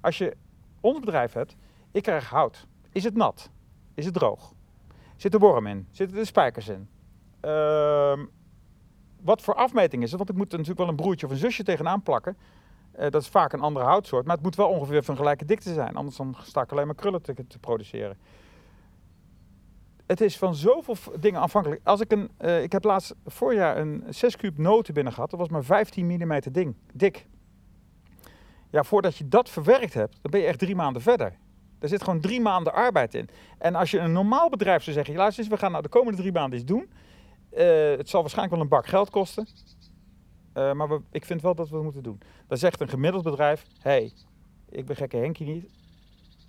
als 0.00 0.18
je 0.18 0.36
ons 0.80 1.00
bedrijf 1.00 1.32
hebt, 1.32 1.56
ik 1.92 2.02
krijg 2.02 2.28
hout. 2.28 2.66
Is 2.92 3.04
het 3.04 3.14
nat? 3.14 3.50
Is 3.94 4.04
het 4.04 4.14
droog? 4.14 4.52
Zit 5.16 5.34
er 5.34 5.40
worm 5.40 5.66
in? 5.66 5.86
Zitten 5.90 6.18
er 6.18 6.26
spijkers 6.26 6.68
in? 6.68 6.88
Ehm, 7.40 8.24
wat 9.20 9.42
voor 9.42 9.54
afmeting 9.54 10.02
is 10.02 10.08
het? 10.08 10.18
Want 10.18 10.30
ik 10.30 10.36
moet 10.36 10.52
er 10.52 10.58
natuurlijk 10.58 10.86
wel 10.86 10.88
een 10.88 11.02
broertje 11.02 11.26
of 11.26 11.32
een 11.32 11.38
zusje 11.38 11.62
tegenaan 11.62 12.02
plakken. 12.02 12.36
Eh, 12.92 13.10
dat 13.10 13.22
is 13.22 13.28
vaak 13.28 13.52
een 13.52 13.60
andere 13.60 13.84
houtsoort, 13.84 14.24
maar 14.26 14.34
het 14.34 14.44
moet 14.44 14.56
wel 14.56 14.68
ongeveer 14.68 15.02
van 15.02 15.16
gelijke 15.16 15.44
dikte 15.44 15.72
zijn. 15.72 15.96
Anders 15.96 16.16
dan 16.16 16.36
sta 16.42 16.62
ik 16.62 16.72
alleen 16.72 16.86
maar 16.86 16.94
krullen 16.94 17.22
te, 17.22 17.34
produceren. 17.60 18.16
Het 20.06 20.20
is 20.20 20.38
van 20.38 20.54
zoveel 20.54 20.96
dingen 21.20 21.40
afhankelijk. 21.40 21.80
Als 21.84 22.00
ik 22.00 22.12
een, 22.12 22.30
eh, 22.36 22.62
ik 22.62 22.72
heb 22.72 22.84
laatst 22.84 23.14
voorjaar 23.26 23.76
een 23.76 24.04
6 24.08 24.36
kuub 24.36 24.58
noten 24.58 24.94
binnen 24.94 25.12
gehad. 25.12 25.30
Dat 25.30 25.38
was 25.38 25.48
maar 25.48 25.64
15 25.64 26.06
mm 26.06 26.40
ding, 26.52 26.74
dik. 26.92 27.26
Ja, 28.70 28.84
voordat 28.84 29.16
je 29.16 29.28
dat 29.28 29.48
verwerkt 29.48 29.94
hebt, 29.94 30.18
dan 30.22 30.30
ben 30.30 30.40
je 30.40 30.46
echt 30.46 30.58
drie 30.58 30.74
maanden 30.74 31.02
verder. 31.02 31.36
Er 31.82 31.88
zit 31.88 32.02
gewoon 32.02 32.20
drie 32.20 32.40
maanden 32.40 32.72
arbeid 32.72 33.14
in. 33.14 33.28
En 33.58 33.74
als 33.74 33.90
je 33.90 33.98
een 33.98 34.12
normaal 34.12 34.48
bedrijf 34.48 34.82
zou 34.82 34.96
zeggen, 34.96 35.14
luister 35.14 35.42
eens, 35.42 35.52
we 35.52 35.58
gaan 35.58 35.70
nou 35.70 35.82
de 35.82 35.88
komende 35.88 36.18
drie 36.18 36.32
maanden 36.32 36.58
iets 36.58 36.68
doen. 36.68 36.90
Eh, 37.50 37.96
het 37.96 38.08
zal 38.08 38.20
waarschijnlijk 38.20 38.54
wel 38.54 38.60
een 38.60 38.68
bak 38.68 38.86
geld 38.86 39.10
kosten. 39.10 39.46
Eh, 40.52 40.72
maar 40.72 40.88
we, 40.88 41.00
ik 41.10 41.24
vind 41.24 41.42
wel 41.42 41.54
dat 41.54 41.68
we 41.68 41.74
het 41.74 41.84
moeten 41.84 42.02
doen. 42.02 42.20
Dan 42.46 42.58
zegt 42.58 42.80
een 42.80 42.88
gemiddeld 42.88 43.24
bedrijf, 43.24 43.66
hey, 43.78 44.12
ik 44.68 44.86
ben 44.86 44.96
gekke 44.96 45.16
Henkie 45.16 45.46
niet, 45.46 45.70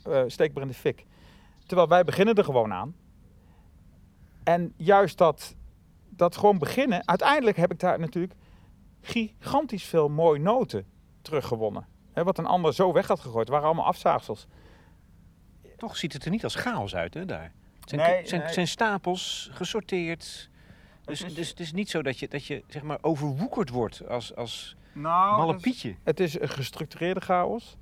eh, 0.03 0.23
steek 0.27 0.53
maar 0.53 0.61
in 0.61 0.67
de 0.67 0.73
fik. 0.73 1.05
Terwijl 1.65 1.87
wij 1.87 2.03
beginnen 2.03 2.35
er 2.35 2.43
gewoon 2.43 2.73
aan. 2.73 2.95
En 4.43 4.73
juist 4.77 5.17
dat, 5.17 5.55
dat 6.09 6.37
gewoon 6.37 6.57
beginnen, 6.57 7.07
uiteindelijk 7.07 7.57
heb 7.57 7.71
ik 7.71 7.79
daar 7.79 7.99
natuurlijk 7.99 8.33
gigantisch 9.01 9.85
veel 9.85 10.09
mooie 10.09 10.39
noten 10.39 10.85
teruggewonnen. 11.21 11.87
Wat 12.13 12.37
een 12.37 12.45
ander 12.45 12.73
zo 12.73 12.93
weg 12.93 13.07
had 13.07 13.19
gegooid, 13.19 13.47
waren 13.49 13.65
allemaal 13.65 13.85
afzaagsels. 13.85 14.47
Toch 15.83 15.97
ziet 15.97 16.13
het 16.13 16.25
er 16.25 16.31
niet 16.31 16.43
als 16.43 16.55
chaos 16.55 16.95
uit, 16.95 17.13
hè, 17.13 17.25
daar. 17.25 17.51
Het 17.79 17.89
zijn, 17.89 18.01
Nee, 18.01 18.17
het 18.17 18.29
zijn, 18.29 18.41
nee. 18.41 18.53
zijn 18.53 18.67
stapels 18.67 19.49
gesorteerd. 19.53 20.49
Dus, 21.05 21.21
is- 21.21 21.33
dus 21.33 21.49
het 21.49 21.59
is 21.59 21.71
niet 21.71 21.89
zo 21.89 22.01
dat 22.01 22.19
je, 22.19 22.27
dat 22.27 22.45
je 22.45 22.63
zeg 22.67 22.81
maar, 22.81 22.97
overwoekerd 23.01 23.69
wordt 23.69 24.07
als, 24.07 24.35
als 24.35 24.75
Nou, 24.93 25.37
malle 25.37 25.55
Pietje. 25.55 25.95
Het 26.03 26.19
is 26.19 26.39
een 26.39 26.49
gestructureerde 26.49 27.19
chaos. 27.19 27.77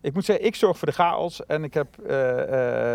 Ik 0.00 0.14
moet 0.14 0.24
zeggen, 0.24 0.44
ik 0.46 0.54
zorg 0.54 0.78
voor 0.78 0.88
de 0.88 0.94
chaos. 0.94 1.46
En 1.46 1.64
ik 1.64 1.74
heb 1.74 1.98
eh, 1.98 2.42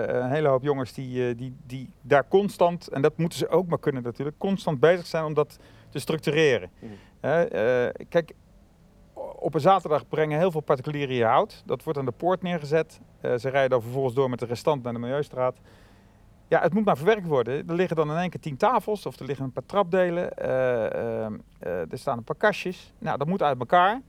eh, 0.07 0.21
een 0.23 0.29
hele 0.31 0.47
hoop 0.47 0.63
jongens 0.63 0.93
die, 0.93 1.27
eh, 1.29 1.37
die, 1.37 1.55
die 1.67 1.89
daar 2.01 2.27
constant, 2.27 2.87
en 2.87 3.01
dat 3.01 3.17
moeten 3.17 3.37
ze 3.39 3.47
ook 3.49 3.67
maar 3.67 3.79
kunnen 3.79 4.03
natuurlijk, 4.03 4.37
constant 4.37 4.79
bezig 4.79 5.05
zijn 5.05 5.23
om 5.23 5.33
dat 5.33 5.57
te 5.89 5.99
structureren. 5.99 6.69
Mm. 6.79 6.89
Hè, 7.21 7.43
eh, 7.43 8.05
kijk, 8.09 8.31
op 9.41 9.53
een 9.53 9.59
zaterdag 9.61 10.07
brengen 10.07 10.37
heel 10.39 10.51
veel 10.51 10.61
particulieren 10.61 11.15
hier 11.15 11.25
hout. 11.27 11.63
Dat 11.65 11.83
wordt 11.83 11.99
aan 11.99 12.05
de 12.05 12.11
poort 12.11 12.41
neergezet. 12.41 12.99
Eh, 13.21 13.35
ze 13.35 13.49
rijden 13.49 13.69
dan 13.69 13.81
vervolgens 13.81 14.15
door 14.15 14.29
met 14.29 14.39
de 14.39 14.45
restant 14.45 14.83
naar 14.83 14.93
de 14.93 14.99
Milieustraat. 14.99 15.57
Ja, 16.47 16.61
het 16.61 16.73
moet 16.73 16.85
maar 16.85 16.97
verwerkt 16.97 17.27
worden. 17.27 17.67
Er 17.67 17.75
liggen 17.75 17.95
dan 17.95 18.11
in 18.11 18.17
één 18.17 18.29
keer 18.29 18.39
tien 18.39 18.57
tafels 18.57 19.05
of 19.05 19.19
er 19.19 19.25
liggen 19.25 19.45
een 19.45 19.51
paar 19.51 19.65
trapdelen. 19.65 20.37
eh, 20.37 21.25
eh, 21.25 21.91
er 21.91 21.97
staan 21.97 22.17
een 22.17 22.23
paar 22.23 22.35
kastjes. 22.35 22.93
Nou, 22.99 23.17
dat 23.17 23.27
moet 23.27 23.41
uit 23.41 23.59
elkaar. 23.59 24.01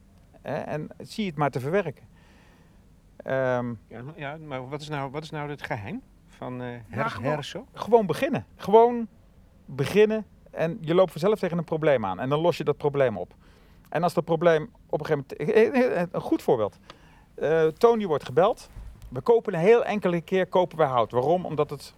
Hè, 0.42 0.54
en 0.56 0.88
zie 0.98 1.26
het 1.26 1.36
maar 1.36 1.50
te 1.50 1.60
verwerken. 1.60 2.04
Ehm, 3.16 3.68
Ja, 3.88 4.00
ja, 4.16 4.36
maar 4.46 4.68
wat 4.68 4.80
is 4.80 4.88
nou, 4.88 5.10
wat 5.10 5.22
is 5.22 5.30
nou 5.30 5.50
het 5.50 5.62
geheim 5.62 6.02
van 6.26 6.60
Her 6.60 7.10
gewoon- 7.10 7.32
Herso? 7.32 7.66
gewoon 7.72 8.06
beginnen. 8.06 8.46
Gewoon 8.56 9.06
beginnen 9.64 10.24
en 10.50 10.78
je 10.80 10.94
loopt 10.94 11.10
vanzelf 11.10 11.38
tegen 11.38 11.58
een 11.58 11.64
probleem 11.64 12.04
aan. 12.04 12.20
En 12.20 12.28
dan 12.28 12.40
los 12.40 12.56
je 12.56 12.64
dat 12.64 12.76
probleem 12.76 13.16
op. 13.18 13.34
En 13.92 14.02
als 14.02 14.14
dat 14.14 14.24
probleem 14.24 14.70
op 14.86 15.00
een 15.00 15.06
gegeven 15.06 15.72
moment... 15.72 16.14
Een 16.14 16.20
goed 16.20 16.42
voorbeeld. 16.42 16.78
Eh, 17.34 17.66
Tony 17.66 18.06
wordt 18.06 18.24
gebeld. 18.24 18.70
We 19.08 19.20
kopen 19.20 19.54
een 19.54 19.60
heel 19.60 19.84
enkele 19.84 20.20
keer 20.20 20.46
kopen 20.46 20.78
wij 20.78 20.86
hout. 20.86 21.10
Waarom? 21.10 21.44
Omdat 21.44 21.70
het 21.70 21.94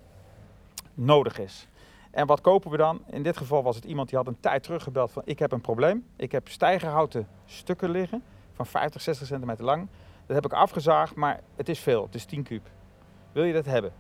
nodig 0.95 1.39
is. 1.39 1.69
En 2.11 2.27
wat 2.27 2.41
kopen 2.41 2.71
we 2.71 2.77
dan? 2.77 3.03
In 3.11 3.23
dit 3.23 3.37
geval 3.37 3.63
was 3.63 3.77
het 3.77 3.85
iemand 3.85 4.09
die 4.09 4.19
had 4.19 4.27
een 4.27 4.41
tijd 4.41 4.63
teruggebeld 4.63 5.11
van... 5.13 5.23
ik 5.25 5.39
heb 5.39 5.53
een 5.53 5.61
probleem. 5.61 6.07
Ik 6.17 6.33
heb 6.33 6.49
stijgerhouten 6.49 7.29
stukken 7.45 7.91
liggen 7.91 8.23
van 8.53 8.67
50, 8.67 9.01
60 9.01 9.27
centimeter 9.27 9.65
lang. 9.65 9.89
Dat 10.27 10.37
heb 10.37 10.45
ik 10.45 10.53
afgezaagd, 10.53 11.15
maar 11.15 11.41
het 11.57 11.69
is 11.69 11.79
veel. 11.79 12.03
Het 12.03 12.15
is 12.15 12.25
10 12.25 12.43
kuub. 12.43 12.71
Wil 13.33 13.45
je 13.45 13.53
dat 13.53 13.65
hebben? 13.65 13.93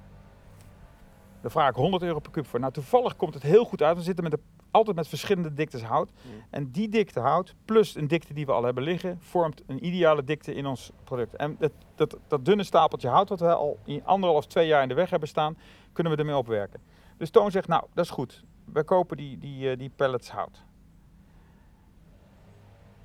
Daar 1.40 1.50
vraag 1.50 1.68
ik 1.68 1.76
100 1.76 2.02
euro 2.02 2.18
per 2.18 2.30
kuub 2.30 2.46
voor. 2.46 2.60
Nou, 2.60 2.72
toevallig 2.72 3.16
komt 3.16 3.34
het 3.34 3.42
heel 3.42 3.64
goed 3.64 3.82
uit. 3.82 3.96
We 3.96 4.02
zitten 4.02 4.24
met 4.24 4.32
de, 4.32 4.40
altijd 4.74 4.96
met 4.96 5.08
verschillende 5.08 5.52
diktes 5.52 5.82
hout. 5.82 6.10
En 6.50 6.70
die 6.70 6.88
dikte 6.88 7.20
hout, 7.20 7.54
plus 7.64 7.94
een 7.94 8.08
dikte 8.08 8.34
die 8.34 8.46
we 8.46 8.52
al 8.52 8.62
hebben 8.62 8.82
liggen, 8.82 9.18
vormt 9.20 9.62
een 9.66 9.84
ideale 9.84 10.24
dikte 10.24 10.54
in 10.54 10.66
ons 10.66 10.90
product. 11.04 11.36
En 11.36 11.56
dat, 11.58 11.72
dat, 11.94 12.16
dat 12.28 12.44
dunne 12.44 12.62
stapeltje 12.64 13.08
hout, 13.08 13.28
wat 13.28 13.40
we 13.40 13.54
al 13.54 13.78
in 13.84 14.04
anderhalf, 14.04 14.46
twee 14.46 14.66
jaar 14.66 14.82
in 14.82 14.88
de 14.88 14.94
weg 14.94 15.10
hebben 15.10 15.28
staan, 15.28 15.56
kunnen 15.92 16.12
we 16.12 16.18
ermee 16.18 16.36
opwerken. 16.36 16.80
Dus 17.16 17.30
Toon 17.30 17.50
zegt, 17.50 17.68
nou, 17.68 17.84
dat 17.94 18.04
is 18.04 18.10
goed. 18.10 18.44
We 18.72 18.84
kopen 18.84 19.16
die, 19.16 19.38
die, 19.38 19.70
eh, 19.70 19.78
die 19.78 19.90
pallets 19.96 20.30
hout. 20.30 20.64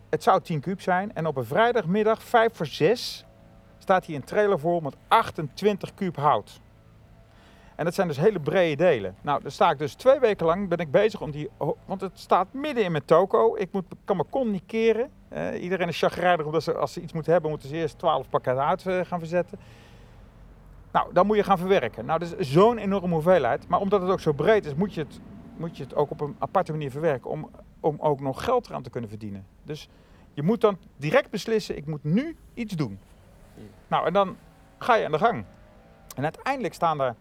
Het 0.09 0.23
zou 0.23 0.41
10 0.41 0.59
kuub 0.59 0.81
zijn. 0.81 1.13
En 1.13 1.25
op 1.25 1.35
een 1.35 1.45
vrijdagmiddag, 1.45 2.23
5 2.23 2.53
voor 2.53 2.65
6, 2.65 3.25
staat 3.77 4.05
hier 4.05 4.15
een 4.15 4.23
trailer 4.23 4.59
vol 4.59 4.79
met 4.79 4.95
28 5.07 5.93
kuub 5.93 6.15
hout. 6.15 6.61
En 7.79 7.85
dat 7.85 7.93
zijn 7.93 8.07
dus 8.07 8.17
hele 8.17 8.39
brede 8.39 8.75
delen. 8.75 9.15
Nou, 9.21 9.41
daar 9.41 9.51
sta 9.51 9.69
ik 9.69 9.77
dus 9.77 9.93
twee 9.93 10.19
weken 10.19 10.45
lang 10.45 10.67
ben 10.67 10.77
ik 10.77 10.91
bezig 10.91 11.21
om 11.21 11.31
die... 11.31 11.49
Want 11.85 12.01
het 12.01 12.19
staat 12.19 12.53
midden 12.53 12.83
in 12.83 12.91
mijn 12.91 13.05
toko. 13.05 13.55
Ik 13.55 13.71
moet, 13.71 13.85
kan 14.05 14.17
me 14.17 14.23
kon 14.29 14.51
niet 14.51 14.63
keren. 14.65 15.09
Eh, 15.29 15.63
iedereen 15.63 15.87
is 15.87 15.99
chagrijnig 15.99 16.45
omdat 16.45 16.63
ze, 16.63 16.73
als 16.73 16.93
ze 16.93 17.01
iets 17.01 17.13
moeten 17.13 17.31
hebben, 17.31 17.49
moeten 17.49 17.69
ze 17.69 17.75
eerst 17.75 17.97
12 17.97 18.29
pakketten 18.29 18.63
hout 18.63 18.85
eh, 18.85 18.99
gaan 19.03 19.19
verzetten. 19.19 19.59
Nou, 20.91 21.13
dan 21.13 21.25
moet 21.25 21.35
je 21.35 21.43
gaan 21.43 21.57
verwerken. 21.57 22.05
Nou, 22.05 22.19
dat 22.19 22.35
is 22.37 22.51
zo'n 22.51 22.77
enorme 22.77 23.13
hoeveelheid. 23.13 23.67
Maar 23.67 23.79
omdat 23.79 24.01
het 24.01 24.11
ook 24.11 24.19
zo 24.19 24.31
breed 24.31 24.65
is, 24.65 24.73
moet 24.73 24.93
je 24.93 25.01
het, 25.01 25.19
moet 25.57 25.77
je 25.77 25.83
het 25.83 25.95
ook 25.95 26.11
op 26.11 26.21
een 26.21 26.35
aparte 26.39 26.71
manier 26.71 26.91
verwerken. 26.91 27.29
Om, 27.29 27.49
om 27.79 27.95
ook 27.99 28.19
nog 28.19 28.43
geld 28.43 28.69
eraan 28.69 28.83
te 28.83 28.89
kunnen 28.89 29.09
verdienen. 29.09 29.45
Dus 29.63 29.89
je 30.33 30.43
moet 30.43 30.61
dan 30.61 30.77
direct 30.97 31.29
beslissen, 31.29 31.77
ik 31.77 31.85
moet 31.85 32.03
nu 32.03 32.37
iets 32.53 32.75
doen. 32.75 32.99
Nou, 33.87 34.05
en 34.05 34.13
dan 34.13 34.37
ga 34.77 34.95
je 34.95 35.05
aan 35.05 35.11
de 35.11 35.17
gang. 35.17 35.45
En 36.15 36.23
uiteindelijk 36.23 36.73
staan 36.73 37.01
er 37.01 37.15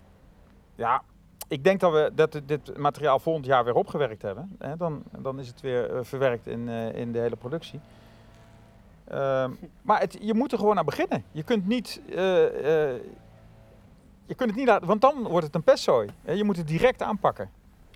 ja, 0.79 1.03
ik 1.49 1.65
denk 1.65 1.81
dat 1.81 1.93
we 1.93 2.11
dat 2.15 2.41
dit 2.45 2.77
materiaal 2.79 3.19
volgend 3.19 3.47
jaar 3.47 3.65
weer 3.65 3.75
opgewerkt 3.75 4.23
hebben. 4.23 4.57
Hè, 4.59 4.77
dan, 4.77 5.03
dan 5.19 5.39
is 5.39 5.49
het 5.49 5.61
weer 5.61 5.95
eh, 5.95 6.05
verwerkt 6.05 6.47
in, 6.47 6.69
eh, 6.69 6.95
in 6.95 7.13
de 7.13 7.19
hele 7.19 7.37
productie. 7.37 7.81
Ehm, 9.05 9.51
maar 9.83 10.01
het, 10.01 10.19
je 10.21 10.35
moet 10.35 10.53
er 10.53 10.59
gewoon 10.59 10.79
aan 10.79 10.85
beginnen. 10.85 11.25
Je 11.33 11.43
kunt 11.43 11.67
niet. 11.67 12.01
eh, 12.09 12.15
je 14.27 14.35
kunt 14.37 14.51
het 14.51 14.59
niet 14.59 14.67
laten, 14.69 14.87
want 14.87 15.01
dan 15.01 15.23
wordt 15.29 15.47
het 15.47 15.55
een 15.55 15.63
pestzooi. 15.63 16.09
Je 16.35 16.45
moet 16.45 16.57
het 16.57 16.69
direct 16.69 17.03
aanpakken. 17.03 17.51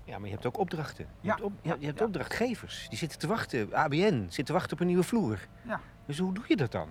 Ja, 0.04 0.16
maar 0.18 0.26
je 0.26 0.32
hebt 0.34 0.46
ook 0.46 0.58
opdrachten. 0.58 1.04
Je 1.20 1.26
Ja, 1.26 1.30
hebt, 1.34 1.42
op- 1.44 1.52
je 1.62 1.68
hebt- 1.68 1.80
je 1.80 1.86
hebt 1.86 1.98
ja. 1.98 2.04
opdrachtgevers. 2.04 2.86
Die 2.88 2.98
zitten 2.98 3.18
te 3.18 3.26
wachten. 3.26 3.68
ABN 3.74 4.26
zit 4.28 4.46
te 4.46 4.52
wachten 4.52 4.72
op 4.72 4.80
een 4.80 4.86
nieuwe 4.86 5.02
vloer. 5.02 5.38
Ja. 5.66 5.80
Dus 6.06 6.18
hoe 6.18 6.34
doe 6.34 6.44
je 6.48 6.56
dat 6.56 6.72
dan? 6.72 6.88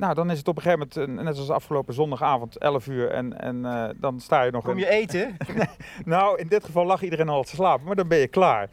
Nou, 0.00 0.14
dan 0.14 0.30
is 0.30 0.38
het 0.38 0.48
op 0.48 0.56
een 0.56 0.62
gegeven 0.62 0.88
moment, 0.96 1.18
eh, 1.18 1.24
net 1.24 1.34
zoals 1.34 1.50
afgelopen 1.50 1.94
zondagavond, 1.94 2.58
11 2.58 2.86
uur. 2.86 3.10
En, 3.10 3.40
en 3.40 3.64
eh, 3.64 3.88
dan 3.96 4.20
sta 4.20 4.42
je 4.42 4.50
nog. 4.50 4.64
Kom 4.64 4.72
in- 4.72 4.78
je 4.78 4.88
eten? 4.88 5.36
Nou, 6.04 6.38
in 6.38 6.46
dit 6.48 6.64
geval 6.64 6.84
lag 6.86 7.02
iedereen 7.02 7.28
al 7.28 7.42
te 7.42 7.54
slapen, 7.54 7.86
maar 7.86 7.96
dan 7.96 8.08
ben 8.08 8.18
je 8.18 8.28
klaar. 8.28 8.68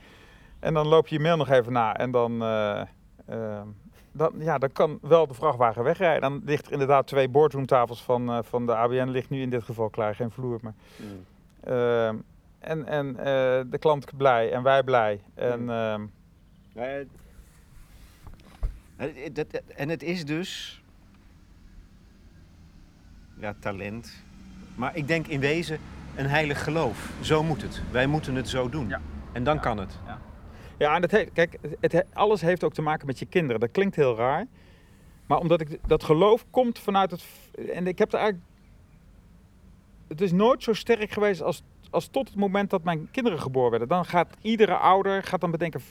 En 0.59 0.73
dan 0.73 0.87
loop 0.87 1.07
je 1.07 1.15
je 1.15 1.21
mail 1.21 1.37
nog 1.37 1.49
even 1.49 1.71
na 1.73 1.95
en 1.95 2.11
dan, 2.11 2.41
eh, 2.41 2.81
eh, 3.25 3.61
dan, 4.11 4.33
ja, 4.37 4.57
dan 4.57 4.71
kan 4.71 4.99
wel 5.01 5.27
de 5.27 5.33
vrachtwagen 5.33 5.83
wegrijden. 5.83 6.21
Dan 6.21 6.41
ligt 6.45 6.65
er 6.65 6.71
inderdaad 6.71 7.07
twee 7.07 7.29
boardroomtafels 7.29 8.03
van, 8.03 8.43
van 8.45 8.65
de 8.65 8.75
ABN, 8.75 9.07
ligt 9.09 9.29
nu 9.29 9.41
in 9.41 9.49
dit 9.49 9.63
geval 9.63 9.89
klaar, 9.89 10.15
geen 10.15 10.31
vloer 10.31 10.59
meer. 10.61 10.73
Eh, 11.63 12.07
en 12.59 12.85
en 12.85 13.17
eh, 13.17 13.25
de 13.71 13.77
klant 13.79 14.17
blij 14.17 14.51
en 14.51 14.63
wij 14.63 14.83
blij. 14.83 15.21
En 15.33 15.61
Mm. 15.63 15.69
ehm, 15.69 16.05
Eh, 18.97 19.25
eh, 19.25 19.33
dat- 19.33 19.61
En 19.75 19.89
het 19.89 20.03
is 20.03 20.25
dus. 20.25 20.81
Ja, 23.39 23.53
talent. 23.59 24.23
Maar 24.75 24.95
ik 24.95 25.07
denk 25.07 25.27
in 25.27 25.39
wezen 25.39 25.79
een 26.15 26.25
heilig 26.25 26.63
geloof. 26.63 27.09
Zo 27.21 27.43
moet 27.43 27.61
het. 27.61 27.81
Wij 27.91 28.07
moeten 28.07 28.35
het 28.35 28.49
zo 28.49 28.69
doen. 28.69 28.87
Ja. 28.87 29.01
En 29.31 29.43
dan 29.43 29.55
Ja. 29.55 29.61
kan 29.61 29.77
het. 29.77 29.97
Ja, 30.77 30.95
en 30.95 31.01
dat 31.01 31.11
heeft, 31.11 31.31
kijk, 31.33 31.57
het, 31.79 31.91
he- 31.91 32.01
alles 32.13 32.41
heeft 32.41 32.63
ook 32.63 32.73
te 32.73 32.81
maken 32.81 33.05
met 33.07 33.19
je 33.19 33.25
kinderen. 33.25 33.59
Dat 33.59 33.71
klinkt 33.71 33.95
heel 33.95 34.15
raar. 34.15 34.45
Maar 35.25 35.37
omdat 35.39 35.61
ik 35.61 35.79
dat 35.87 36.03
geloof 36.03 36.45
komt 36.49 36.79
vanuit 36.79 37.11
het. 37.11 37.23
En 37.73 37.87
ik 37.87 37.97
heb 37.97 38.13
er 38.13 38.19
eigenlijk. 38.19 38.49
Het 40.07 40.21
is 40.21 40.31
nooit 40.31 40.63
zo 40.63 40.73
sterk 40.73 41.11
geweest 41.11 41.41
als, 41.41 41.63
als 41.89 42.07
tot 42.07 42.27
het 42.27 42.37
moment 42.37 42.69
dat 42.69 42.83
mijn 42.83 43.07
kinderen 43.11 43.39
geboren 43.41 43.69
werden. 43.69 43.87
Dan 43.87 44.05
gaat 44.05 44.35
iedere 44.41 44.75
ouder 44.75 45.23
gaat 45.23 45.41
dan 45.41 45.51
bedenken: 45.51 45.81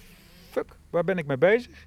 fuck, 0.51 0.77
waar 0.91 1.05
ben 1.05 1.19
ik 1.19 1.27
mee 1.27 1.39
bezig? 1.39 1.87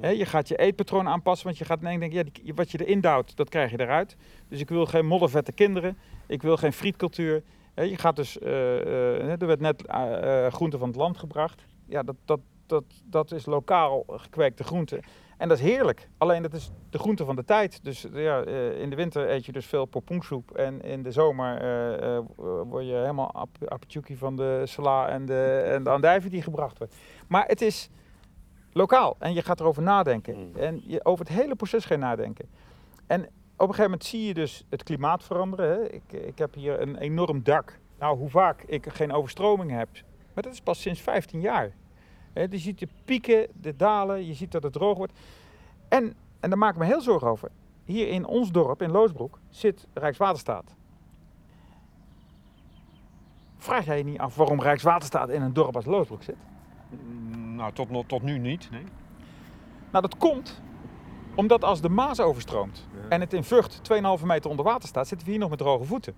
Je 0.00 0.24
gaat 0.24 0.48
je 0.48 0.56
eetpatroon 0.56 1.08
aanpassen, 1.08 1.46
want 1.46 1.58
je 1.58 1.64
gaat 1.64 1.80
ineens 1.80 2.00
denken: 2.00 2.30
ja, 2.42 2.54
wat 2.54 2.70
je 2.70 2.84
erin 2.84 3.00
duwt, 3.00 3.36
dat 3.36 3.48
krijg 3.48 3.70
je 3.70 3.80
eruit. 3.80 4.16
Dus 4.48 4.60
ik 4.60 4.68
wil 4.68 4.86
geen 4.86 5.06
moddervette 5.06 5.52
kinderen. 5.52 5.98
Ik 6.26 6.42
wil 6.42 6.56
geen 6.56 6.72
frietcultuur. 6.72 7.42
Je 7.74 7.96
gaat 7.96 8.16
dus. 8.16 8.38
eh, 8.38 8.80
eh, 8.80 9.40
er 9.40 9.46
werd 9.46 9.60
net 9.60 9.86
eh, 9.86 10.46
groente 10.46 10.78
van 10.78 10.88
het 10.88 10.96
land 10.96 11.18
gebracht 11.18 11.64
ja, 11.86 12.02
dat, 12.02 12.16
dat, 12.24 12.40
dat, 12.66 12.84
dat 13.04 13.32
is 13.32 13.46
lokaal 13.46 14.04
gekweekte 14.06 14.64
groente. 14.64 15.02
En 15.36 15.48
dat 15.48 15.58
is 15.58 15.64
heerlijk. 15.64 16.08
Alleen 16.18 16.42
dat 16.42 16.52
is 16.52 16.70
de 16.90 16.98
groente 16.98 17.24
van 17.24 17.36
de 17.36 17.44
tijd. 17.44 17.84
Dus 17.84 18.06
ja, 18.12 18.44
in 18.74 18.90
de 18.90 18.96
winter 18.96 19.30
eet 19.30 19.46
je 19.46 19.52
dus 19.52 19.66
veel 19.66 19.84
pompoensoep. 19.84 20.50
En 20.50 20.80
in 20.80 21.02
de 21.02 21.10
zomer 21.12 21.58
word 22.66 22.86
je 22.86 22.92
helemaal 22.92 23.32
ap 23.32 23.80
van 24.14 24.36
de 24.36 24.62
sla 24.64 25.08
en 25.08 25.26
de, 25.26 25.62
en 25.64 25.84
de 25.84 25.90
andijvie 25.90 26.30
die 26.30 26.42
gebracht 26.42 26.78
wordt. 26.78 26.94
Maar 27.28 27.44
het 27.46 27.60
is... 27.60 27.90
Lokaal. 28.72 29.16
En 29.18 29.34
je 29.34 29.42
gaat 29.42 29.60
erover 29.60 29.82
nadenken. 29.82 30.36
Mm. 30.36 30.56
En 30.56 30.82
je, 30.86 31.04
over 31.04 31.26
het 31.26 31.34
hele 31.34 31.54
proces 31.54 31.84
ga 31.84 31.94
je 31.94 32.00
nadenken. 32.00 32.48
En 33.06 33.20
op 33.22 33.68
een 33.68 33.74
gegeven 33.74 33.82
moment 33.82 34.04
zie 34.04 34.26
je 34.26 34.34
dus 34.34 34.64
het 34.68 34.82
klimaat 34.82 35.24
veranderen. 35.24 35.66
Hè. 35.66 35.90
Ik, 35.90 36.12
ik 36.12 36.38
heb 36.38 36.54
hier 36.54 36.80
een 36.80 36.96
enorm 36.96 37.42
dak. 37.42 37.78
Nou, 37.98 38.18
hoe 38.18 38.30
vaak 38.30 38.62
ik 38.62 38.88
geen 38.88 39.12
overstroming 39.12 39.70
heb. 39.70 39.88
Maar 40.34 40.42
dat 40.42 40.52
is 40.52 40.60
pas 40.60 40.80
sinds 40.80 41.00
15 41.00 41.40
jaar. 41.40 41.72
Hè, 42.32 42.46
je 42.50 42.58
ziet 42.58 42.78
de 42.78 42.88
pieken, 43.04 43.46
de 43.60 43.76
dalen, 43.76 44.26
je 44.26 44.34
ziet 44.34 44.52
dat 44.52 44.62
het 44.62 44.72
droog 44.72 44.96
wordt. 44.96 45.12
En, 45.88 46.14
en 46.40 46.50
daar 46.50 46.58
maak 46.58 46.72
ik 46.72 46.78
me 46.78 46.84
heel 46.84 47.00
zorgen 47.00 47.28
over. 47.28 47.50
Hier 47.84 48.08
in 48.08 48.26
ons 48.26 48.50
dorp, 48.50 48.82
in 48.82 48.90
Loosbroek, 48.90 49.38
zit 49.48 49.86
Rijkswaterstaat. 49.94 50.74
Vraag 53.56 53.84
jij 53.84 53.98
je 53.98 54.04
niet 54.04 54.18
af 54.18 54.36
waarom 54.36 54.60
Rijkswaterstaat 54.60 55.28
in 55.28 55.42
een 55.42 55.52
dorp 55.52 55.76
als 55.76 55.84
Loosbroek 55.84 56.22
zit? 56.22 56.36
Nou, 57.60 57.72
tot, 57.72 58.08
tot 58.08 58.22
nu 58.22 58.38
niet, 58.38 58.68
nee. 58.70 58.84
Nou, 59.90 60.02
dat 60.08 60.16
komt 60.16 60.60
omdat 61.34 61.64
als 61.64 61.80
de 61.80 61.88
Maas 61.88 62.20
overstroomt 62.20 62.88
Ja. 63.02 63.08
en 63.08 63.20
het 63.20 63.32
in 63.32 63.44
Vught 63.44 63.80
2,5 64.20 64.24
meter 64.24 64.50
onder 64.50 64.64
water 64.64 64.88
staat, 64.88 65.08
zitten 65.08 65.26
we 65.26 65.32
hier 65.32 65.40
nog 65.40 65.50
met 65.50 65.58
droge 65.58 65.84
voeten. 65.84 66.14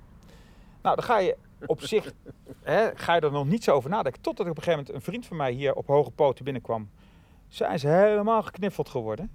Nou, 0.83 0.97
dan 0.97 1.05
ga 1.05 1.19
je 1.19 1.37
op 1.67 1.81
zich 1.93 2.13
hè, 2.63 2.91
ga 2.95 3.15
je 3.15 3.21
er 3.21 3.33
nog 3.33 3.47
niet 3.47 3.65
zo 3.65 3.75
over 3.75 3.91
nadenken. 3.91 4.23
Totdat 4.23 4.47
op 4.49 4.57
een 4.57 4.63
gegeven 4.63 4.79
moment 4.85 4.95
een 4.97 5.11
vriend 5.13 5.27
van 5.27 5.37
mij 5.37 5.53
hier 5.53 5.75
op 5.75 5.87
hoge 5.87 6.11
poten 6.11 6.45
binnenkwam. 6.45 6.91
Zijn 7.49 7.79
ze 7.79 7.89
helemaal 7.89 8.43
gekniffeld 8.43 8.89
geworden. 8.89 9.31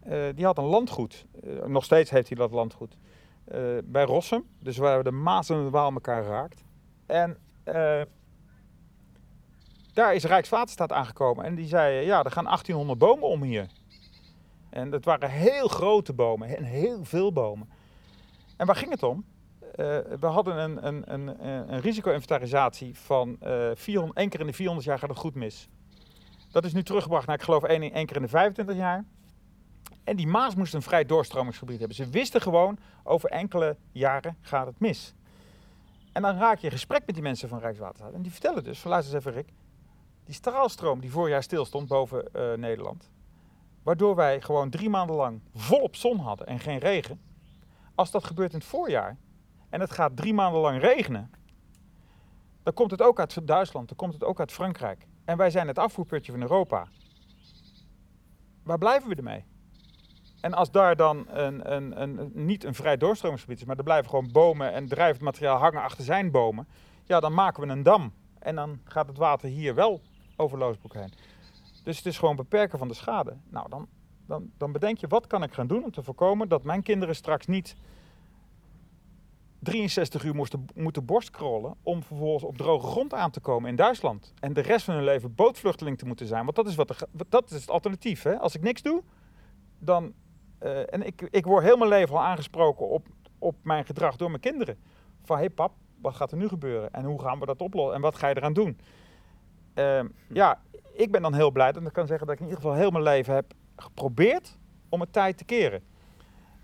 Eh, 0.00 0.22
die 0.34 0.44
had 0.44 0.58
een 0.58 0.64
landgoed. 0.64 1.26
Eh, 1.44 1.64
nog 1.66 1.84
steeds 1.84 2.10
heeft 2.10 2.28
hij 2.28 2.36
dat 2.36 2.50
landgoed. 2.50 2.96
eh, 3.44 3.60
bij 3.84 4.04
Rossum. 4.04 4.44
Dus 4.58 4.76
waar 4.76 5.02
de 5.04 5.10
Maas 5.10 5.48
en 5.48 5.64
de 5.64 5.70
Waal 5.70 5.92
elkaar 5.92 6.24
raakt. 6.24 6.64
En 7.06 7.36
daar 9.94 10.14
is 10.14 10.24
Rijkswaterstaat 10.24 10.92
aangekomen. 10.92 11.44
En 11.44 11.54
die 11.54 11.66
zei, 11.66 12.06
ja, 12.06 12.24
er 12.24 12.30
gaan 12.30 12.44
1800 12.44 12.98
bomen 12.98 13.28
om 13.28 13.42
hier. 13.42 13.66
En 14.70 14.90
dat 14.90 15.04
waren 15.04 15.30
heel 15.30 15.68
grote 15.68 16.12
bomen 16.12 16.56
en 16.56 16.64
heel 16.64 17.04
veel 17.04 17.32
bomen. 17.32 17.68
En 18.56 18.66
waar 18.66 18.76
ging 18.76 18.90
het 18.90 19.02
om? 19.02 19.24
Eh, 19.60 19.98
we 20.20 20.26
hadden 20.26 20.56
een, 20.58 20.86
een, 20.86 21.12
een, 21.14 21.46
een 21.72 21.80
risico-inventarisatie 21.80 22.98
van 22.98 23.36
eh 23.40 23.70
400, 23.74 24.18
één 24.18 24.28
keer 24.28 24.40
in 24.40 24.46
de 24.46 24.52
400 24.52 24.86
jaar 24.86 24.98
gaat 24.98 25.08
het 25.08 25.18
goed 25.18 25.34
mis. 25.34 25.68
Dat 26.50 26.64
is 26.64 26.72
nu 26.72 26.82
teruggebracht 26.82 27.26
naar, 27.26 27.36
ik 27.36 27.42
geloof, 27.42 27.62
één, 27.62 27.82
één 27.82 28.06
keer 28.06 28.16
in 28.16 28.22
de 28.22 28.28
25 28.28 28.76
jaar. 28.76 29.04
En 30.04 30.16
die 30.16 30.26
Maas 30.26 30.54
moest 30.54 30.74
een 30.74 30.82
vrij 30.82 31.04
doorstromingsgebied 31.04 31.78
hebben. 31.78 31.96
Ze 31.96 32.08
wisten 32.08 32.40
gewoon, 32.40 32.78
over 33.04 33.30
enkele 33.30 33.76
jaren 33.92 34.36
gaat 34.40 34.66
het 34.66 34.80
mis. 34.80 35.14
En 36.12 36.22
dan 36.22 36.38
raak 36.38 36.58
je 36.58 36.66
in 36.66 36.72
gesprek 36.72 37.02
met 37.06 37.14
die 37.14 37.24
mensen 37.24 37.48
van 37.48 37.58
Rijkswaterstaat. 37.58 38.12
En 38.12 38.22
die 38.22 38.32
vertellen 38.32 38.64
dus, 38.64 38.78
van 38.78 38.90
luister 38.90 39.14
eens 39.14 39.24
even 39.24 39.36
Rick, 39.36 39.52
die 40.30 40.38
straalstroom 40.38 41.00
die 41.00 41.10
vorig 41.10 41.30
jaar 41.30 41.42
stil 41.42 41.64
stond 41.64 41.88
boven 41.88 42.32
eh, 42.32 42.52
Nederland, 42.52 43.10
waardoor 43.82 44.14
wij 44.14 44.40
gewoon 44.40 44.70
drie 44.70 44.88
maanden 44.90 45.16
lang 45.16 45.40
volop 45.54 45.96
zon 45.96 46.18
hadden 46.18 46.46
en 46.46 46.58
geen 46.58 46.78
regen. 46.78 47.20
Als 47.94 48.10
dat 48.10 48.24
gebeurt 48.24 48.52
in 48.52 48.58
het 48.58 48.66
voorjaar 48.68 49.16
en 49.70 49.80
het 49.80 49.90
gaat 49.90 50.16
drie 50.16 50.34
maanden 50.34 50.60
lang 50.60 50.80
regenen, 50.80 51.30
dan 52.62 52.74
komt 52.74 52.90
het 52.90 53.02
ook 53.02 53.18
uit 53.18 53.46
Duitsland, 53.46 53.88
dan 53.88 53.96
komt 53.96 54.12
het 54.12 54.24
ook 54.24 54.38
uit 54.40 54.52
Frankrijk. 54.52 55.06
En 55.24 55.36
wij 55.36 55.50
zijn 55.50 55.66
het 55.66 55.78
afvoerputje 55.78 56.32
van 56.32 56.40
Europa. 56.40 56.88
Waar 58.62 58.78
blijven 58.78 59.08
we 59.08 59.14
ermee? 59.14 59.44
En 60.40 60.52
als 60.54 60.70
daar 60.70 60.96
dan 60.96 61.28
een, 61.28 61.72
een, 61.72 62.02
een- 62.02 62.30
niet 62.34 62.64
een 62.64 62.74
vrij 62.74 62.96
doorstromingsgebied 62.96 63.60
is, 63.60 63.64
maar 63.64 63.76
er 63.76 63.82
blijven 63.84 64.10
gewoon 64.10 64.32
bomen 64.32 64.72
en 64.72 64.88
drijvend 64.88 65.22
materiaal 65.22 65.58
hangen 65.58 65.82
achter 65.82 66.04
zijn 66.04 66.30
bomen, 66.30 66.68
ja, 67.04 67.20
dan 67.20 67.34
maken 67.34 67.62
we 67.66 67.68
een 67.72 67.82
dam. 67.82 68.12
En 68.38 68.54
dan 68.54 68.80
gaat 68.84 69.06
het 69.06 69.16
water 69.18 69.48
hier 69.48 69.74
wel 69.74 70.00
over 70.40 70.58
Loosbroek 70.58 70.94
heen. 70.94 71.12
Dus 71.84 71.96
het 71.96 72.06
is 72.06 72.18
gewoon 72.18 72.36
beperken 72.36 72.78
van 72.78 72.88
de 72.88 72.94
schade. 72.94 73.36
Nou, 73.48 73.68
dan, 73.68 73.88
dan, 74.26 74.50
dan 74.58 74.72
bedenk 74.72 74.98
je, 74.98 75.06
wat 75.06 75.26
kan 75.26 75.42
ik 75.42 75.52
gaan 75.52 75.66
doen 75.66 75.84
om 75.84 75.90
te 75.90 76.02
voorkomen 76.02 76.48
dat 76.48 76.64
mijn 76.64 76.82
kinderen 76.82 77.14
straks 77.14 77.46
niet 77.46 77.76
63 79.58 80.24
uur 80.24 80.34
moesten, 80.34 80.66
moeten 80.74 81.04
borstkrollen 81.04 81.74
om 81.82 82.02
vervolgens 82.02 82.44
op 82.44 82.56
droge 82.56 82.86
grond 82.86 83.14
aan 83.14 83.30
te 83.30 83.40
komen 83.40 83.70
in 83.70 83.76
Duitsland. 83.76 84.34
En 84.40 84.52
de 84.52 84.60
rest 84.60 84.84
van 84.84 84.94
hun 84.94 85.04
leven 85.04 85.34
bootvluchteling 85.34 85.98
te 85.98 86.06
moeten 86.06 86.26
zijn. 86.26 86.44
Want 86.44 86.56
dat 86.56 86.66
is, 86.66 86.74
wat 86.74 87.06
dat 87.28 87.50
is 87.50 87.60
het 87.60 87.70
alternatief. 87.70 88.22
Hè? 88.22 88.38
Als 88.38 88.54
ik 88.54 88.62
niks 88.62 88.82
doe, 88.82 89.02
dan... 89.78 90.12
eh, 90.58 90.94
en 90.94 91.06
ik, 91.06 91.28
ik 91.30 91.44
word 91.44 91.64
heel 91.64 91.76
mijn 91.76 91.90
leven 91.90 92.14
al 92.14 92.22
aangesproken 92.22 92.88
op, 92.88 93.06
op 93.38 93.54
mijn 93.62 93.84
gedrag 93.84 94.16
door 94.16 94.28
mijn 94.28 94.40
kinderen. 94.40 94.78
Van, 95.22 95.36
hé 95.36 95.42
hey 95.42 95.50
pap, 95.50 95.72
wat 96.00 96.14
gaat 96.14 96.30
er 96.30 96.38
nu 96.38 96.48
gebeuren? 96.48 96.92
En 96.92 97.04
hoe 97.04 97.22
gaan 97.22 97.38
we 97.38 97.46
dat 97.46 97.60
oplossen? 97.60 97.94
En 97.94 98.00
wat 98.00 98.16
ga 98.16 98.28
je 98.28 98.36
eraan 98.36 98.52
doen? 98.52 98.78
Ehm, 99.80 100.06
ja, 100.28 100.58
ik 100.92 101.10
ben 101.10 101.22
dan 101.22 101.34
heel 101.34 101.50
blij 101.50 101.72
dat 101.72 101.82
ik 101.82 101.92
kan 101.92 102.06
zeggen 102.06 102.26
dat 102.26 102.34
ik 102.34 102.40
in 102.40 102.48
ieder 102.48 102.62
geval 102.62 102.76
heel 102.78 102.90
mijn 102.90 103.04
leven 103.04 103.34
heb 103.34 103.52
geprobeerd 103.76 104.58
om 104.88 105.00
het 105.00 105.12
tijd 105.12 105.36
te 105.36 105.44
keren. 105.44 105.82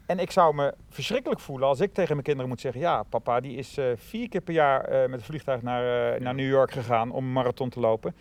En 0.06 0.18
ik 0.18 0.30
zou 0.30 0.54
me 0.54 0.74
verschrikkelijk 0.88 1.40
voelen 1.40 1.68
als 1.68 1.80
ik 1.80 1.92
tegen 1.94 2.12
mijn 2.12 2.22
kinderen 2.22 2.50
moet 2.50 2.60
zeggen: 2.60 2.80
Ja, 2.80 3.02
papa, 3.02 3.40
die 3.40 3.56
is 3.56 3.78
eh, 3.78 3.86
vier 3.96 4.28
keer 4.28 4.40
per 4.40 4.54
jaar 4.54 4.84
eh, 4.84 5.00
met 5.08 5.18
het 5.18 5.24
vliegtuig 5.24 5.62
naar, 5.62 6.12
eh, 6.14 6.20
naar 6.20 6.34
New 6.34 6.48
York 6.48 6.70
gegaan 6.70 7.10
om 7.10 7.24
een 7.24 7.32
marathon 7.32 7.68
te 7.68 7.80
lopen. 7.80 8.14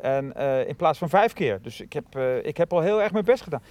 En 0.00 0.32
in 0.66 0.76
plaats 0.76 0.98
van 0.98 1.08
vijf 1.08 1.32
keer. 1.32 1.62
Dus 1.62 1.80
ik 1.80 1.92
heb, 1.92 2.16
ik 2.44 2.56
heb 2.56 2.72
al 2.72 2.80
heel 2.80 3.02
erg 3.02 3.12
mijn 3.12 3.24
best 3.24 3.42
gedaan. 3.42 3.62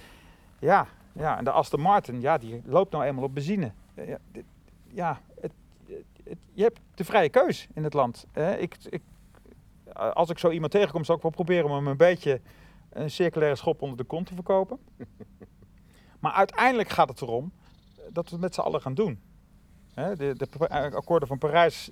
Ja, 0.58 0.86
ja, 1.12 1.38
en 1.38 1.44
de 1.44 1.50
Aston 1.50 1.80
Martin, 1.80 2.20
ja, 2.20 2.38
die 2.38 2.62
loopt 2.64 2.92
nou 2.92 3.04
eenmaal 3.04 3.24
op 3.24 3.34
benzine. 3.34 3.72
Ja, 3.94 4.18
dit- 4.32 4.44
ja 4.88 5.20
het, 5.40 5.52
het- 5.86 6.04
het- 6.24 6.38
je 6.52 6.62
hebt 6.62 6.80
de 6.94 7.04
vrije 7.04 7.28
keus 7.28 7.68
in 7.74 7.84
het 7.84 7.94
land. 7.94 8.26
hè. 8.32 8.56
ik, 8.56 8.76
ik, 8.88 9.02
als 9.92 10.30
ik 10.30 10.38
zo 10.38 10.50
iemand 10.50 10.72
tegenkom, 10.72 11.04
zal 11.04 11.16
ik 11.16 11.22
wel 11.22 11.30
proberen 11.30 11.64
om 11.64 11.72
hem 11.72 11.86
een 11.86 11.96
beetje 11.96 12.40
een 12.92 13.10
circulaire 13.10 13.56
schop 13.56 13.82
onder 13.82 13.96
de 13.96 14.04
kont 14.04 14.26
te 14.26 14.34
verkopen. 14.34 14.78
Maar 16.22 16.32
uiteindelijk 16.32 16.88
gaat 16.88 17.08
het 17.08 17.20
erom 17.20 17.52
dat 18.12 18.24
we 18.24 18.30
het 18.30 18.40
met 18.40 18.54
z'n 18.54 18.60
allen 18.60 18.80
gaan 18.80 18.94
doen. 18.94 19.20
De, 19.94 20.34
de 20.36 20.66
eh, 20.68 20.94
akkoorden 20.94 21.28
van 21.28 21.38
Parijs, 21.38 21.90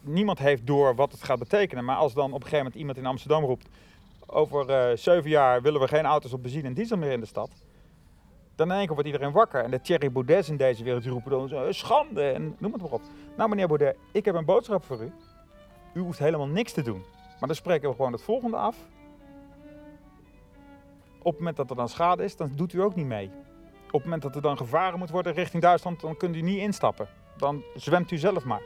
niemand 0.00 0.38
heeft 0.38 0.66
door 0.66 0.94
wat 0.94 1.12
het 1.12 1.22
gaat 1.22 1.38
betekenen. 1.38 1.84
Maar 1.84 1.96
als 1.96 2.14
dan 2.14 2.24
op 2.24 2.34
een 2.34 2.42
gegeven 2.42 2.58
moment 2.58 2.74
iemand 2.74 2.98
in 2.98 3.06
Amsterdam 3.06 3.44
roept... 3.44 3.68
over 4.26 4.70
eh, 4.70 4.96
zeven 4.96 5.30
jaar 5.30 5.62
willen 5.62 5.80
we 5.80 5.88
geen 5.88 6.04
auto's 6.04 6.32
op 6.32 6.42
benzine 6.42 6.68
en 6.68 6.74
diesel 6.74 6.96
meer 6.96 7.12
in 7.12 7.20
de 7.20 7.26
stad... 7.26 7.50
dan 8.54 8.66
in 8.70 8.76
één 8.76 8.86
keer 8.86 8.94
wordt 8.94 9.10
iedereen 9.10 9.32
wakker. 9.32 9.64
En 9.64 9.70
de 9.70 9.80
Thierry 9.80 10.12
Baudets 10.12 10.48
in 10.48 10.56
deze 10.56 10.84
wereld 10.84 11.06
roepen 11.06 11.30
dan 11.30 11.74
schande 11.74 12.22
en 12.22 12.56
noem 12.58 12.72
het 12.72 12.82
maar 12.82 12.90
op. 12.90 13.02
Nou 13.36 13.48
meneer 13.48 13.68
Baudet, 13.68 13.96
ik 14.12 14.24
heb 14.24 14.34
een 14.34 14.44
boodschap 14.44 14.84
voor 14.84 15.02
u. 15.02 15.12
U 15.94 16.00
hoeft 16.00 16.18
helemaal 16.18 16.48
niks 16.48 16.72
te 16.72 16.82
doen. 16.82 17.04
Maar 17.44 17.52
dan 17.52 17.62
spreken 17.62 17.88
we 17.88 17.94
gewoon 17.94 18.12
het 18.12 18.22
volgende 18.22 18.56
af. 18.56 18.76
Op 21.18 21.30
het 21.30 21.38
moment 21.38 21.56
dat 21.56 21.70
er 21.70 21.76
dan 21.76 21.88
schade 21.88 22.24
is, 22.24 22.36
dan 22.36 22.52
doet 22.54 22.72
u 22.72 22.82
ook 22.82 22.94
niet 22.94 23.06
mee. 23.06 23.30
Op 23.86 23.92
het 23.92 24.04
moment 24.04 24.22
dat 24.22 24.34
er 24.34 24.42
dan 24.42 24.56
gevaren 24.56 24.98
moet 24.98 25.10
worden 25.10 25.32
richting 25.32 25.62
Duitsland, 25.62 26.00
dan 26.00 26.16
kunt 26.16 26.36
u 26.36 26.40
niet 26.40 26.58
instappen. 26.58 27.08
Dan 27.36 27.62
zwemt 27.74 28.10
u 28.10 28.16
zelf 28.16 28.44
maar. 28.44 28.62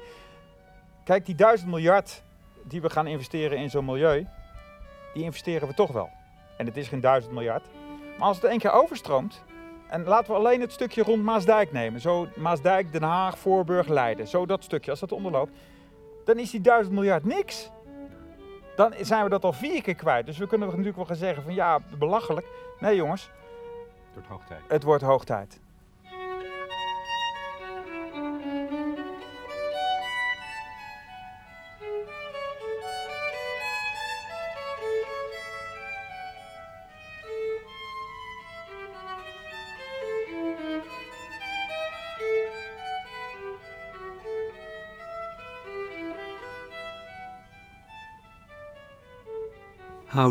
Kijk, 1.04 1.26
die 1.26 1.34
duizend 1.34 1.70
miljard 1.70 2.22
die 2.62 2.80
we 2.80 2.90
gaan 2.90 3.06
investeren 3.06 3.58
in 3.58 3.70
zo'n 3.70 3.84
milieu, 3.84 4.26
die 5.14 5.22
investeren 5.22 5.68
we 5.68 5.74
toch 5.74 5.92
wel. 5.92 6.10
En 6.56 6.66
het 6.66 6.76
is 6.76 6.88
geen 6.88 7.00
duizend 7.00 7.34
miljard. 7.34 7.64
Maar 8.18 8.26
als 8.26 8.36
het 8.36 8.50
één 8.50 8.58
keer 8.58 8.72
overstroomt, 8.72 9.44
en 9.88 10.04
laten 10.04 10.32
we 10.32 10.38
alleen 10.38 10.60
het 10.60 10.72
stukje 10.72 11.02
rond 11.02 11.22
Maasdijk 11.22 11.72
nemen. 11.72 12.00
Zo 12.00 12.28
Maasdijk, 12.36 12.92
Den 12.92 13.02
Haag, 13.02 13.38
Voorburg, 13.38 13.88
Leiden. 13.88 14.28
Zo 14.28 14.46
dat 14.46 14.64
stukje, 14.64 14.90
als 14.90 15.00
dat 15.00 15.12
onderloopt. 15.12 15.52
Dan 16.24 16.38
is 16.38 16.50
die 16.50 16.60
duizend 16.60 16.94
miljard 16.94 17.24
niks. 17.24 17.70
Dan 18.78 18.94
zijn 19.00 19.24
we 19.24 19.30
dat 19.30 19.44
al 19.44 19.52
vier 19.52 19.82
keer 19.82 19.94
kwijt. 19.94 20.26
Dus 20.26 20.38
we 20.38 20.46
kunnen 20.46 20.68
natuurlijk 20.68 20.96
wel 20.96 21.04
gaan 21.04 21.16
zeggen 21.16 21.42
van 21.42 21.54
ja, 21.54 21.80
belachelijk. 21.98 22.46
Nee 22.80 22.96
jongens, 22.96 23.22
Het 23.22 24.12
wordt 24.14 24.28
hoog 24.28 24.44
tijd. 24.46 24.60
het 24.68 24.82
wordt 24.82 25.02
hoog 25.02 25.24
tijd. 25.24 25.60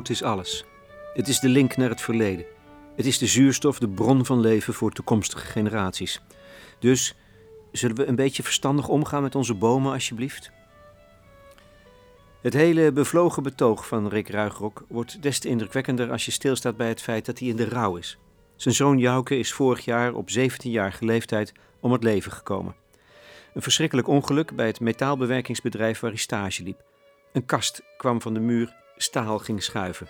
Is 0.06 0.24
alles. 0.24 0.66
Het 1.14 1.28
is 1.28 1.40
de 1.40 1.50
link 1.50 1.78
naar 1.78 1.90
het 1.90 2.02
verleden. 2.02 2.46
Het 2.96 3.06
is 3.06 3.18
de 3.18 3.26
zuurstof, 3.28 3.80
de 3.80 3.90
bron 3.90 4.26
van 4.26 4.40
leven 4.40 4.74
voor 4.74 4.92
toekomstige 4.92 5.46
generaties. 5.46 6.22
Dus 6.80 7.16
zullen 7.72 7.96
we 7.96 8.06
een 8.06 8.16
beetje 8.16 8.44
verstandig 8.44 8.88
omgaan 8.88 9.22
met 9.22 9.36
onze 9.36 9.54
bomen, 9.54 9.92
alsjeblieft? 9.92 10.52
Het 12.42 12.54
hele 12.54 12.92
bevlogen 12.92 13.44
betoog 13.44 13.88
van 13.88 14.08
Rick 14.08 14.30
Ruigrok 14.30 14.86
wordt 14.88 15.22
des 15.22 15.40
te 15.40 15.48
indrukwekkender 15.48 16.12
als 16.12 16.26
je 16.26 16.32
stilstaat 16.32 16.78
bij 16.78 16.88
het 16.88 17.02
feit 17.02 17.26
dat 17.26 17.40
hij 17.40 17.48
in 17.48 17.56
de 17.56 17.70
rouw 17.70 17.96
is. 17.96 18.18
Zijn 18.56 18.76
zoon 18.76 18.98
Jouke 18.98 19.38
is 19.38 19.54
vorig 19.54 19.86
jaar 19.86 20.14
op 20.14 20.30
17-jarige 20.30 21.06
leeftijd 21.06 21.54
om 21.80 21.92
het 21.92 22.04
leven 22.04 22.32
gekomen. 22.32 22.76
Een 23.54 23.62
verschrikkelijk 23.62 24.08
ongeluk 24.08 24.56
bij 24.56 24.68
het 24.68 24.80
metaalbewerkingsbedrijf 24.80 26.00
waar 26.00 26.12
hij 26.12 26.20
stage 26.20 26.64
liep. 26.64 26.84
Een 27.34 27.46
kast 27.46 27.82
kwam 27.98 28.22
van 28.22 28.34
de 28.34 28.40
muur, 28.40 28.76
staal 28.98 29.40
ging 29.40 29.64
schuiven. 29.64 30.08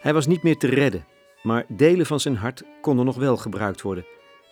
Hij 0.00 0.12
was 0.12 0.26
niet 0.26 0.42
meer 0.42 0.56
te 0.56 0.66
redden, 0.66 1.06
maar 1.42 1.64
delen 1.68 2.06
van 2.06 2.20
zijn 2.20 2.36
hart 2.36 2.62
konden 2.80 3.04
nog 3.04 3.16
wel 3.16 3.36
gebruikt 3.36 3.82
worden. 3.82 4.06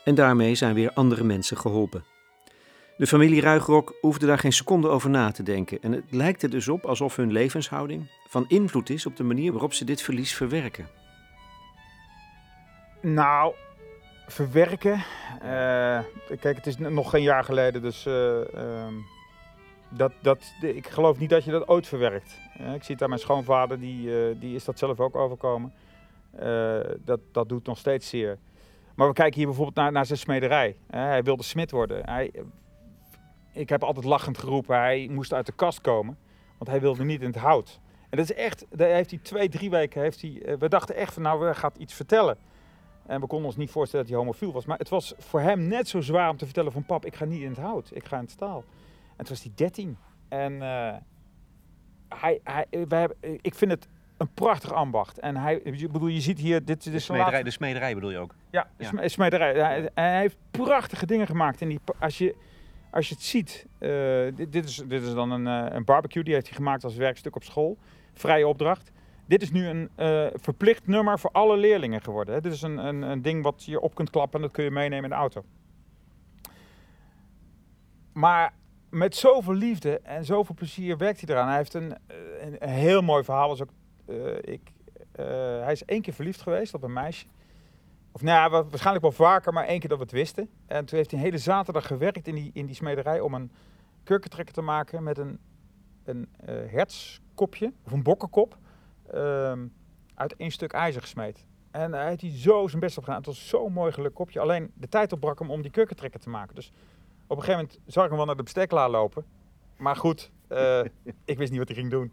En 0.04 0.14
daarmee 0.14 0.54
zijn 0.54 0.74
weer 0.74 0.92
andere 0.92 1.24
mensen 1.24 1.56
geholpen. 1.56 2.04
De 2.96 3.06
familie 3.06 3.40
Ruigrok 3.40 3.94
hoefde 4.00 4.26
daar 4.26 4.38
geen 4.38 4.52
seconde 4.52 4.88
over 4.88 5.10
na 5.10 5.30
te 5.30 5.42
denken. 5.42 5.78
En 5.82 5.92
het 5.92 6.04
lijkt 6.10 6.42
er 6.42 6.50
dus 6.50 6.68
op 6.68 6.84
alsof 6.84 7.16
hun 7.16 7.32
levenshouding 7.32 8.10
van 8.28 8.44
invloed 8.48 8.90
is 8.90 9.06
op 9.06 9.16
de 9.16 9.22
manier 9.24 9.52
waarop 9.52 9.72
ze 9.72 9.84
dit 9.84 10.02
verlies 10.02 10.34
verwerken. 10.34 10.88
Nou, 13.00 13.54
verwerken. 14.26 15.04
Uh, 15.42 15.98
kijk, 16.40 16.56
het 16.56 16.66
is 16.66 16.76
nog 16.76 17.10
geen 17.10 17.22
jaar 17.22 17.44
geleden, 17.44 17.82
dus 17.82 18.06
uh, 18.06 18.14
um, 18.14 19.04
dat, 19.96 20.12
dat, 20.20 20.52
ik 20.60 20.88
geloof 20.88 21.18
niet 21.18 21.30
dat 21.30 21.44
je 21.44 21.50
dat 21.50 21.68
ooit 21.68 21.86
verwerkt. 21.86 22.38
Ik 22.74 22.82
zie 22.82 23.02
aan 23.02 23.08
mijn 23.08 23.20
schoonvader, 23.20 23.80
die, 23.80 24.38
die 24.38 24.54
is 24.54 24.64
dat 24.64 24.78
zelf 24.78 25.00
ook 25.00 25.16
overkomen. 25.16 25.72
dat, 27.04 27.20
dat 27.32 27.48
doet 27.48 27.66
nog 27.66 27.78
steeds 27.78 28.08
zeer. 28.08 28.38
Maar 28.94 29.08
we 29.08 29.12
kijken 29.12 29.36
hier 29.36 29.46
bijvoorbeeld 29.46 29.76
naar, 29.76 29.92
naar 29.92 30.06
zijn 30.06 30.18
smederij. 30.18 30.76
hij 30.86 31.22
wilde 31.22 31.42
smid 31.42 31.70
worden. 31.70 32.04
Hij, 32.04 32.30
ik 33.52 33.68
heb 33.68 33.82
altijd 33.82 34.04
lachend 34.04 34.38
geroepen, 34.38 34.76
hij 34.76 35.08
moest 35.10 35.32
uit 35.32 35.46
de 35.46 35.52
kast 35.52 35.80
komen. 35.80 36.18
Want 36.58 36.70
hij 36.70 36.80
wilde 36.80 37.04
niet 37.04 37.20
in 37.20 37.26
het 37.26 37.36
hout. 37.36 37.80
En 38.10 38.18
dat 38.18 38.30
is 38.30 38.36
echt, 38.36 38.66
daar 38.70 38.88
heeft 38.88 39.10
hij 39.10 39.18
twee, 39.22 39.48
drie 39.48 39.70
weken, 39.70 40.02
heeft 40.02 40.22
hij, 40.22 40.56
we 40.58 40.68
dachten 40.68 40.94
echt 40.94 41.12
van 41.12 41.22
nou, 41.22 41.40
we 41.40 41.54
gaan 41.54 41.70
iets 41.78 41.94
vertellen. 41.94 42.38
En 43.06 43.20
we 43.20 43.26
konden 43.26 43.46
ons 43.46 43.56
niet 43.56 43.70
voorstellen 43.70 44.06
dat 44.06 44.14
hij 44.14 44.24
homofiel 44.24 44.52
was. 44.52 44.64
Maar 44.64 44.78
het 44.78 44.88
was 44.88 45.14
voor 45.18 45.40
hem 45.40 45.66
net 45.66 45.88
zo 45.88 46.00
zwaar 46.00 46.30
om 46.30 46.36
te 46.36 46.44
vertellen 46.44 46.72
van 46.72 46.84
pap, 46.84 47.06
ik 47.06 47.14
ga 47.14 47.24
niet 47.24 47.40
in 47.40 47.48
het 47.48 47.58
hout, 47.58 47.90
ik 47.92 48.06
ga 48.06 48.16
in 48.16 48.22
het 48.22 48.30
staal. 48.30 48.64
En 49.22 49.28
toen 49.28 49.36
was 49.36 49.44
hij 49.44 49.52
13. 49.54 49.96
En 50.28 50.52
uh, 50.52 50.94
hij, 52.08 52.40
hij, 52.44 52.66
wij 52.88 53.00
hebben, 53.00 53.16
ik 53.40 53.54
vind 53.54 53.70
het 53.70 53.88
een 54.16 54.28
prachtig 54.34 54.72
ambacht. 54.72 55.18
En 55.18 55.36
hij, 55.36 55.54
ik 55.54 55.92
bedoel, 55.92 56.08
je 56.08 56.20
ziet 56.20 56.38
hier... 56.38 56.64
Dit, 56.64 56.92
de, 56.92 56.98
smederij, 56.98 57.42
de 57.42 57.50
smederij 57.50 57.94
bedoel 57.94 58.10
je 58.10 58.18
ook? 58.18 58.34
Ja, 58.50 58.70
de 58.76 58.88
ja. 58.92 59.08
smederij. 59.08 59.54
Hij, 59.54 59.90
hij, 59.94 60.20
heeft 60.20 60.36
prachtige 60.50 61.06
dingen 61.06 61.26
gemaakt. 61.26 61.60
En 61.60 61.68
die, 61.68 61.80
als, 61.98 62.18
je, 62.18 62.34
als 62.90 63.08
je 63.08 63.14
het 63.14 63.24
ziet... 63.24 63.66
Uh, 63.78 63.88
dit, 64.34 64.52
dit, 64.52 64.64
is, 64.64 64.76
dit 64.86 65.02
is 65.02 65.14
dan 65.14 65.30
een, 65.30 65.46
uh, 65.46 65.74
een 65.74 65.84
barbecue, 65.84 66.22
die 66.22 66.34
heeft 66.34 66.46
hij 66.46 66.56
gemaakt 66.56 66.84
als 66.84 66.96
werkstuk 66.96 67.36
op 67.36 67.44
school. 67.44 67.78
Vrije 68.14 68.46
opdracht. 68.46 68.92
Dit 69.26 69.42
is 69.42 69.50
nu 69.50 69.66
een 69.66 69.90
uh, 69.96 70.26
verplicht 70.34 70.86
nummer 70.86 71.18
voor 71.18 71.30
alle 71.30 71.56
leerlingen 71.56 72.02
geworden. 72.02 72.34
Hè. 72.34 72.40
Dit 72.40 72.52
is 72.52 72.62
een, 72.62 72.78
een, 72.86 73.02
een, 73.02 73.22
ding 73.22 73.42
wat 73.42 73.64
je 73.64 73.80
op 73.80 73.94
kunt 73.94 74.10
klappen 74.10 74.40
en 74.40 74.46
dat 74.46 74.54
kun 74.54 74.64
je 74.64 74.70
meenemen 74.70 75.04
in 75.04 75.10
de 75.10 75.16
auto. 75.16 75.44
Maar 78.12 78.52
met 78.92 79.16
zoveel 79.16 79.54
liefde 79.54 79.98
en 79.98 80.24
zoveel 80.24 80.54
plezier 80.54 80.96
werkt 80.96 81.20
hij 81.20 81.34
eraan. 81.34 81.48
Hij 81.48 81.56
heeft 81.56 81.74
een, 81.74 81.96
eh, 82.06 82.16
een, 82.58 82.68
heel 82.68 83.02
mooi 83.02 83.24
verhaal. 83.24 83.52
Is 83.52 83.62
ook, 83.62 83.72
uh, 84.06 84.36
ik, 84.40 84.72
uh, 85.20 85.26
hij 85.60 85.72
is 85.72 85.84
één 85.84 86.02
keer 86.02 86.12
verliefd 86.12 86.40
geweest 86.40 86.74
op 86.74 86.82
een 86.82 86.92
meisje. 86.92 87.26
Of 88.12 88.22
nou 88.22 88.50
waarschijnlijk 88.50 89.02
wel 89.02 89.12
vaker, 89.12 89.52
maar 89.52 89.64
één 89.64 89.80
keer 89.80 89.88
dat 89.88 89.98
we 89.98 90.04
het 90.04 90.12
wisten. 90.12 90.48
En 90.66 90.84
toen 90.84 90.98
heeft 90.98 91.10
hij 91.10 91.20
een 91.20 91.24
hele 91.24 91.38
zaterdag 91.38 91.86
gewerkt 91.86 92.28
in 92.28 92.34
die, 92.34 92.50
in 92.54 92.66
die 92.66 92.74
smederij 92.74 93.20
om 93.20 93.34
een 93.34 93.52
kurkentrekker 94.02 94.54
te 94.54 94.60
maken 94.60 95.02
met 95.02 95.18
een, 95.18 95.38
een 96.04 96.28
hertskopje 96.66 97.72
of 97.84 97.92
een 97.92 98.02
bokkenkop 98.02 98.58
um, 99.14 99.72
uit 100.14 100.36
één 100.36 100.50
stuk 100.50 100.72
ijzer 100.72 101.00
gesmeed. 101.00 101.46
En 101.70 101.92
hij 101.92 102.08
heeft 102.08 102.20
hij 102.20 102.30
zo 102.30 102.66
zijn 102.68 102.80
best 102.80 102.96
op 102.96 103.02
gedaan. 103.04 103.18
Het 103.18 103.26
was 103.26 103.48
zo'n 103.48 103.72
mooi 103.72 103.92
geluk 103.92 104.14
kopje. 104.14 104.40
Alleen 104.40 104.72
de 104.74 104.88
tijd 104.88 105.12
opbrak 105.12 105.38
hem 105.38 105.50
om 105.50 105.62
die 105.62 105.70
kurkentrekker 105.70 106.20
te 106.20 106.28
maken. 106.28 106.54
Dus 106.54 106.72
op 107.32 107.38
een 107.38 107.44
gegeven 107.44 107.68
moment 107.68 107.92
zag 107.92 108.02
ik 108.02 108.08
hem 108.08 108.18
wel 108.18 108.26
naar 108.26 108.36
de 108.36 108.42
besteklaar 108.42 108.90
lopen. 108.90 109.24
Maar 109.76 109.96
goed, 109.96 110.30
uh, 110.48 110.80
ik 111.24 111.38
wist 111.38 111.50
niet 111.50 111.58
wat 111.58 111.68
hij 111.68 111.76
ging 111.76 111.90
doen. 111.90 112.12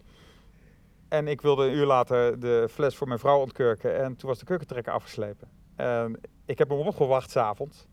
En 1.08 1.28
ik 1.28 1.42
wilde 1.42 1.66
een 1.66 1.74
uur 1.74 1.86
later 1.86 2.40
de 2.40 2.68
fles 2.72 2.96
voor 2.96 3.08
mijn 3.08 3.20
vrouw 3.20 3.40
ontkurken. 3.40 3.98
En 3.98 4.16
toen 4.16 4.30
was 4.30 4.40
de 4.40 4.46
kurkentrekker 4.46 4.94
afgeslepen. 4.94 5.50
En 5.76 6.20
ik 6.46 6.58
heb 6.58 6.70
hem 6.70 6.78
opgewacht 6.78 7.32
s'avonds. 7.32 7.88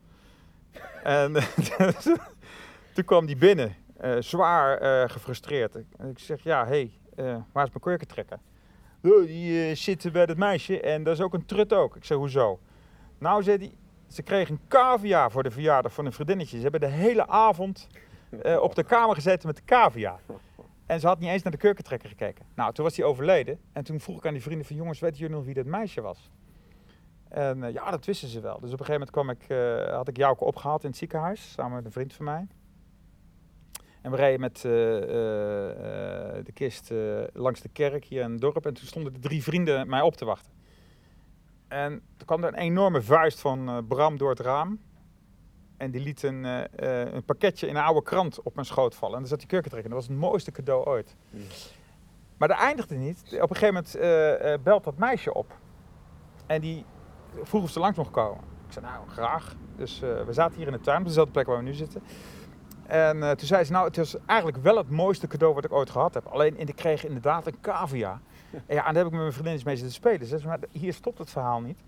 En 1.03 1.33
toen 2.95 3.05
kwam 3.05 3.27
hij 3.27 3.37
binnen, 3.37 3.77
uh, 4.05 4.17
zwaar 4.21 4.83
uh, 4.83 5.09
gefrustreerd. 5.09 5.75
En 5.75 6.11
ik 6.11 6.19
zeg, 6.19 6.43
ja, 6.43 6.67
hé, 6.67 6.91
hey, 7.15 7.43
waar 7.53 7.65
is 7.65 7.71
mijn 7.71 7.81
kurkentrekker? 7.81 8.39
die 9.01 9.69
uh, 9.69 9.77
zitten 9.77 10.13
bij 10.13 10.27
dat 10.27 10.37
meisje 10.37 10.81
en 10.81 11.03
dat 11.05 11.15
is 11.15 11.21
ook 11.21 11.35
een 11.35 11.47
trut 11.47 11.73
ook. 11.73 11.97
Ik 11.97 12.05
zei, 12.05 12.19
hoezo? 12.19 12.61
Nou, 13.19 13.43
zei 13.43 13.59
hij, 13.59 13.73
ze 14.09 14.23
kregen 14.23 14.55
een 14.55 14.69
cavia 14.69 15.31
voor 15.31 15.43
de 15.43 15.51
verjaardag 15.51 15.93
van 15.93 16.07
een 16.07 16.13
vriendinnetje. 16.13 16.57
Ze 16.57 16.63
hebben 16.63 16.81
de 16.81 16.87
hele 16.87 17.27
avond 17.27 17.89
uh, 18.31 18.61
op 18.61 18.75
de 18.75 18.85
kamer 18.85 19.15
gezeten 19.15 19.47
met 19.47 19.57
de 19.57 19.65
cavia. 19.65 20.19
En 20.87 21.01
ze 21.01 21.07
had 21.07 21.19
niet 21.19 21.31
eens 21.31 21.43
naar 21.43 21.53
de 21.53 21.59
kurkentrekker 21.59 22.09
gekeken. 22.09 22.45
Nou, 22.55 22.73
toen 22.73 22.85
was 22.85 22.97
hij 22.97 23.07
overleden. 23.07 23.59
En 23.73 23.85
toen 23.85 24.01
vroeg 24.01 24.19
ik 24.19 24.27
aan 24.27 24.33
die 24.33 24.43
vrienden 24.43 24.67
van, 24.67 24.77
jongens, 24.77 24.99
weten 24.99 25.19
jullie 25.19 25.37
nog 25.37 25.45
wie 25.45 25.55
dat 25.55 25.65
meisje 25.65 26.01
was? 26.01 26.31
En 27.29 27.59
uh, 27.59 27.73
ja, 27.73 27.91
dat 27.91 28.05
wisten 28.05 28.29
ze 28.29 28.41
wel. 28.41 28.61
Dus 28.61 28.73
op 28.73 28.81
een 28.81 28.87
gegeven 28.87 29.09
moment 29.09 29.11
kwam 29.11 29.31
ik, 29.31 29.91
had 29.93 30.09
ik 30.09 30.17
Jouke 30.17 30.45
opgehaald 30.45 30.83
in 30.83 30.89
het 30.89 30.99
ziekenhuis, 30.99 31.53
samen 31.53 31.77
met 31.77 31.85
een 31.85 31.93
vriend 31.93 32.13
van 32.13 32.25
mij. 32.25 32.47
En 34.03 34.11
we 34.11 34.17
reden 34.17 34.41
met 34.41 34.63
uh, 34.67 34.73
uh, 34.73 35.09
de 36.45 36.53
kist 36.55 36.93
langs 37.33 37.61
de 37.61 37.69
kerk 37.69 38.05
hier 38.05 38.23
in 38.23 38.31
het 38.31 38.41
dorp. 38.41 38.67
En 38.67 38.75
toen 38.75 38.87
stonden 38.87 39.13
de 39.13 39.19
drie 39.19 39.43
vrienden 39.43 39.89
mij 39.89 40.01
op 40.01 40.17
te 40.17 40.25
wachten. 40.25 40.56
En 41.69 41.91
toen 41.91 42.27
kwam 42.27 42.45
er 42.45 42.49
een 42.49 42.59
enorme 42.59 43.03
vuist 43.03 43.41
van 43.41 43.87
Bram 43.89 44.19
door 44.19 44.31
het 44.31 44.41
raam. 44.41 44.79
En 45.77 45.91
die 45.91 46.01
liet 46.01 46.23
een, 46.23 46.45
een, 47.15 47.25
pakketje 47.25 47.67
in 47.67 47.77
een 47.77 47.83
oude 47.83 48.03
krant 48.03 48.43
op 48.43 48.55
mijn 48.55 48.67
schoot 48.67 48.95
vallen. 48.95 49.15
En 49.15 49.21
dan 49.21 49.29
zat 49.29 49.39
die 49.39 49.49
kurkentrekker. 49.49 49.91
Dat 49.91 49.99
was 49.99 50.09
het 50.09 50.19
mooiste 50.19 50.51
cadeau 50.51 50.85
ooit. 50.85 51.17
Mm. 51.31 51.41
Maar 52.37 52.49
dat 52.49 52.59
eindigde 52.59 52.95
niet. 52.95 53.23
Op 53.41 53.51
een 53.51 53.57
gegeven 53.57 53.75
moment 53.75 54.63
belt 54.63 54.85
dat 54.85 54.99
meisje 54.99 55.35
op. 55.35 55.59
En 56.47 56.61
die 56.61 56.85
vroeg 57.43 57.63
of 57.63 57.71
ze 57.71 57.79
langs 57.79 57.97
mocht 57.97 58.11
komen. 58.11 58.45
Ik 58.67 58.73
zei, 58.73 58.85
nou, 58.85 59.09
graag. 59.09 59.55
Dus 59.77 59.99
we 60.01 60.33
zaten 60.33 60.57
hier 60.57 60.67
in 60.67 60.73
de 60.73 60.81
tuin, 60.81 60.99
op 60.99 61.07
dezelfde 61.07 61.33
plek 61.33 61.47
waar 61.47 61.57
we 61.57 61.63
nu 61.63 61.75
zitten. 61.75 62.03
En 62.87 63.17
uh, 63.17 63.31
toen 63.31 63.47
zei 63.47 63.65
ze, 63.65 63.73
nou, 63.73 63.87
het 63.87 63.99
is 63.99 64.15
eigenlijk 64.27 64.63
wel 64.63 64.77
het 64.77 64.91
mooiste 64.91 65.27
cadeau 65.27 65.55
wat 65.55 65.65
ik 65.65 65.73
ooit 65.73 65.91
gehad 65.91 66.15
heb. 66.15 66.27
Alleen, 66.27 66.59
ik 66.59 66.77
kreeg 66.77 67.05
inderdaad 67.05 67.47
een 67.47 67.61
cavia. 67.61 68.21
En 68.67 68.75
ja, 68.77 68.87
en 68.87 68.95
daar 68.95 69.05
heb 69.05 69.07
ik 69.07 69.13
met 69.13 69.21
mijn 69.21 69.33
vriendinnetjes 69.33 69.65
mee 69.65 69.77
zitten 69.77 69.95
spelen. 69.95 70.27
Ze 70.27 70.39
zei, 70.39 70.49
maar 70.49 70.59
hier 70.71 70.93
stopt 70.93 71.19
het 71.19 71.31
verhaal 71.31 71.61
niet. 71.61 71.79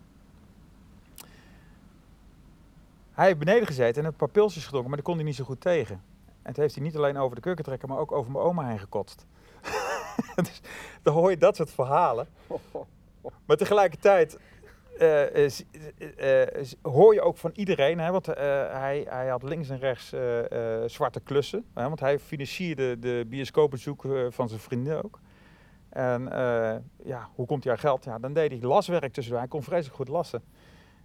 Hij 3.13 3.27
heeft 3.27 3.39
beneden 3.39 3.67
gezeten 3.67 4.03
en 4.03 4.09
een 4.09 4.17
paar 4.17 4.29
pilsjes 4.29 4.65
gedronken, 4.65 4.89
maar 4.89 4.99
daar 4.99 5.07
kon 5.07 5.17
hij 5.17 5.25
niet 5.25 5.35
zo 5.35 5.45
goed 5.45 5.61
tegen. 5.61 6.03
En 6.43 6.53
toen 6.53 6.63
heeft 6.63 6.75
hij 6.75 6.85
niet 6.85 6.97
alleen 6.97 7.17
over 7.17 7.37
de 7.37 7.43
keukentrekker, 7.43 7.89
maar 7.89 7.99
ook 7.99 8.13
over 8.13 8.33
mijn 8.33 8.45
oma 8.45 8.69
heen 8.69 8.79
gekotst. 8.79 9.27
dus 10.37 10.61
dan 11.03 11.15
hoor 11.15 11.31
je 11.31 11.37
dat 11.37 11.57
soort 11.57 11.71
verhalen. 11.71 12.29
Maar 13.47 13.57
tegelijkertijd 13.57 14.39
uh, 15.01 15.47
uh, 15.47 16.43
hoor 16.83 17.15
je 17.15 17.21
ook 17.21 17.37
van 17.37 17.51
iedereen, 17.55 17.99
hè, 17.99 18.11
want 18.11 18.27
hij, 18.27 19.07
hij 19.09 19.29
had 19.29 19.43
links 19.43 19.69
en 19.69 19.79
rechts 19.79 20.09
zwarte 20.93 21.21
klussen. 21.21 21.65
Hè, 21.75 21.83
want 21.83 22.01
hij 22.01 22.19
financierde 22.19 22.99
de 22.99 23.25
bioscoopbezoek 23.27 24.05
van 24.29 24.49
zijn 24.49 24.61
vrienden 24.61 25.05
ook. 25.05 25.19
En 25.89 26.23
ja, 27.05 27.29
hoe 27.35 27.47
komt 27.47 27.65
hij 27.65 27.73
aan 27.73 27.79
geld? 27.79 28.05
Ja, 28.05 28.19
dan 28.19 28.33
deed 28.33 28.51
hij 28.51 28.61
laswerk 28.61 29.13
tussendoor. 29.13 29.41
Hij 29.41 29.51
kon 29.51 29.63
vreselijk 29.63 29.97
goed 29.97 30.09
lassen. 30.09 30.43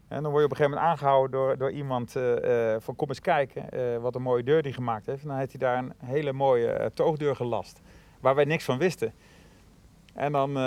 En 0.07 0.23
dan 0.23 0.31
word 0.31 0.43
je 0.43 0.45
op 0.45 0.51
een 0.51 0.57
gegeven 0.57 0.79
moment 0.79 0.91
aangehouden 0.91 1.31
door, 1.31 1.57
door 1.57 1.71
iemand 1.71 2.11
van 2.77 2.95
kom 2.95 3.07
eens 3.07 3.19
kijken 3.19 4.01
wat 4.01 4.15
een 4.15 4.21
mooie 4.21 4.43
deur 4.43 4.61
die 4.61 4.73
gemaakt 4.73 5.05
heeft. 5.05 5.21
En 5.21 5.27
dan 5.27 5.37
heeft 5.37 5.51
hij 5.51 5.59
daar 5.59 5.77
een 5.77 5.93
hele 5.97 6.33
mooie 6.33 6.91
toogdeur 6.93 7.35
gelast, 7.35 7.81
waar 8.19 8.35
wij 8.35 8.45
niks 8.45 8.63
van 8.63 8.77
wisten. 8.77 9.13
En 10.13 10.31
dan 10.31 10.57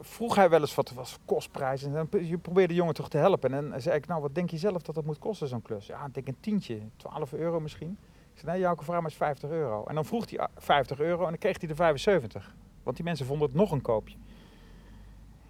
vroeg 0.00 0.34
hij 0.34 0.50
wel 0.50 0.60
eens 0.60 0.74
wat 0.74 0.90
was 0.90 1.18
kostprijs. 1.24 1.82
En 1.82 1.92
dan, 1.92 2.26
je 2.26 2.38
probeerde 2.38 2.68
de 2.68 2.78
jongen 2.78 2.94
toch 2.94 3.08
te 3.08 3.18
helpen. 3.18 3.54
En 3.54 3.70
dan 3.70 3.80
zei 3.80 3.96
ik, 3.96 4.06
nou 4.06 4.20
wat 4.20 4.34
denk 4.34 4.50
je 4.50 4.58
zelf 4.58 4.82
dat 4.82 4.94
dat 4.94 5.04
moet 5.04 5.18
kosten 5.18 5.48
zo'n 5.48 5.62
klus? 5.62 5.86
Ja, 5.86 6.06
ik 6.06 6.14
denk 6.14 6.28
een 6.28 6.40
tientje, 6.40 6.78
12 6.96 7.32
euro 7.32 7.60
misschien. 7.60 7.98
Ik 8.34 8.40
zei, 8.40 8.52
nee, 8.52 8.60
jouw 8.60 8.76
vraag 8.76 9.06
is 9.06 9.14
50 9.14 9.50
euro. 9.50 9.84
En 9.84 9.94
dan 9.94 10.04
vroeg 10.04 10.30
hij 10.30 10.48
50 10.56 11.00
euro 11.00 11.22
en 11.22 11.28
dan 11.28 11.38
kreeg 11.38 11.58
hij 11.58 11.68
de 11.68 11.74
75. 11.74 12.54
Want 12.84 12.96
die 12.96 13.04
mensen 13.04 13.26
vonden 13.26 13.46
het 13.46 13.56
nog 13.56 13.70
een 13.70 13.82
koopje. 13.82 14.16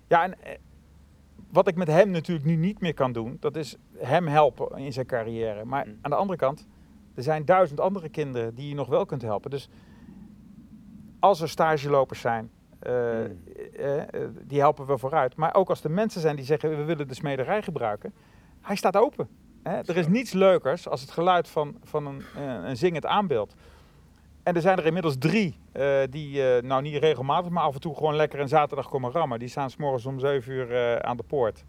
Ja, 0.06 0.22
en 0.22 0.42
eh, 0.42 0.58
wat 1.50 1.68
ik 1.68 1.76
met 1.76 1.88
hem 1.88 2.10
natuurlijk 2.10 2.46
nu 2.46 2.56
niet 2.56 2.80
meer 2.80 2.94
kan 2.94 3.12
doen, 3.12 3.36
dat 3.40 3.56
is 3.56 3.76
hem 3.96 4.26
helpen 4.26 4.78
in 4.78 4.92
zijn 4.92 5.06
carrière. 5.06 5.64
Maar 5.64 5.86
mm. 5.86 5.98
aan 6.00 6.10
de 6.10 6.16
andere 6.16 6.38
kant, 6.38 6.66
er 7.14 7.22
zijn 7.22 7.44
duizend 7.44 7.80
andere 7.80 8.08
kinderen 8.08 8.54
die 8.54 8.68
je 8.68 8.74
nog 8.74 8.88
wel 8.88 9.06
kunt 9.06 9.22
helpen. 9.22 9.50
Dus 9.50 9.68
als 11.18 11.40
er 11.40 11.48
stagelopers 11.48 12.20
zijn, 12.20 12.50
uh, 12.86 13.20
die 14.42 14.60
helpen 14.60 14.86
we 14.86 14.98
vooruit. 14.98 15.36
Maar 15.36 15.54
ook 15.54 15.68
als 15.68 15.84
er 15.84 15.90
mensen 15.90 16.20
zijn 16.20 16.36
die 16.36 16.44
zeggen 16.44 16.76
we 16.76 16.84
willen 16.84 17.08
de 17.08 17.14
smederij 17.14 17.62
gebruiken, 17.62 18.14
hij 18.60 18.76
staat 18.76 18.96
open. 18.96 19.28
Hè? 19.62 19.72
Er 19.72 19.96
is 19.96 20.06
niets 20.06 20.32
leukers 20.32 20.88
als 20.88 21.00
het 21.00 21.10
geluid 21.10 21.48
van, 21.48 21.76
van 21.82 22.06
een, 22.06 22.22
een 22.68 22.76
zingend 22.76 23.06
aanbeeld. 23.06 23.54
En 24.44 24.54
er 24.54 24.60
zijn 24.60 24.78
er 24.78 24.86
inmiddels 24.86 25.16
drie 25.18 25.58
uh, 25.76 25.98
die, 26.10 26.56
uh, 26.56 26.62
nou 26.62 26.82
niet 26.82 26.96
regelmatig, 26.96 27.50
maar 27.50 27.62
af 27.62 27.74
en 27.74 27.80
toe 27.80 27.94
gewoon 27.94 28.16
lekker 28.16 28.40
een 28.40 28.48
zaterdag 28.48 28.88
komen 28.88 29.10
rammen. 29.10 29.38
Die 29.38 29.48
staan 29.48 29.70
s 29.70 29.76
morgens 29.76 30.06
om 30.06 30.18
7 30.18 30.52
uur 30.52 30.70
uh, 30.70 30.96
aan 30.96 31.16
de 31.16 31.22
poort. 31.22 31.64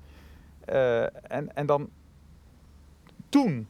en, 0.66 1.56
en 1.56 1.66
dan 1.66 1.90
toen 3.30 3.68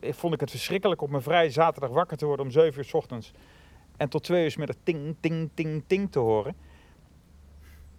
vond 0.00 0.34
ik 0.34 0.40
het 0.40 0.50
verschrikkelijk 0.50 1.02
op 1.02 1.10
mijn 1.10 1.22
vrije 1.22 1.50
zaterdag 1.50 1.90
wakker 1.90 2.16
te 2.16 2.26
worden 2.26 2.46
om 2.46 2.52
7 2.52 2.78
uur 2.78 2.84
s 2.84 2.94
ochtends. 2.94 3.32
En 3.96 4.08
tot 4.08 4.22
twee 4.22 4.44
uur 4.44 4.54
middag 4.58 4.76
ting, 4.82 5.16
ting, 5.20 5.50
ting, 5.54 5.82
ting 5.86 6.12
te 6.12 6.18
horen. 6.18 6.54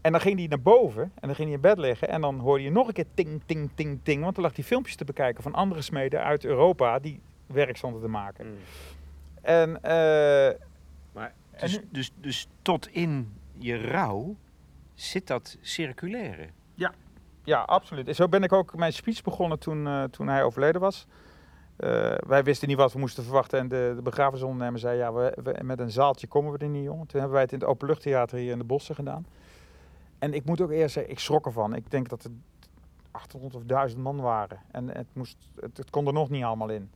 En 0.02 0.12
dan 0.12 0.22
ging 0.22 0.38
hij 0.38 0.48
naar 0.48 0.62
boven 0.62 1.04
en 1.04 1.28
dan 1.28 1.36
ging 1.36 1.48
hij 1.48 1.56
in 1.56 1.62
bed 1.62 1.78
liggen 1.78 2.10
en 2.10 2.22
dan 2.22 2.40
hoorde 2.40 2.64
je 2.64 2.72
nog 2.72 2.88
een 2.88 2.94
keer 2.94 3.06
ting, 3.14 3.42
ting, 3.46 3.70
ting, 3.76 4.00
ting. 4.04 4.24
Want 4.24 4.36
dan 4.36 4.44
lag 4.44 4.56
hij 4.56 4.64
filmpjes 4.64 4.96
te 4.96 5.06
bekijken 5.06 5.44
van 5.44 5.54
andere 5.54 5.82
smeden 5.82 6.24
uit 6.24 6.46
Europa 6.46 7.00
die 7.00 7.22
werk 7.46 7.78
stonden 7.78 8.02
te 8.02 8.08
maken. 8.08 8.48
Mm. 8.48 8.54
En, 9.50 9.82
eh, 9.84 10.56
Maar 11.14 11.34
dus, 11.60 11.80
dus, 11.92 12.12
dus 12.16 12.48
tot 12.62 12.88
in 12.88 13.34
je 13.58 13.88
rouw 13.88 14.36
zit 14.94 15.28
dat 15.28 15.58
circulaire. 15.62 16.48
ja, 17.44 17.62
absoluut. 17.62 18.08
En 18.08 18.16
zo 18.16 18.28
ben 18.28 18.44
ik 18.44 18.54
ook 18.54 18.76
mijn 18.76 18.94
speech 18.94 19.22
begonnen 19.22 19.60
toen, 19.60 19.88
eh, 19.88 20.04
toen 20.04 20.28
hij 20.28 20.44
overleden 20.44 20.82
was. 20.82 21.08
Eh, 21.76 22.16
wij 22.28 22.44
wisten 22.44 22.68
niet 22.68 22.78
wat 22.78 22.94
we 22.94 23.00
moesten 23.00 23.24
verwachten 23.24 23.60
en 23.60 23.68
de, 23.68 23.92
de 23.96 24.02
begrafenisondernemer 24.02 24.80
zei, 24.80 24.98
ja, 24.98 25.14
we, 25.14 25.38
we- 25.44 25.60
met 25.64 25.80
een 25.80 25.92
zaaltje 25.92 26.28
komen 26.28 26.52
we 26.52 26.58
er 26.58 26.70
niet, 26.70 26.84
jongen. 26.84 27.08
Toen 27.08 27.20
hebben 27.20 27.32
wij 27.32 27.42
het 27.42 27.52
in 27.52 27.60
het 27.60 27.68
openluchttheater 27.68 28.38
hier 28.38 28.52
in 28.52 28.58
de 28.58 28.64
bossen 28.64 28.96
gedaan. 28.96 29.26
En 30.20 30.34
ik 30.34 30.46
moet 30.46 30.62
ook 30.62 30.72
eerst 30.72 30.94
zeggen, 30.94 31.12
ik 31.12 31.20
schrok 31.20 31.46
ervan. 31.46 31.76
Ik 31.76 31.92
denk 31.92 32.10
dat 32.10 32.24
er 32.24 32.32
800 33.12 33.56
of 33.56 33.64
1000 33.64 34.02
man 34.02 34.20
waren. 34.22 34.60
En 34.72 34.88
het, 34.88 35.08
moest, 35.14 35.38
het, 35.60 35.78
het 35.78 35.90
kon 35.90 36.08
er 36.08 36.14
nog 36.14 36.30
niet 36.30 36.44
allemaal 36.44 36.70
in. 36.70 36.92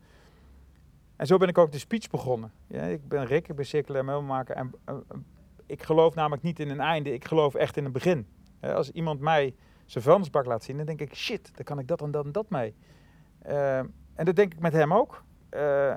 En 1.15 1.27
zo 1.27 1.37
ben 1.37 1.47
ik 1.47 1.57
ook 1.57 1.71
de 1.71 1.77
speech 1.77 2.09
begonnen. 2.09 2.51
Ja, 2.67 2.81
ik 2.81 3.07
ben 3.07 3.25
Rick, 3.25 3.47
ik 3.47 3.55
ben 3.55 3.65
circulair 3.65 4.05
meubelmaker. 4.05 4.55
En 4.55 4.71
eh, 4.85 4.95
ik 5.65 5.83
geloof 5.83 6.15
namelijk 6.15 6.41
niet 6.43 6.59
in 6.59 6.69
een 6.69 6.79
einde, 6.79 7.13
ik 7.13 7.25
geloof 7.25 7.55
echt 7.55 7.77
in 7.77 7.85
een 7.85 7.91
begin. 7.91 8.27
Als 8.61 8.91
iemand 8.91 9.19
mij 9.19 9.55
zijn 9.85 10.03
vuilnisbak 10.03 10.45
laat 10.45 10.63
zien, 10.63 10.77
dan 10.77 10.85
denk 10.85 11.01
ik, 11.01 11.15
shit, 11.15 11.51
daar 11.55 11.63
kan 11.65 11.79
ik 11.79 11.87
dat 11.87 12.01
en 12.01 12.11
dat 12.11 12.25
en 12.25 12.31
dat 12.31 12.49
mee. 12.49 12.75
Eh, 13.39 13.77
en 14.13 14.25
dat 14.25 14.35
denk 14.35 14.53
ik 14.53 14.59
met 14.59 14.73
hem 14.73 14.93
ook. 14.93 15.23
Eh, 15.49 15.93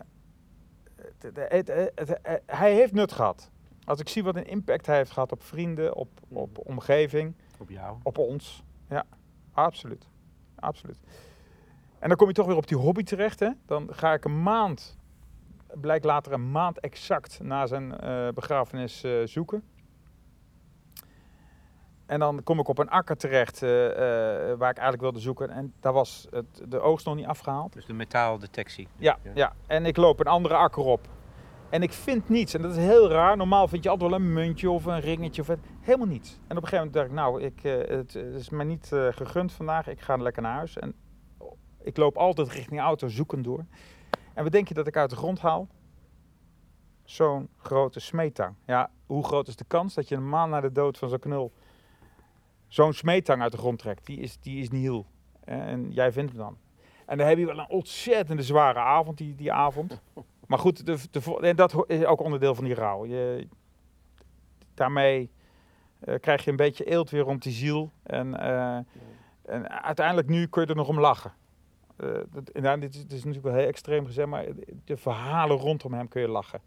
het- 0.96 1.22
het- 1.22 1.68
het- 1.68 1.92
het- 1.94 2.18
het- 2.22 2.42
hij 2.46 2.74
heeft 2.74 2.92
nut 2.92 3.12
gehad. 3.12 3.50
Als 3.84 4.00
ik 4.00 4.08
zie 4.08 4.22
wat 4.24 4.36
een 4.36 4.46
impact 4.46 4.86
hij 4.86 4.96
heeft 4.96 5.10
gehad 5.10 5.32
op 5.32 5.42
vrienden, 5.42 5.94
op, 5.94 6.08
op 6.28 6.58
omgeving, 6.66 7.34
Op 7.58 7.70
jou. 7.70 7.96
op 8.02 8.18
ons. 8.18 8.64
Ja, 8.88 9.04
absoluut. 9.52 10.08
Absoluut. 10.54 10.98
En 11.98 12.08
dan 12.08 12.16
kom 12.16 12.28
je 12.28 12.34
toch 12.34 12.46
weer 12.46 12.56
op 12.56 12.66
die 12.66 12.76
hobby 12.76 13.02
terecht. 13.02 13.40
Hè? 13.40 13.50
Dan 13.66 13.88
ga 13.92 14.12
ik 14.12 14.24
een 14.24 14.42
maand, 14.42 14.96
blijkt 15.80 16.04
later 16.04 16.32
een 16.32 16.50
maand 16.50 16.80
exact 16.80 17.40
na 17.42 17.66
zijn 17.66 17.98
eh, 17.98 18.28
begrafenis 18.34 19.04
eh, 19.04 19.12
zoeken. 19.24 19.62
En 22.06 22.20
dan 22.20 22.42
kom 22.42 22.58
ik 22.58 22.68
op 22.68 22.78
een 22.78 22.90
akker 22.90 23.16
terecht 23.16 23.62
eh, 23.62 23.68
waar 24.58 24.70
ik 24.70 24.78
eigenlijk 24.78 25.00
wilde 25.00 25.18
zoeken. 25.18 25.50
En 25.50 25.74
daar 25.80 25.92
was 25.92 26.26
het, 26.30 26.62
de 26.68 26.80
oogst 26.80 27.06
nog 27.06 27.14
niet 27.14 27.26
afgehaald. 27.26 27.72
Dus 27.72 27.86
de 27.86 27.92
metaaldetectie. 27.92 28.88
Ja, 28.96 29.18
Ja. 29.22 29.30
ja, 29.34 29.52
en 29.66 29.86
ik 29.86 29.96
loop 29.96 30.20
een 30.20 30.26
andere 30.26 30.54
akker 30.54 30.82
op. 30.82 31.08
En 31.70 31.82
ik 31.82 31.92
vind 31.92 32.28
niets. 32.28 32.54
En 32.54 32.62
dat 32.62 32.70
is 32.70 32.76
heel 32.76 33.10
raar. 33.10 33.36
Normaal 33.36 33.68
vind 33.68 33.82
je 33.82 33.90
altijd 33.90 34.10
wel 34.10 34.18
een 34.18 34.32
muntje 34.32 34.70
of 34.70 34.84
een 34.84 35.00
ringetje. 35.00 35.42
Of 35.42 35.48
helemaal 35.80 36.06
niets. 36.06 36.40
En 36.46 36.56
op 36.56 36.62
een 36.62 36.68
gegeven 36.68 36.76
moment 36.76 36.94
dacht 36.94 37.06
ik, 37.06 37.12
nou, 37.12 37.42
ik, 37.42 37.88
het, 37.88 38.14
is 38.14 38.50
mij 38.50 38.64
niet 38.64 38.86
gegund 39.10 39.52
vandaag. 39.52 39.86
Ik 39.86 40.00
ga 40.00 40.16
lekker 40.16 40.42
naar 40.42 40.56
huis. 40.56 40.78
En 40.78 40.94
ik 41.82 41.96
loop 41.96 42.16
altijd 42.16 42.48
richting 42.48 42.80
de 42.80 42.86
auto 42.86 43.08
zoekend 43.08 43.44
door. 43.44 43.64
En 44.36 44.42
wat 44.42 44.52
denk 44.52 44.68
je 44.68 44.74
dat 44.74 44.86
ik 44.86 44.96
uit 44.96 45.10
de 45.10 45.16
grond 45.16 45.40
haal? 45.40 45.68
Zo'n 47.04 47.48
grote 47.56 48.00
smeetang. 48.00 48.54
Ja, 48.66 48.90
hoe 49.06 49.24
groot 49.24 49.48
is 49.48 49.56
de 49.56 49.64
kans 49.64 49.94
dat 49.94 50.08
je 50.08 50.14
een 50.14 50.28
maand 50.28 50.50
na 50.50 50.60
de 50.60 50.72
dood 50.72 50.98
van 50.98 51.08
zo'n 51.08 51.18
knul 51.18 51.52
zo'n 52.68 52.92
smeetang 52.92 53.42
uit 53.42 53.52
de 53.52 53.58
grond 53.58 53.78
trekt? 53.78 54.06
Die 54.06 54.18
is, 54.18 54.38
die 54.40 54.60
is 54.60 54.70
niet 54.70 54.82
heel. 54.82 55.06
En 55.44 55.92
jij 55.92 56.12
vindt 56.12 56.30
hem 56.30 56.40
dan. 56.40 56.56
En 57.06 57.18
dan 57.18 57.26
heb 57.26 57.38
je 57.38 57.46
wel 57.46 57.58
een 57.58 57.68
ontzettende 57.68 58.42
zware 58.42 58.78
avond, 58.78 59.18
die, 59.18 59.34
die 59.34 59.52
avond. 59.52 60.00
Maar 60.46 60.58
goed, 60.58 60.86
de, 60.86 60.98
de, 61.10 61.38
en 61.40 61.56
dat 61.56 61.84
is 61.86 62.04
ook 62.04 62.20
onderdeel 62.20 62.54
van 62.54 62.64
die 62.64 62.74
rouw. 62.74 63.06
Je, 63.06 63.48
daarmee 64.74 65.30
eh, 66.00 66.14
krijg 66.20 66.44
je 66.44 66.50
een 66.50 66.56
beetje 66.56 66.84
eelt 66.84 67.10
weer 67.10 67.22
rond 67.22 67.42
die 67.42 67.52
ziel. 67.52 67.90
En, 68.02 68.40
eh, 68.40 68.76
en 69.42 69.82
uiteindelijk 69.82 70.28
nu 70.28 70.46
kun 70.46 70.62
je 70.62 70.68
er 70.68 70.76
nog 70.76 70.88
om 70.88 71.00
lachen. 71.00 71.32
Eh, 71.96 72.08
dat, 72.30 72.50
nou, 72.52 72.80
dit, 72.80 72.94
is, 72.94 73.00
dit 73.02 73.12
is 73.12 73.24
natuurlijk 73.24 73.44
wel 73.44 73.54
heel 73.54 73.68
extreem 73.68 74.06
gezegd, 74.06 74.28
maar 74.28 74.44
de 74.84 74.96
verhalen 74.96 75.56
rondom 75.56 75.92
hem 75.94 76.08
kun 76.08 76.20
je 76.20 76.28
lachen. 76.28 76.60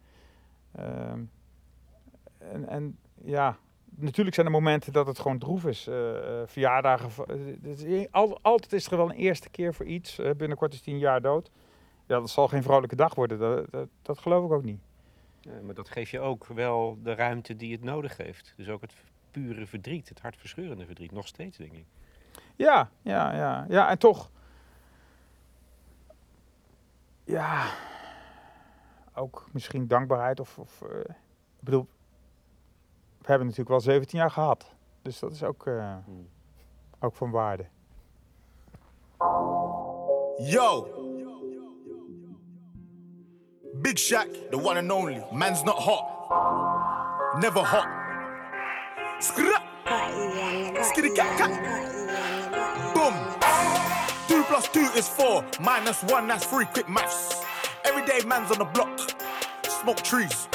Ehm, 0.75 1.19
en, 2.37 2.67
en 2.67 2.97
ja, 3.23 3.57
natuurlijk 3.95 4.35
zijn 4.35 4.45
er 4.47 4.51
momenten 4.51 4.93
dat 4.93 5.07
het 5.07 5.19
gewoon 5.19 5.37
droef 5.37 5.65
is. 5.65 5.87
Eh, 5.87 6.41
eh, 6.41 6.47
verjaardagen. 6.47 7.09
al- 8.11 8.39
altijd 8.41 8.73
is 8.73 8.87
er 8.91 8.97
wel 8.97 9.09
een 9.09 9.15
eerste 9.15 9.49
keer 9.49 9.73
voor 9.73 9.85
iets. 9.85 10.15
Binnenkort 10.37 10.73
is 10.73 10.81
hij 10.85 10.93
een 10.93 10.99
jaar 10.99 11.21
dood. 11.21 11.51
Ja, 12.07 12.19
dat 12.19 12.29
zal 12.29 12.47
geen 12.47 12.63
vrolijke 12.63 12.95
dag 12.95 13.15
worden. 13.15 13.39
Dat, 13.39 13.71
dat, 13.71 13.87
dat 14.01 14.19
geloof 14.19 14.45
ik 14.45 14.51
ook 14.51 14.63
niet. 14.63 14.79
Ja, 15.41 15.51
maar 15.63 15.75
dat 15.75 15.89
geeft 15.89 16.11
je 16.11 16.19
ook 16.19 16.45
wel 16.45 16.97
de 17.03 17.13
ruimte 17.15 17.55
die 17.55 17.71
het 17.71 17.83
nodig 17.83 18.17
heeft. 18.17 18.53
Dus 18.57 18.69
ook 18.69 18.81
het 18.81 18.93
pure 19.31 19.65
verdriet, 19.65 20.09
het 20.09 20.21
hartverscheurende 20.21 20.85
verdriet. 20.85 21.11
Nog 21.11 21.27
steeds, 21.27 21.57
denk 21.57 21.71
ik. 21.73 21.85
Ja, 22.55 22.89
ja, 23.01 23.35
ja. 23.35 23.65
Ja, 23.69 23.89
en 23.89 23.97
toch. 23.97 24.29
Ja. 27.29 27.65
Ook 29.13 29.47
misschien 29.51 29.87
dankbaarheid 29.87 30.39
of. 30.39 30.57
of 30.57 30.81
eh, 30.81 30.99
ik 30.99 31.63
bedoel. 31.63 31.87
We 33.17 33.25
hebben 33.25 33.47
natuurlijk 33.47 33.69
wel 33.69 33.93
17 33.93 34.19
jaar 34.19 34.31
gehad. 34.31 34.71
Dus 35.01 35.19
dat 35.19 35.31
is 35.31 35.43
ook, 35.43 35.65
eh, 35.67 35.95
Hmm. 36.05 36.29
ook 36.99 37.15
van 37.15 37.31
waarde. 37.31 37.65
Yo. 40.37 40.87
Big 43.73 43.97
Shaq, 43.99 44.49
the 44.49 44.57
one 44.63 44.79
and 44.79 44.91
only. 44.91 45.23
Man's 45.31 45.63
not 45.63 45.75
hot. 45.75 46.03
Never 47.41 47.67
hot. 47.67 47.87
Skra. 49.19 49.61
Skitty 50.83 51.11
cat 51.11 51.35
cat. 51.35 51.49
Boom. 54.49 54.61
Two 54.61 54.79
plus 54.81 54.97
is 54.97 55.07
four. 55.07 55.45
Minus 55.59 56.01
one, 56.03 56.27
that's 56.27 56.45
three. 56.45 56.65
Quick 56.65 56.89
maths. 56.89 57.43
Every 57.85 58.05
day 58.05 58.25
man's 58.25 58.51
on 58.51 58.57
the 58.57 58.65
block. 58.65 58.99
Smoke 59.63 60.01
trees. 60.01 60.47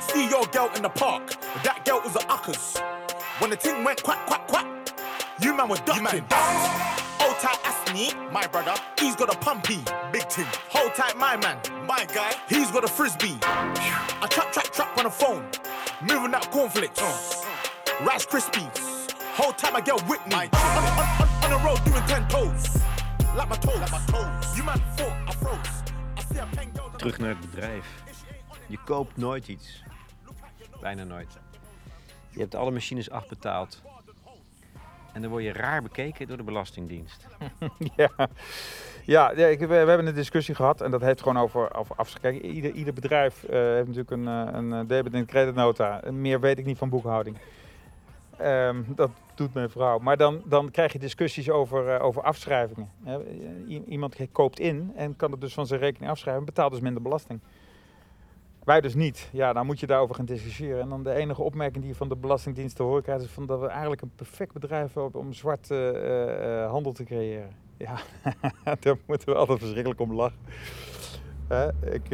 See 0.00 0.28
your 0.28 0.46
girl 0.46 0.70
in 0.76 0.82
the 0.82 0.90
park. 0.90 1.34
That 1.64 1.84
girl 1.84 2.00
was 2.04 2.14
a 2.16 2.20
uckers. 2.28 2.78
When 3.38 3.50
the 3.50 3.56
thing 3.56 3.84
went 3.84 4.02
quack, 4.02 4.26
quack, 4.26 4.46
quack. 4.46 4.66
You 5.40 5.56
man 5.56 5.68
were 5.68 5.76
ducking. 5.76 6.24
Hold 7.18 7.36
tight, 7.38 7.58
Asney, 7.64 8.32
my 8.32 8.46
brother. 8.46 8.74
He's 8.98 9.16
got 9.16 9.34
a 9.34 9.38
pumpy, 9.38 9.80
big 10.12 10.24
thing. 10.28 10.46
Hold 10.68 10.94
tight, 10.94 11.16
my 11.16 11.36
man, 11.36 11.58
my 11.86 12.06
guy. 12.14 12.34
He's 12.48 12.70
got 12.70 12.84
a 12.84 12.88
frisbee. 12.88 13.38
I 13.42 14.26
trap, 14.30 14.52
trap, 14.52 14.70
trap 14.72 14.96
on 14.98 15.04
the 15.04 15.10
phone. 15.10 15.44
Moving 16.02 16.32
that 16.32 16.50
cornflakes. 16.50 17.00
Rice 18.02 18.26
Krispies. 18.26 19.10
Hold 19.34 19.58
tight, 19.58 19.72
my 19.72 19.80
girl 19.80 19.98
Whitney. 20.00 20.34
on, 20.34 20.48
on, 20.52 21.20
on, 21.20 21.44
on 21.44 21.50
the 21.50 21.66
road 21.66 21.84
doing 21.84 22.02
ten 22.06 22.26
toes. 22.28 22.82
Terug 26.96 27.18
naar 27.18 27.28
het 27.28 27.40
bedrijf. 27.40 28.02
Je 28.66 28.78
koopt 28.84 29.16
nooit 29.16 29.48
iets. 29.48 29.82
Bijna 30.80 31.04
nooit. 31.04 31.38
Je 32.30 32.40
hebt 32.40 32.54
alle 32.54 32.70
machines 32.70 33.10
afbetaald. 33.10 33.82
En 35.12 35.22
dan 35.22 35.30
word 35.30 35.42
je 35.42 35.52
raar 35.52 35.82
bekeken 35.82 36.26
door 36.26 36.36
de 36.36 36.42
Belastingdienst. 36.42 37.26
ja, 37.96 38.10
ja, 39.04 39.30
ja 39.30 39.46
ik, 39.46 39.58
we, 39.58 39.66
we 39.66 39.74
hebben 39.74 40.06
een 40.06 40.14
discussie 40.14 40.54
gehad 40.54 40.80
en 40.80 40.90
dat 40.90 41.00
heeft 41.00 41.22
gewoon 41.22 41.38
over, 41.38 41.74
over 41.74 42.32
ieder, 42.42 42.70
ieder 42.70 42.94
bedrijf 42.94 43.44
eh, 43.44 43.58
heeft 43.58 43.86
natuurlijk 43.86 44.10
een, 44.10 44.28
eh, 44.28 44.48
een 44.52 44.72
eh, 44.72 44.80
debit- 44.86 45.14
en 45.14 45.26
creditnota. 45.26 46.00
Meer 46.10 46.40
weet 46.40 46.58
ik 46.58 46.64
niet 46.64 46.78
van 46.78 46.88
boekhouding. 46.88 47.36
Ehm, 48.36 48.82
dat 48.86 49.10
doet 49.36 49.54
mijn 49.54 49.70
vrouw. 49.70 49.98
Maar 49.98 50.16
dan, 50.16 50.42
dan 50.44 50.70
krijg 50.70 50.92
je 50.92 50.98
discussies 50.98 51.50
over, 51.50 51.88
eh, 51.88 52.04
over 52.04 52.22
afschrijvingen. 52.22 52.90
Iemand 53.88 54.16
koopt 54.32 54.60
in 54.60 54.92
en 54.94 55.16
kan 55.16 55.30
het 55.30 55.40
dus 55.40 55.54
van 55.54 55.66
zijn 55.66 55.80
rekening 55.80 56.10
afschrijven 56.10 56.40
en 56.40 56.48
betaalt 56.48 56.72
dus 56.72 56.80
minder 56.80 57.02
belasting. 57.02 57.40
Wij 58.64 58.80
dus 58.80 58.94
niet. 58.94 59.28
Ja, 59.32 59.52
dan 59.52 59.66
moet 59.66 59.80
je 59.80 59.86
daarover 59.86 60.14
gaan 60.14 60.24
discussiëren. 60.24 60.80
En 60.80 60.88
dan 60.88 61.02
de 61.02 61.12
enige 61.12 61.42
opmerking 61.42 61.78
die 61.78 61.92
je 61.92 61.98
van 61.98 62.08
de 62.08 62.16
Belastingdienst 62.16 62.76
te 62.76 62.82
horen 62.82 63.02
krijgt... 63.02 63.22
is 63.22 63.30
van 63.30 63.46
dat 63.46 63.60
we 63.60 63.66
eigenlijk 63.66 64.02
een 64.02 64.12
perfect 64.14 64.52
bedrijf 64.52 64.92
hebben 64.94 65.20
om 65.20 65.32
zwart 65.32 65.70
eh, 65.70 66.62
eh, 66.62 66.70
handel 66.70 66.92
te 66.92 67.04
creëren. 67.04 67.50
Ja, 67.76 67.98
daar 68.80 68.96
moeten 69.06 69.28
we 69.28 69.34
altijd 69.34 69.58
verschrikkelijk 69.58 70.00
om 70.00 70.14
lachen. 70.14 70.38
Ik, 71.92 72.08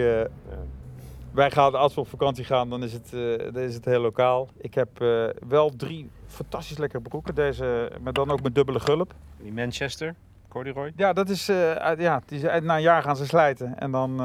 wij 1.35 1.51
gaan, 1.51 1.75
als 1.75 1.95
we 1.95 2.01
op 2.01 2.09
vakantie 2.09 2.45
gaan, 2.45 2.71
dan 2.71 2.83
is 2.83 2.93
het, 2.93 3.13
eh, 3.13 3.53
dan 3.53 3.63
is 3.63 3.75
het 3.75 3.85
heel 3.85 4.01
lokaal. 4.01 4.49
Ik 4.57 4.75
heb 4.75 5.01
eh, 5.01 5.25
wel 5.49 5.77
drie 5.77 6.11
fantastisch 6.27 6.79
lekkere 6.79 7.03
broeken. 7.03 7.35
Deze, 7.35 7.93
maar 8.03 8.13
dan 8.13 8.31
ook 8.31 8.43
met 8.43 8.55
dubbele 8.55 8.81
gulp. 8.81 9.15
Die 9.39 9.53
Manchester, 9.53 10.15
corduroy. 10.49 10.93
Ja, 10.97 11.13
dat 11.13 11.29
is, 11.29 11.49
eh, 11.49 11.93
ja, 11.99 12.23
die, 12.27 12.43
na 12.61 12.77
een 12.77 12.83
jaar 12.83 13.03
gaan 13.03 13.17
ze 13.17 13.27
slijten. 13.27 13.79
En 13.79 13.91
dan, 13.91 14.21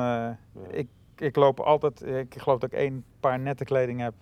ik, 0.70 0.88
ik 1.18 1.36
loop 1.36 1.60
altijd, 1.60 2.06
ik 2.06 2.36
geloof 2.38 2.60
dat 2.60 2.72
ik 2.72 2.80
één 2.80 3.04
paar 3.20 3.40
nette 3.40 3.64
kleding 3.64 4.00
heb. 4.00 4.14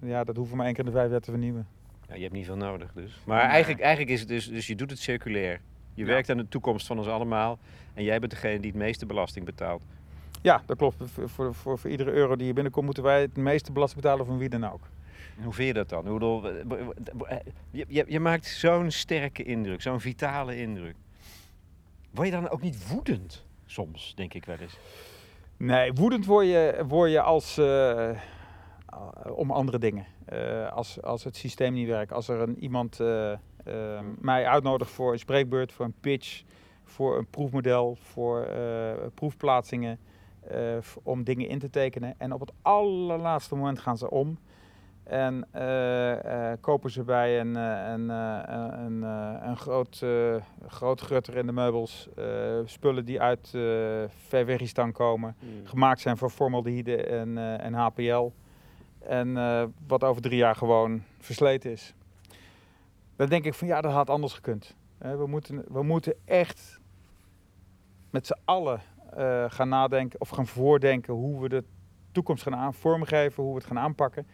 ja, 0.00 0.24
dat 0.24 0.36
hoeven 0.36 0.50
we 0.52 0.56
maar 0.56 0.66
één 0.66 0.74
keer 0.74 0.84
in 0.84 0.90
de 0.90 0.96
vijf 0.96 1.10
jaar 1.10 1.20
te 1.20 1.30
vernieuwen. 1.30 1.66
Ja, 2.08 2.14
je 2.14 2.20
hebt 2.22 2.32
niet 2.32 2.46
veel 2.46 2.56
nodig 2.56 2.92
dus. 2.94 3.20
Maar 3.24 3.40
eigenlijk, 3.48 3.80
eigenlijk 3.82 4.12
is 4.12 4.20
het 4.20 4.28
dus, 4.28 4.48
dus 4.48 4.66
je 4.66 4.74
doet 4.74 4.90
het 4.90 4.98
circulair. 4.98 5.60
Je 5.94 6.02
Ja. 6.04 6.08
werkt 6.08 6.30
aan 6.30 6.36
de 6.36 6.48
toekomst 6.48 6.86
van 6.86 6.98
ons 6.98 7.06
allemaal. 7.06 7.58
En 7.94 8.02
jij 8.04 8.18
bent 8.18 8.30
degene 8.32 8.60
die 8.60 8.70
het 8.70 8.80
meeste 8.80 9.06
belasting 9.06 9.44
betaalt. 9.44 9.82
Ja, 10.46 10.62
dat 10.66 10.76
klopt. 10.76 10.96
Voor, 10.96 11.28
voor, 11.28 11.54
voor, 11.54 11.78
voor 11.78 11.90
iedere 11.90 12.10
euro 12.10 12.36
die 12.36 12.44
hier 12.44 12.54
binnenkomt, 12.54 12.84
moeten 12.84 13.02
wij 13.02 13.20
het 13.20 13.36
meeste 13.36 13.72
belasting 13.72 14.02
betalen 14.02 14.26
van 14.26 14.38
wie 14.38 14.48
dan 14.48 14.64
ook. 14.64 14.80
Hoe 15.42 15.52
vind 15.52 15.68
je 15.68 15.74
dat 15.74 15.88
dan? 15.88 16.04
Bedoel, 16.04 16.50
eh, 16.50 17.36
je, 17.70 17.84
je, 17.88 18.04
je 18.08 18.20
maakt 18.20 18.46
zo'n 18.46 18.90
sterke 18.90 19.42
indruk, 19.42 19.82
zo'n 19.82 20.00
vitale 20.00 20.56
indruk. 20.56 20.94
Word 22.10 22.26
je 22.26 22.32
dan 22.32 22.48
ook 22.48 22.62
niet 22.62 22.88
woedend 22.88 23.44
soms, 23.66 24.14
denk 24.14 24.34
ik 24.34 24.44
wel 24.44 24.56
eens? 24.56 24.78
Nee, 25.56 25.92
woedend 25.92 26.26
word 26.26 26.46
je, 26.46 26.84
word 26.88 27.10
je 27.10 27.20
als, 27.20 27.58
eh, 27.58 28.10
eh, 28.10 28.16
om 29.34 29.50
andere 29.50 29.78
dingen. 29.78 30.06
Als, 30.70 31.02
als 31.02 31.24
het 31.24 31.36
systeem 31.36 31.72
niet 31.72 31.88
werkt. 31.88 32.12
Als 32.12 32.28
er 32.28 32.40
een, 32.40 32.58
iemand 32.58 33.00
eh, 33.00 34.00
mij 34.18 34.46
uitnodigt 34.46 34.90
voor 34.90 35.12
een 35.12 35.18
spreekbeurt, 35.18 35.72
voor 35.72 35.84
een 35.84 36.00
pitch, 36.00 36.42
voor 36.84 37.18
een 37.18 37.26
proefmodel, 37.26 37.96
voor 38.00 38.48
proefplaatsingen, 39.14 39.98
eh, 40.50 40.76
om 41.02 41.24
dingen 41.24 41.48
in 41.48 41.58
te 41.58 41.70
tekenen. 41.70 42.14
En 42.18 42.32
op 42.32 42.40
het 42.40 42.52
allerlaatste 42.62 43.54
moment 43.54 43.78
gaan 43.78 43.98
ze 43.98 44.10
om. 44.10 44.38
En 45.04 45.46
eh, 45.50 46.50
eh, 46.52 46.58
kopen 46.60 46.90
ze 46.90 47.02
bij 47.02 47.40
een, 47.40 47.54
een, 47.54 48.08
een, 48.08 49.02
een 49.48 49.56
groot, 49.56 50.04
groot 50.66 51.00
grutter 51.00 51.36
in 51.36 51.46
de 51.46 51.52
meubels 51.52 52.08
spullen 52.64 53.04
die 53.04 53.20
uit 53.20 53.54
Verwegistan 54.08 54.92
komen 54.92 55.36
gemaakt 55.64 56.00
zijn 56.00 56.16
van 56.16 56.30
formaldehyde 56.30 57.02
en, 57.02 57.38
en 57.38 57.74
HPL. 57.74 58.30
En 58.98 59.34
wat 59.86 60.04
over 60.04 60.22
drie 60.22 60.38
jaar 60.38 60.56
gewoon 60.56 61.02
versleten 61.18 61.70
is. 61.70 61.94
Dan 63.16 63.28
denk 63.28 63.44
ik 63.44 63.54
van 63.54 63.68
ja, 63.68 63.80
dat 63.80 63.92
had 63.92 64.10
anders 64.10 64.32
gekund. 64.34 64.74
We, 64.98 65.26
moeten, 65.26 65.64
we 65.68 65.82
moeten 65.82 66.14
echt 66.24 66.80
met 68.10 68.26
z'n 68.26 68.38
allen 68.44 68.80
eh, 69.16 69.44
gaan 69.48 69.68
nadenken 69.68 70.20
of 70.20 70.28
gaan 70.28 70.46
voordenken 70.46 71.14
hoe 71.14 71.40
we 71.40 71.48
de 71.48 71.64
toekomst 72.12 72.42
gaan 72.42 72.56
aan, 72.56 72.74
vormgeven, 72.74 73.42
hoe 73.42 73.52
we 73.52 73.58
het 73.58 73.66
gaan 73.66 73.78
aanpakken. 73.78 74.26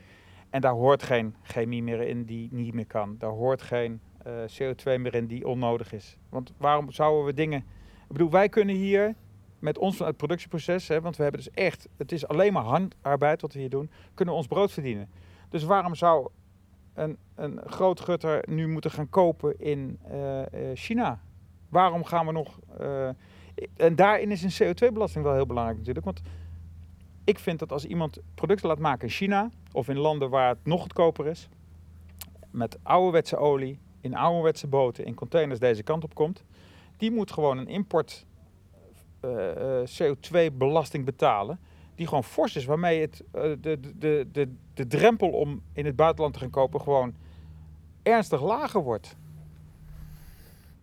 En 0.51 0.61
daar 0.61 0.73
hoort 0.73 1.03
geen 1.03 1.35
chemie 1.43 1.83
meer 1.83 2.01
in 2.01 2.25
die 2.25 2.49
niet 2.53 2.75
meer 2.75 2.87
kan. 2.87 3.17
Daar 3.19 3.31
hoort 3.31 3.63
geen 3.63 4.01
eh, 4.23 4.33
CO2 4.33 5.01
meer 5.01 5.15
in 5.15 5.27
die 5.27 5.47
onnodig 5.47 5.93
is. 5.93 6.17
Want 6.29 6.53
waarom 6.57 6.91
zouden 6.91 7.25
we 7.25 7.35
dingen. 7.35 7.59
Ik 8.03 8.09
bedoel, 8.09 8.31
wij 8.31 8.49
kunnen 8.49 8.75
hier 8.75 9.15
met 9.59 9.79
ons 9.79 9.99
het 9.99 10.17
productieproces, 10.17 10.89
hè, 10.89 11.01
want 11.01 11.17
we 11.17 11.23
hebben 11.23 11.41
dus 11.41 11.55
echt, 11.55 11.89
het 11.97 12.13
is 12.13 12.27
alleen 12.27 12.53
maar 12.53 12.63
handarbeid 12.63 13.41
wat 13.41 13.53
we 13.53 13.59
hier 13.59 13.71
doen, 13.71 13.91
kunnen 14.15 14.35
we 14.35 14.41
ons 14.41 14.49
brood 14.49 14.73
verdienen. 14.73 15.11
Dus 15.49 15.65
waarom 15.65 15.95
zou 15.95 16.29
een, 16.95 17.17
een 17.35 17.61
groot 17.65 18.01
gutter 18.01 18.45
nu 18.49 18.69
moeten 18.69 18.91
gaan 18.91 19.09
kopen 19.09 19.59
in 19.61 19.99
eh, 20.11 20.43
China? 20.75 21.21
Waarom 21.69 22.05
gaan 22.05 22.27
we 22.27 22.33
nog. 22.33 22.59
En 23.77 23.97
daarin 23.97 24.31
is 24.31 24.43
een 24.43 24.75
CO2-belasting 24.75 25.25
wel 25.25 25.35
heel 25.35 25.47
belangrijk 25.47 25.79
natuurlijk. 25.79 26.05
Want 26.05 26.23
ik 27.25 27.39
vind 27.39 27.59
dat 27.59 27.73
als 27.73 27.85
iemand 27.85 28.19
producten 28.35 28.69
laat 28.69 28.79
maken 28.79 29.09
in 29.09 29.15
China 29.15 29.51
of 29.73 29.89
in 29.89 29.99
landen 29.99 30.31
waar 30.31 30.49
het 30.49 30.65
nog 30.65 30.81
goedkoper 30.81 31.27
is, 31.27 31.49
met 32.51 32.79
ouderwetse 32.83 33.37
olie, 33.37 33.79
in 34.01 34.17
ouderwetse 34.17 34.67
boten, 34.67 35.05
in 35.05 35.15
containers 35.15 35.61
deze 35.61 35.83
kant 35.83 36.05
op 36.05 36.15
komt, 36.15 36.45
die 36.97 37.11
moet 37.11 37.33
gewoon 37.33 37.59
een 37.59 37.69
import 37.69 38.27
eh, 39.21 39.81
eh, 39.81 39.89
CO2-belasting 39.89 41.05
betalen. 41.05 41.61
Die 41.95 42.07
gewoon 42.07 42.25
fors 42.25 42.57
is, 42.57 42.65
waarmee 42.65 43.01
het, 43.01 43.23
eh, 43.33 43.43
de, 43.61 43.81
de, 43.99 44.29
de, 44.33 44.55
de 44.75 44.87
drempel 44.87 45.29
om 45.29 45.63
in 45.73 45.85
het 45.85 45.97
buitenland 45.97 46.35
te 46.35 46.41
gaan 46.41 46.51
kopen 46.51 46.81
gewoon 46.81 47.15
ernstig 48.03 48.43
lager 48.43 48.83
wordt. 48.83 49.17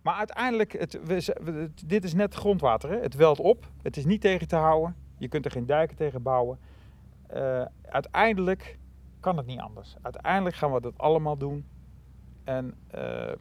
Maar 0.02 0.14
uiteindelijk, 0.14 0.72
het, 0.72 0.92
we, 1.04 1.36
we- 1.44 1.70
dit 1.86 2.04
is 2.04 2.14
net 2.14 2.34
grondwater. 2.34 2.90
Hè? 2.90 3.00
Het 3.00 3.14
welt 3.14 3.38
op. 3.38 3.70
Het 3.82 3.96
is 3.96 4.04
niet 4.04 4.20
tegen 4.20 4.48
te 4.48 4.56
houden. 4.56 4.96
Je 5.18 5.28
kunt 5.28 5.44
er 5.44 5.50
geen 5.50 5.66
dijken 5.66 5.96
tegen 5.96 6.22
bouwen. 6.22 6.58
Eh, 7.26 7.64
uiteindelijk 7.82 8.78
kan 9.20 9.36
het 9.36 9.46
niet 9.46 9.60
anders. 9.60 9.96
Uiteindelijk 10.02 10.56
gaan 10.56 10.72
we 10.72 10.80
dat 10.80 10.98
allemaal 10.98 11.36
doen. 11.36 11.66
En 12.44 12.74
eh, 12.90 13.32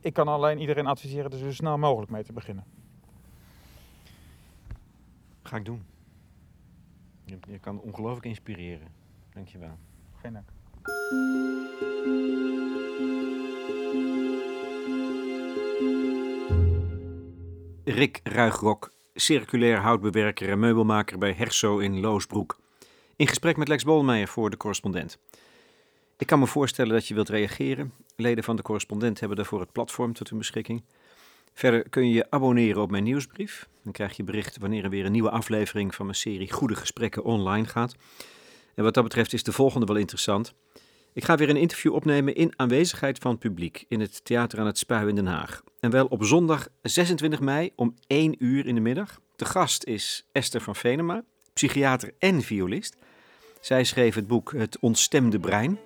ik 0.00 0.12
kan 0.12 0.28
alleen 0.28 0.58
iedereen 0.58 0.86
adviseren 0.86 1.30
er 1.30 1.38
zo 1.38 1.52
snel 1.52 1.78
mogelijk 1.78 2.10
mee 2.12 2.22
te 2.24 2.32
beginnen. 2.32 2.64
Ga 5.42 5.56
ik 5.56 5.64
doen. 5.64 5.82
Je, 7.24 7.38
je 7.48 7.58
kan 7.58 7.80
ongelooflijk 7.80 8.26
inspireren. 8.26 8.88
Dankjewel. 9.32 9.78
Geen 10.20 10.32
dank. 10.32 10.48
Rick 17.90 18.20
Ruigrok, 18.22 18.92
circulair 19.14 19.78
houtbewerker 19.78 20.48
en 20.48 20.58
meubelmaker 20.58 21.18
bij 21.18 21.32
Herso 21.32 21.78
in 21.78 22.00
Loosbroek. 22.00 22.58
In 23.16 23.26
gesprek 23.26 23.56
met 23.56 23.68
Lex 23.68 23.84
Bolmeijer 23.84 24.28
voor 24.28 24.50
de 24.50 24.56
correspondent. 24.56 25.18
Ik 26.18 26.26
kan 26.26 26.38
me 26.38 26.46
voorstellen 26.46 26.92
dat 26.92 27.08
je 27.08 27.14
wilt 27.14 27.28
reageren. 27.28 27.92
Leden 28.16 28.44
van 28.44 28.56
de 28.56 28.62
correspondent 28.62 29.20
hebben 29.20 29.36
daarvoor 29.36 29.60
het 29.60 29.72
platform 29.72 30.12
tot 30.12 30.28
hun 30.28 30.38
beschikking. 30.38 30.84
Verder 31.52 31.88
kun 31.88 32.08
je 32.08 32.14
je 32.14 32.30
abonneren 32.30 32.82
op 32.82 32.90
mijn 32.90 33.04
nieuwsbrief. 33.04 33.68
Dan 33.82 33.92
krijg 33.92 34.16
je 34.16 34.24
bericht 34.24 34.58
wanneer 34.58 34.84
er 34.84 34.90
weer 34.90 35.04
een 35.04 35.12
nieuwe 35.12 35.30
aflevering 35.30 35.94
van 35.94 36.06
mijn 36.06 36.18
serie 36.18 36.52
Goede 36.52 36.76
Gesprekken 36.76 37.24
online 37.24 37.66
gaat. 37.66 37.94
En 38.74 38.84
wat 38.84 38.94
dat 38.94 39.04
betreft 39.04 39.32
is 39.32 39.42
de 39.42 39.52
volgende 39.52 39.86
wel 39.86 39.96
interessant. 39.96 40.54
Ik 41.12 41.24
ga 41.24 41.36
weer 41.36 41.48
een 41.48 41.56
interview 41.56 41.94
opnemen 41.94 42.34
in 42.34 42.52
aanwezigheid 42.56 43.18
van 43.18 43.30
het 43.30 43.40
publiek 43.40 43.84
in 43.88 44.00
het 44.00 44.24
Theater 44.24 44.58
aan 44.60 44.66
het 44.66 44.78
Spui 44.78 45.08
in 45.08 45.14
Den 45.14 45.26
Haag. 45.26 45.62
En 45.80 45.90
wel 45.90 46.06
op 46.06 46.24
zondag 46.24 46.68
26 46.82 47.40
mei 47.40 47.70
om 47.76 47.94
1 48.06 48.44
uur 48.44 48.66
in 48.66 48.74
de 48.74 48.80
middag. 48.80 49.20
De 49.36 49.44
gast 49.44 49.84
is 49.84 50.26
Esther 50.32 50.60
van 50.60 50.76
Venema, 50.76 51.24
psychiater 51.52 52.14
en 52.18 52.42
violist. 52.42 52.96
Zij 53.60 53.84
schreef 53.84 54.14
het 54.14 54.26
boek 54.26 54.52
Het 54.52 54.78
Ontstemde 54.78 55.38
Brein. 55.38 55.78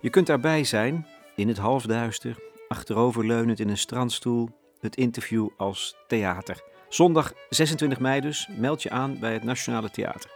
Je 0.00 0.10
kunt 0.10 0.26
daarbij 0.26 0.64
zijn, 0.64 1.06
in 1.36 1.48
het 1.48 1.58
halfduister, 1.58 2.36
achteroverleunend 2.68 3.60
in 3.60 3.68
een 3.68 3.78
strandstoel, 3.78 4.48
het 4.80 4.96
interview 4.96 5.48
als 5.56 5.96
theater. 6.08 6.62
Zondag 6.88 7.32
26 7.48 7.98
mei 7.98 8.20
dus, 8.20 8.48
meld 8.56 8.82
je 8.82 8.90
aan 8.90 9.18
bij 9.18 9.32
het 9.32 9.44
Nationale 9.44 9.90
Theater. 9.90 10.30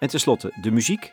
En 0.00 0.08
tenslotte, 0.08 0.52
de 0.60 0.70
muziek. 0.70 1.12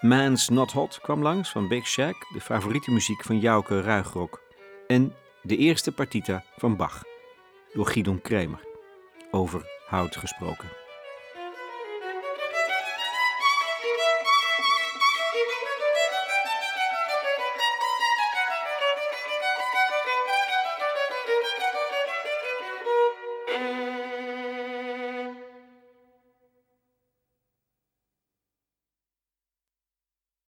Man's 0.00 0.48
Not 0.48 0.72
Hot 0.72 1.00
kwam 1.00 1.22
langs 1.22 1.50
van 1.50 1.68
Big 1.68 1.86
Shack, 1.86 2.26
de 2.32 2.40
favoriete 2.40 2.90
muziek 2.90 3.22
van 3.22 3.38
Jouke 3.38 3.80
Ruigrok. 3.80 4.42
En 4.86 5.14
de 5.42 5.56
eerste 5.56 5.92
partita 5.92 6.44
van 6.56 6.76
Bach, 6.76 7.02
door 7.72 7.86
Guidon 7.86 8.20
Kremer. 8.20 8.60
Over 9.30 9.66
hout 9.86 10.16
gesproken. 10.16 10.79